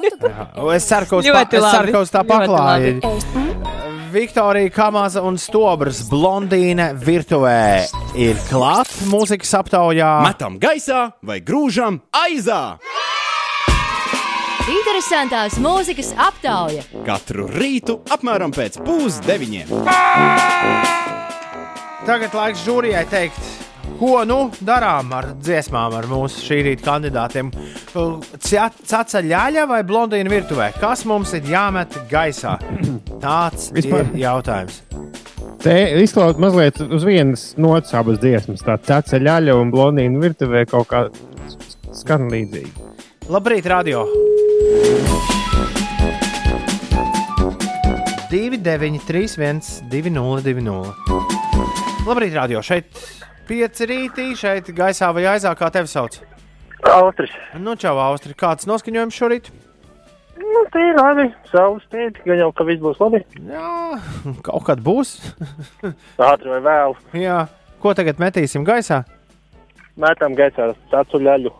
[0.59, 2.97] O, Es ceru, ka uz, tā paklāja.
[2.99, 3.75] labi.
[4.15, 7.83] Viktorija Kamaza un Stobrs blondīne virtuvē
[8.15, 10.11] ir klāt mūzikas aptaujā.
[10.23, 12.77] Metam gaisā vai grūžam aizā!
[14.65, 16.81] Interesantās mūzikas aptauja.
[17.05, 19.69] Katru rītu apmēram pēc pusdeviņiem.
[22.05, 23.37] Tagad laiks žūrijai teikt,
[23.99, 27.51] ko nu darām ar dziesmām, ar mūsu šī rīta kandidātiem.
[27.93, 30.71] Caca ļaļa vai blondīna virtuvē?
[30.81, 32.57] Kas mums ir jāmet gaisā?
[33.25, 34.81] Tāds Vispār- ir jautājums.
[35.61, 38.65] Te izklausās mazliet uz vienas nots abas dziesmas.
[38.65, 41.05] Tā ceļa ļaļa un blondīna virtuvē kaut kā
[41.93, 42.73] skan līdzīgi.
[43.29, 44.07] Labrīt, radio!
[48.35, 50.93] 2931, 2020.
[52.05, 52.61] Labrīt, radio!
[52.63, 52.87] Šeit
[53.47, 56.17] pieci rītī, šeit gaisā vai aizā, kā tevi sauc?
[56.91, 57.33] Austris.
[57.59, 59.49] Nu, čau, Austri, kāds noskaņojums šorīt?
[60.39, 61.27] Nu, tā ir labi.
[61.51, 63.23] Saules spīd, gan jau, ka viss būs labi.
[63.49, 63.99] Jā,
[64.45, 65.17] kaut kad būs.
[66.29, 66.95] Ātri vai vēlu.
[67.25, 67.39] Jā,
[67.83, 69.03] ko tagad metīsim gaisā?
[69.99, 71.55] Mētām gaisā cacu ļaļu.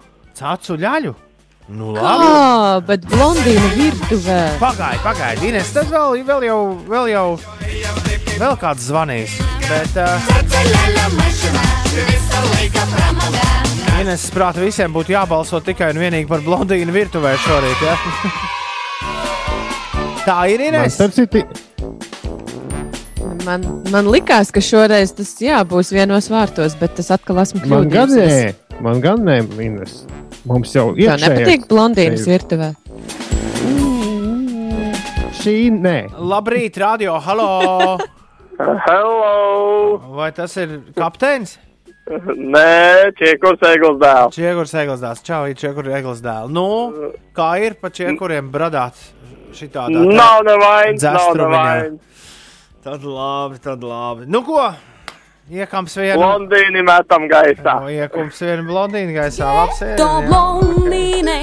[1.66, 2.26] Nu, labi.
[2.30, 4.40] Jā, bet blondīna virtuvē.
[4.62, 7.24] Pagaidi, pagaidi, Ines, tad vēl, vēl jau, vēl jau,
[8.38, 9.34] vēl kāds zvanīs.
[9.66, 10.06] Bet, uh,
[14.04, 17.82] Ines, prāt, visiem būtu jābalso tikai un vienīgi par blondīnu virtuvē šorīt.
[17.82, 17.96] Ja?
[20.28, 21.02] Tā ir Man Ines.
[21.18, 21.42] citu,
[23.46, 27.90] Man, man likās, ka šoreiz tas jā, būs vienos vārtos, bet es atkal esmu man
[27.92, 28.56] gan kļūdījusies.
[28.56, 30.00] nē, man gan nē, Ines.
[30.50, 31.12] Mums jau ir.
[31.12, 32.72] Tev nepatīk blondīnas virtuvē.
[35.42, 35.98] Šī nē.
[36.18, 37.98] Labrīt, radio, halo!
[38.88, 40.00] Hello!
[40.16, 41.58] Vai tas ir kapteinis?
[42.08, 44.36] Nē, Čiekurs Egls dēls.
[44.38, 45.22] Čiekurs Egls dēls.
[45.26, 46.54] Čau, ir Čiekurs Egls dēls.
[46.54, 46.66] Nu,
[47.36, 48.98] kā ir pa čiekuriem bradāt
[49.58, 50.06] šitādā?
[50.06, 52.15] Nav nevainas, nav nevainas.
[52.86, 54.26] Tad labi, tad labi.
[54.28, 54.60] Nu ko?
[55.50, 56.20] Iekams vienu.
[56.22, 57.74] Blondīni metam gaisā.
[57.82, 59.48] O, iekams vienu blondīnu gaisā.
[59.58, 59.96] Labs ir.
[59.98, 61.38] To blondīne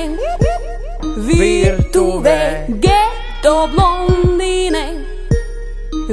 [1.27, 2.39] virtuvē,
[2.86, 4.85] geto blondīne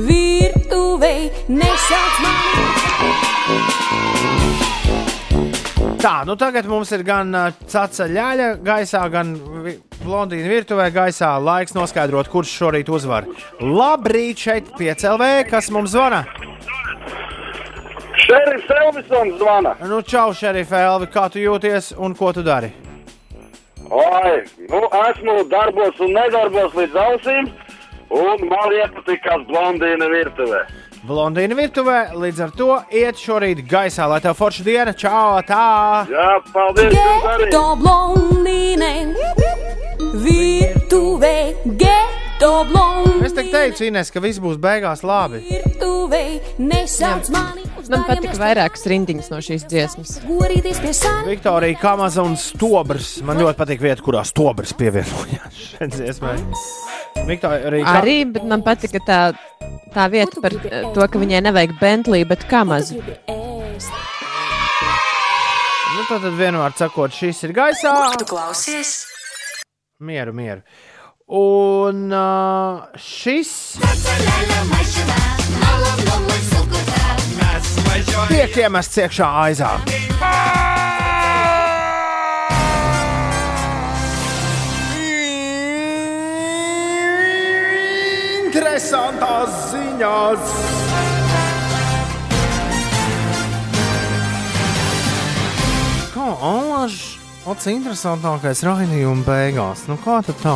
[0.10, 1.14] virtuvē,
[1.61, 4.38] nesauc mani.
[5.99, 9.34] Tā, nu tagad mums ir gan uh, caca ļaļa gaisā, gan
[9.99, 11.34] blondīna virtuvē gaisā.
[11.43, 13.27] Laiks noskaidrot, kurš šorīt uzvar.
[13.59, 16.21] Labrīt, šeit piecēlē, kas mums zvana.
[18.23, 19.76] Šerifs Elvisons zvana.
[19.91, 22.71] Nu, čau, šerif Elvi, kā tu jūties un ko tu dari?
[23.89, 24.35] Oi,
[24.71, 27.51] nu esmu darbos un nedarbos līdz ausīm,
[28.15, 30.63] un man iepatikās blondīna virtuvē.
[31.07, 36.05] Blondīna virtuvē, līdz ar to iet šorīt gaisā, lai tev forša diena, čau, tā!
[36.11, 36.91] Jā, paldies!
[36.91, 38.89] Geto blondīne
[40.19, 41.35] virtuvē,
[41.80, 45.39] geto blondīne Es teiktu, teicu, Ines, ka viss būs beigās labi.
[45.47, 46.21] virtuvē,
[46.67, 47.63] nesauc mani.
[47.80, 50.17] uz Man patika vairākas rindiņas no šīs dziesmas.
[51.27, 53.21] Viktorija Kamaza un Stobrs.
[53.23, 56.35] Man ļoti patīk vieta, kurā Stobrs pievienojās šai dziesmai.
[57.27, 59.19] Viktorija Ka- Arī, bet man patika tā,
[59.93, 63.01] tā vieta par eh, to, ka viņai nevajag Bentley, bet Kamazu.
[65.89, 67.93] Nu, tad vienmēr sakot, šis ir gaisā.
[68.19, 68.93] Tu klausies?
[69.99, 70.63] Mieru, mieru.
[71.29, 73.51] Un uh, šis
[78.29, 79.73] tiek iemests iekšā aizā.
[88.80, 90.51] Interesantās ziņās!
[96.14, 96.95] Kā Alaž,
[97.43, 99.84] pats interesantākais raidījuma beigās.
[99.91, 100.56] Nu, kā tad tā?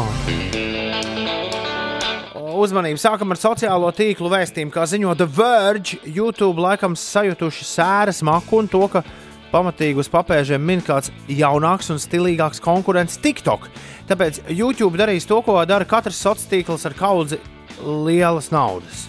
[2.64, 6.00] Uzmanību sākam ar sociālo tīklu vēstījumu, kā ziņo The Verge.
[6.08, 9.04] YouTube laikam sajutuši sēras maku un to, ka
[9.52, 13.68] pamatīgi uz papēžiem min kāds jaunāks un stilīgāks konkurents TikTok.
[14.08, 17.42] Tāpēc YouTube darīs to, ko dara katrs sociālais tīkls ar kaudzi
[17.82, 19.08] lielas naudas.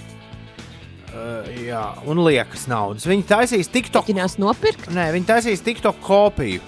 [1.15, 3.07] Uh, jā, un liekas naudas.
[3.07, 4.09] Viņi taisīs TikTok.
[4.11, 4.89] Viņas nopirkt?
[4.95, 6.62] Nē, viņi taisīs TikTok kopiju.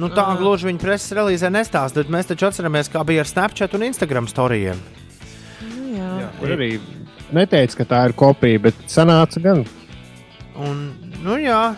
[0.00, 0.38] Nu, tā Aha.
[0.40, 4.26] gluži viņa preses relīzē nestāsta, bet mēs taču atceramies, kā bija ar Snapchat un Instagram
[4.30, 4.80] storijiem.
[5.94, 6.08] Jā.
[6.24, 6.70] Jā, kur arī
[7.36, 9.62] neteica, ka tā ir kopija, bet sanāca gan.
[10.58, 10.80] Un,
[11.22, 11.76] nu, jā,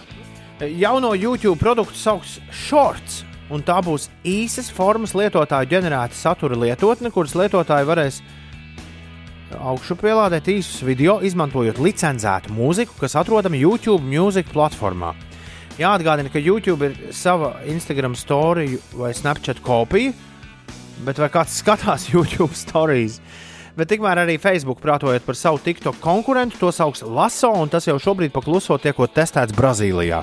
[0.80, 3.24] jauno YouTube produktu sauc Shorts.
[3.52, 8.16] Un tā būs īsas formas lietotāju ģenerēta satura lietotne, kuras lietotāji varēs
[9.60, 15.14] augšupielādēt īsus video, izmantojot licencētu mūziku, kas atrodama YouTube mūzikas platformā.
[15.76, 20.14] Jāatgādina, ka YouTube ir sava Instagram storiju vai Snapchat kopija,
[21.04, 23.20] bet vai kāds skatās YouTube stāstījus?
[23.76, 27.98] Bet tikmēr arī Facebook prātojot par savu TikTok konkurentu, to sauc Laso, un tas jau
[28.00, 30.22] šobrīd pakluso tiekot testēts Brazīlijā.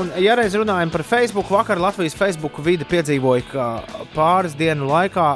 [0.00, 3.66] Un, ja reiz runājam par Facebook, vakar Latvijas Facebook vide piedzīvoja, ka
[4.14, 5.26] pāris dienu laikā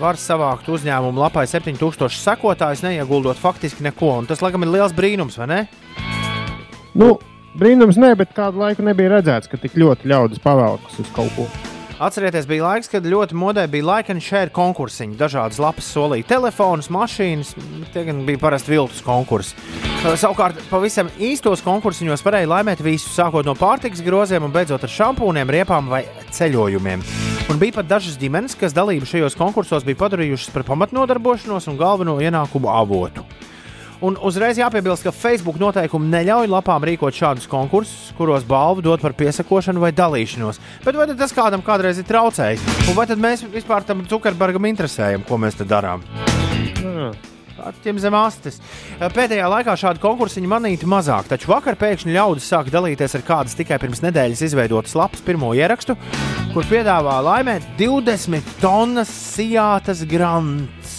[0.00, 4.14] var savākt uzņēmumu lapai 7000 sekotājus, neieguldot faktiski neko.
[4.22, 5.60] Un tas, laikam, ir liels brīnums, vai ne?
[6.96, 7.14] Nu,
[7.60, 11.46] brīnums, nē, bet kādu laiku nebija redzēts, ka tik ļoti ļaudis pavelkas uz kaut ko.
[12.00, 15.18] Atcerieties, bija laiks, kad ļoti modē bija like and share konkursiņi.
[15.20, 17.50] Dažādas lapas solīja telefonus, mašīnas,
[17.92, 19.52] tie gan bija parasti viltus konkursi.
[20.00, 25.52] Savukārt, pavisam īstos konkursiņos varēja laimēt visu, sākot no pārtikas groziem un beidzot ar šampūniem,
[25.60, 27.04] riepām vai ceļojumiem.
[27.50, 32.12] Un bija pat dažas ģimenes, kas dalību šajos konkursos bija padarījušas par pamatnodarbošanos un galveno
[32.22, 33.24] ienākumu avotu.
[34.06, 39.16] Un uzreiz jāpiebilst, ka Facebook noteikumi neļauj lapām rīkot šādus konkursus, kuros balvu dod par
[39.18, 40.62] piesakošanu vai dalīšanos.
[40.86, 42.62] Bet vai tas kādam kādreiz ir traucējis?
[42.86, 46.06] Un vai mēs vispār tam Zukerbergam interesējam, ko mēs te darām?
[47.84, 48.58] Ķem zem astes.
[49.00, 53.78] Pēdējā laikā šādu konkursu manīti mazāk, taču vakar pēkšņi ļaudis sāk dalīties ar kādas tikai
[53.82, 55.96] pirms nedēļas izveidotas lapas pirmo ierakstu,
[56.54, 60.98] kur piedāvā laimēt 20 tonnas sijātas grants.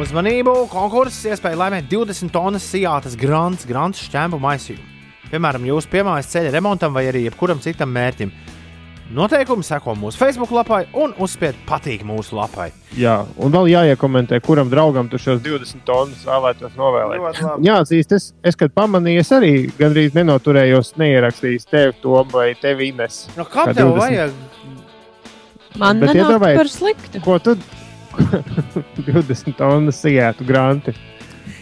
[0.00, 0.54] Uzmanību!
[0.72, 4.86] Konkurss iespēja laimēt 20 tonnas sijātas grants, grants šķēmu maisījumu.
[5.30, 8.32] Piemēram, jūsu piemājas ceļa remontam vai arī jebkuram citam mērķim.
[9.10, 12.68] Noteikumi seko mūsu Facebook lapai un uzspied patīk mūsu lapai.
[12.94, 17.40] Jā, un vēl jāiekomentē, kuram draugam tu šos 20 tonnas vēlētos novēlēt.
[17.66, 22.92] Jā, atzīst, es, es kad pamanīju, es arī gandrīz nenoturējos, neierakstījis tevi to vai tevi
[22.92, 23.24] Ines.
[23.34, 23.98] Nu, kā tev 20?
[23.98, 24.38] vajag?
[25.80, 27.24] Man Bet nenāk iedomājies, par sliktu.
[27.26, 27.56] Ko tu
[29.10, 30.94] 20 tonnas sijētu granti?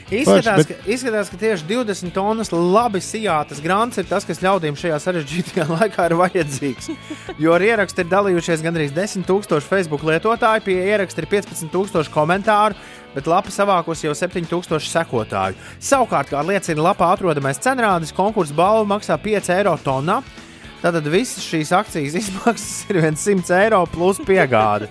[0.08, 4.76] Izskatās, bet- ka, izskatās, ka tieši 20 tonnas labi sijātas grants ir tas, kas ļaudīm
[4.80, 6.88] šajā sarežģītajā laikā ir vajadzīgs.
[7.38, 12.78] Jo ar ierakstu ir dalījušies gandrīz 10,000 Facebook lietotāju, pie ieraksta ir 15,000 komentāru,
[13.12, 15.58] bet lapa savākusi jau 7,000 sekotāju.
[15.76, 20.22] Savukārt, kā liecina lapā atrodamais cenrādis, konkursu balva maksā 5 eiro tonnā.
[20.80, 24.88] Tātad visas šīs akcijas izmaksas ir 100 eiro plus piegāde.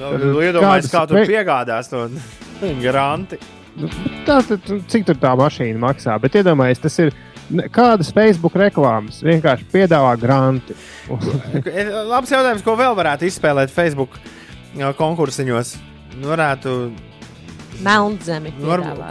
[0.00, 2.04] Iedomājieties, kā tur piegādās to
[2.84, 3.40] granti.
[4.26, 6.16] Tā, tad, cik tur tā mašīna maksā?
[6.22, 7.14] Bet iedomājieties, tas ir
[7.74, 9.20] kādas Facebook reklāmas.
[9.26, 10.76] Vienkārši piedāvā granti.
[12.12, 14.18] Labs jautājums, ko vēl varētu izspēlēt Facebook
[14.98, 15.76] konkursiņos.
[16.20, 16.74] Varētu
[17.84, 18.52] Melnzemi.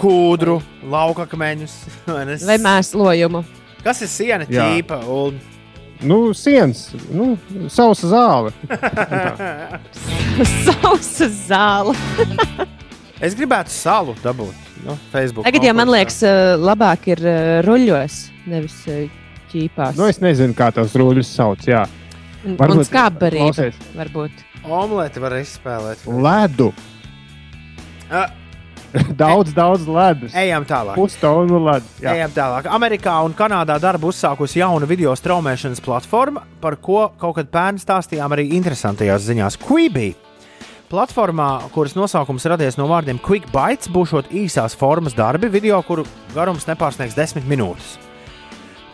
[0.01, 0.59] kūdru,
[0.91, 1.77] lauka akmeņus.
[2.49, 3.43] vai mēslojumu.
[3.83, 5.01] Kas ir siena ķīpa?
[5.09, 5.39] Un...
[5.99, 7.33] Nu, sienas, nu,
[7.67, 8.53] sausa zāle.
[10.63, 11.95] Sausa zāle.
[13.21, 14.67] Es gribētu salu dabūt.
[14.85, 19.09] Nu, Facebook Tagad jau man liekas, eh, labāk ir eh, ruļļos, nevis eh,
[19.51, 19.97] ķīpās.
[19.99, 21.65] Nu, es nezinu, kā tos rūļus sauc.
[21.67, 21.85] Jā.
[22.45, 23.79] Un- varbūt- klausies.
[23.97, 24.45] Varbūt.
[24.63, 26.05] Omleti var izspēlēt.
[26.07, 26.71] Ledu.
[28.09, 28.31] Ah.
[29.21, 30.33] daudz, daudz ledus.
[30.33, 30.95] Ejam tālāk.
[30.97, 31.91] Pustonu ledus.
[32.01, 32.15] Jā.
[32.17, 32.69] Ejam tālāk.
[32.73, 38.33] Amerikā un Kanādā darbu uzsākusi jauna video straumēšanas platforma, par ko kaut kad pērn stāstījām
[38.35, 39.59] arī interesantajās ziņās.
[39.61, 40.13] Quibi.
[40.89, 46.01] Platformā, kuras nosaukums radies no vārdiem Quick Bites, būšot īsās formas darbi, video, kuru
[46.33, 47.99] garums nepārsniegs desmit minūtes.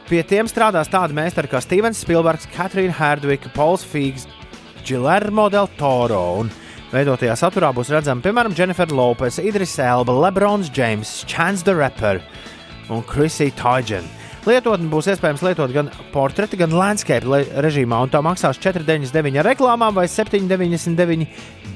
[0.10, 4.28] Pie tiem strādās tādi meistari kā Stevens Spilbergs, Katrīna Herdvika, Pols Fīgs,
[4.84, 6.20] Gilermo del Toro.
[6.44, 6.52] Un
[6.92, 12.20] veidotajā saturā būs redzama piemēram Jennifer Lopes, Idris Elba, Lebrons James, Chance the Rapper
[12.92, 14.04] un Chrissy Teigen.
[14.46, 17.26] Lietotni būs iespējams lietot gan portreti, gan landscape
[17.66, 21.26] režīmā, un tā maksās 4,99 ar reklāmām vai 7,99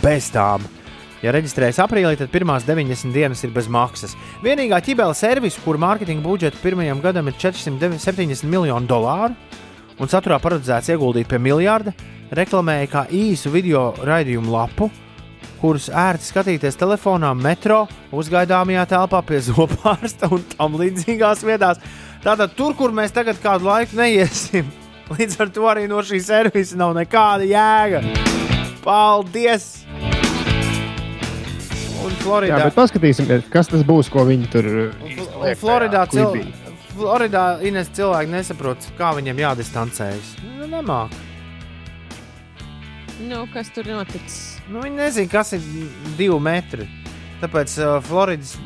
[0.04, 0.68] bez tām.
[1.24, 4.14] Ja reģistrējas aprīlī, tad pirmās 90 dienas ir bez maksas.
[4.46, 9.36] Vienīgā ķibela servisa, kur mārketinga budžets pirmajam gadam ir 470 miljonu dolāru
[10.00, 11.91] un saturā paredzēts ieguldīt pie miljarda,
[12.38, 14.88] reklamēja kā īsu video raidījumu lapu,
[15.60, 17.82] kurus ērti skatīties telefonā, metro,
[18.16, 21.82] uzgaidāmajā telpā pie zobārsta un tam līdzīgās vietās.
[22.20, 24.68] Tātad tur, kur mēs tagad kādu laiku neiesim,
[25.16, 28.02] līdz ar to arī no šī servisa nav nekāda jēga.
[28.84, 29.86] Paldies!
[32.00, 32.58] Un Floridā.
[32.58, 36.44] Jā, bet paskatīsimies, kas tas būs, ko viņi tur Un liek Floridā, cil...
[37.00, 40.36] Floridā Ines cilvēki nesaprot, kā viņiem jādistancējas.
[40.58, 41.16] Nu, nemāk.
[43.24, 44.58] Nu, kas tur noticis?
[44.68, 45.64] Nu, viņi nezina, kas ir
[46.20, 46.88] divi metri.
[47.40, 48.58] Tāpēc uh, Floridas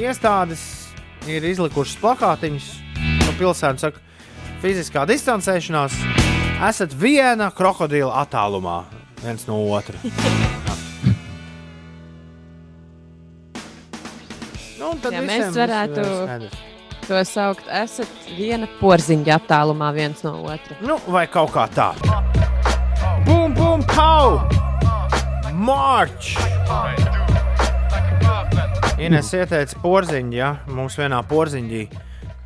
[0.00, 0.79] iestādes
[1.28, 2.68] ir izlikušas plakātiņus,
[3.26, 3.98] no pilsētas saka,
[4.62, 5.92] fiziskā distancēšanās.
[6.68, 8.84] Esat viena krokodila attālumā.
[9.22, 9.94] viens no otra.
[14.80, 16.00] nu, visiem mēs varētu
[17.08, 20.76] to saukt, esat viena porziņa attālumā viens no otra.
[20.84, 21.94] Nu, vai kaut kā tā.
[23.26, 24.40] Bum, bum, pau!
[25.52, 27.29] March!
[29.00, 31.84] Ines ieteica porziņu, ja mums vienā porziņā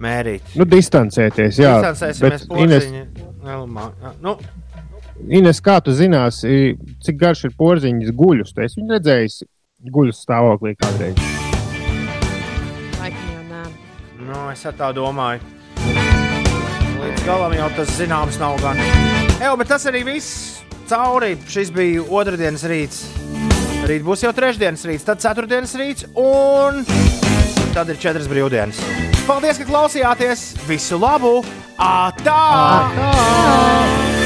[0.02, 0.54] mērīt.
[0.58, 1.72] Nu, distancēties, jā.
[1.78, 2.86] Distancēsimies Bet, Ines.
[3.44, 4.36] Jā, Nu,
[5.30, 6.74] Ines, kā tu zināsi,
[7.04, 8.54] cik garš ir porziņš guļus?
[8.64, 9.42] Esi viņu redzējis
[9.94, 11.18] guļus stāvoklī kādreiz.
[12.98, 13.62] Laikam jau nē.
[14.24, 15.42] nu, es tā domāju.
[17.04, 18.80] Līdz galam jau tas zināms nav gan.
[19.38, 21.34] Evo, bet tas arī viss cauri.
[21.50, 23.04] Šis bija otrdienas rīts.
[23.84, 26.80] Rīt būs jau trešdienas rīts, tad ceturtdienas rīts un
[27.76, 28.80] tad ir četras brīvdienas.
[29.28, 30.46] Paldies, ka klausījāties!
[30.68, 31.36] Visu labu!
[31.76, 32.40] Ātā!
[32.80, 34.23] Ātā!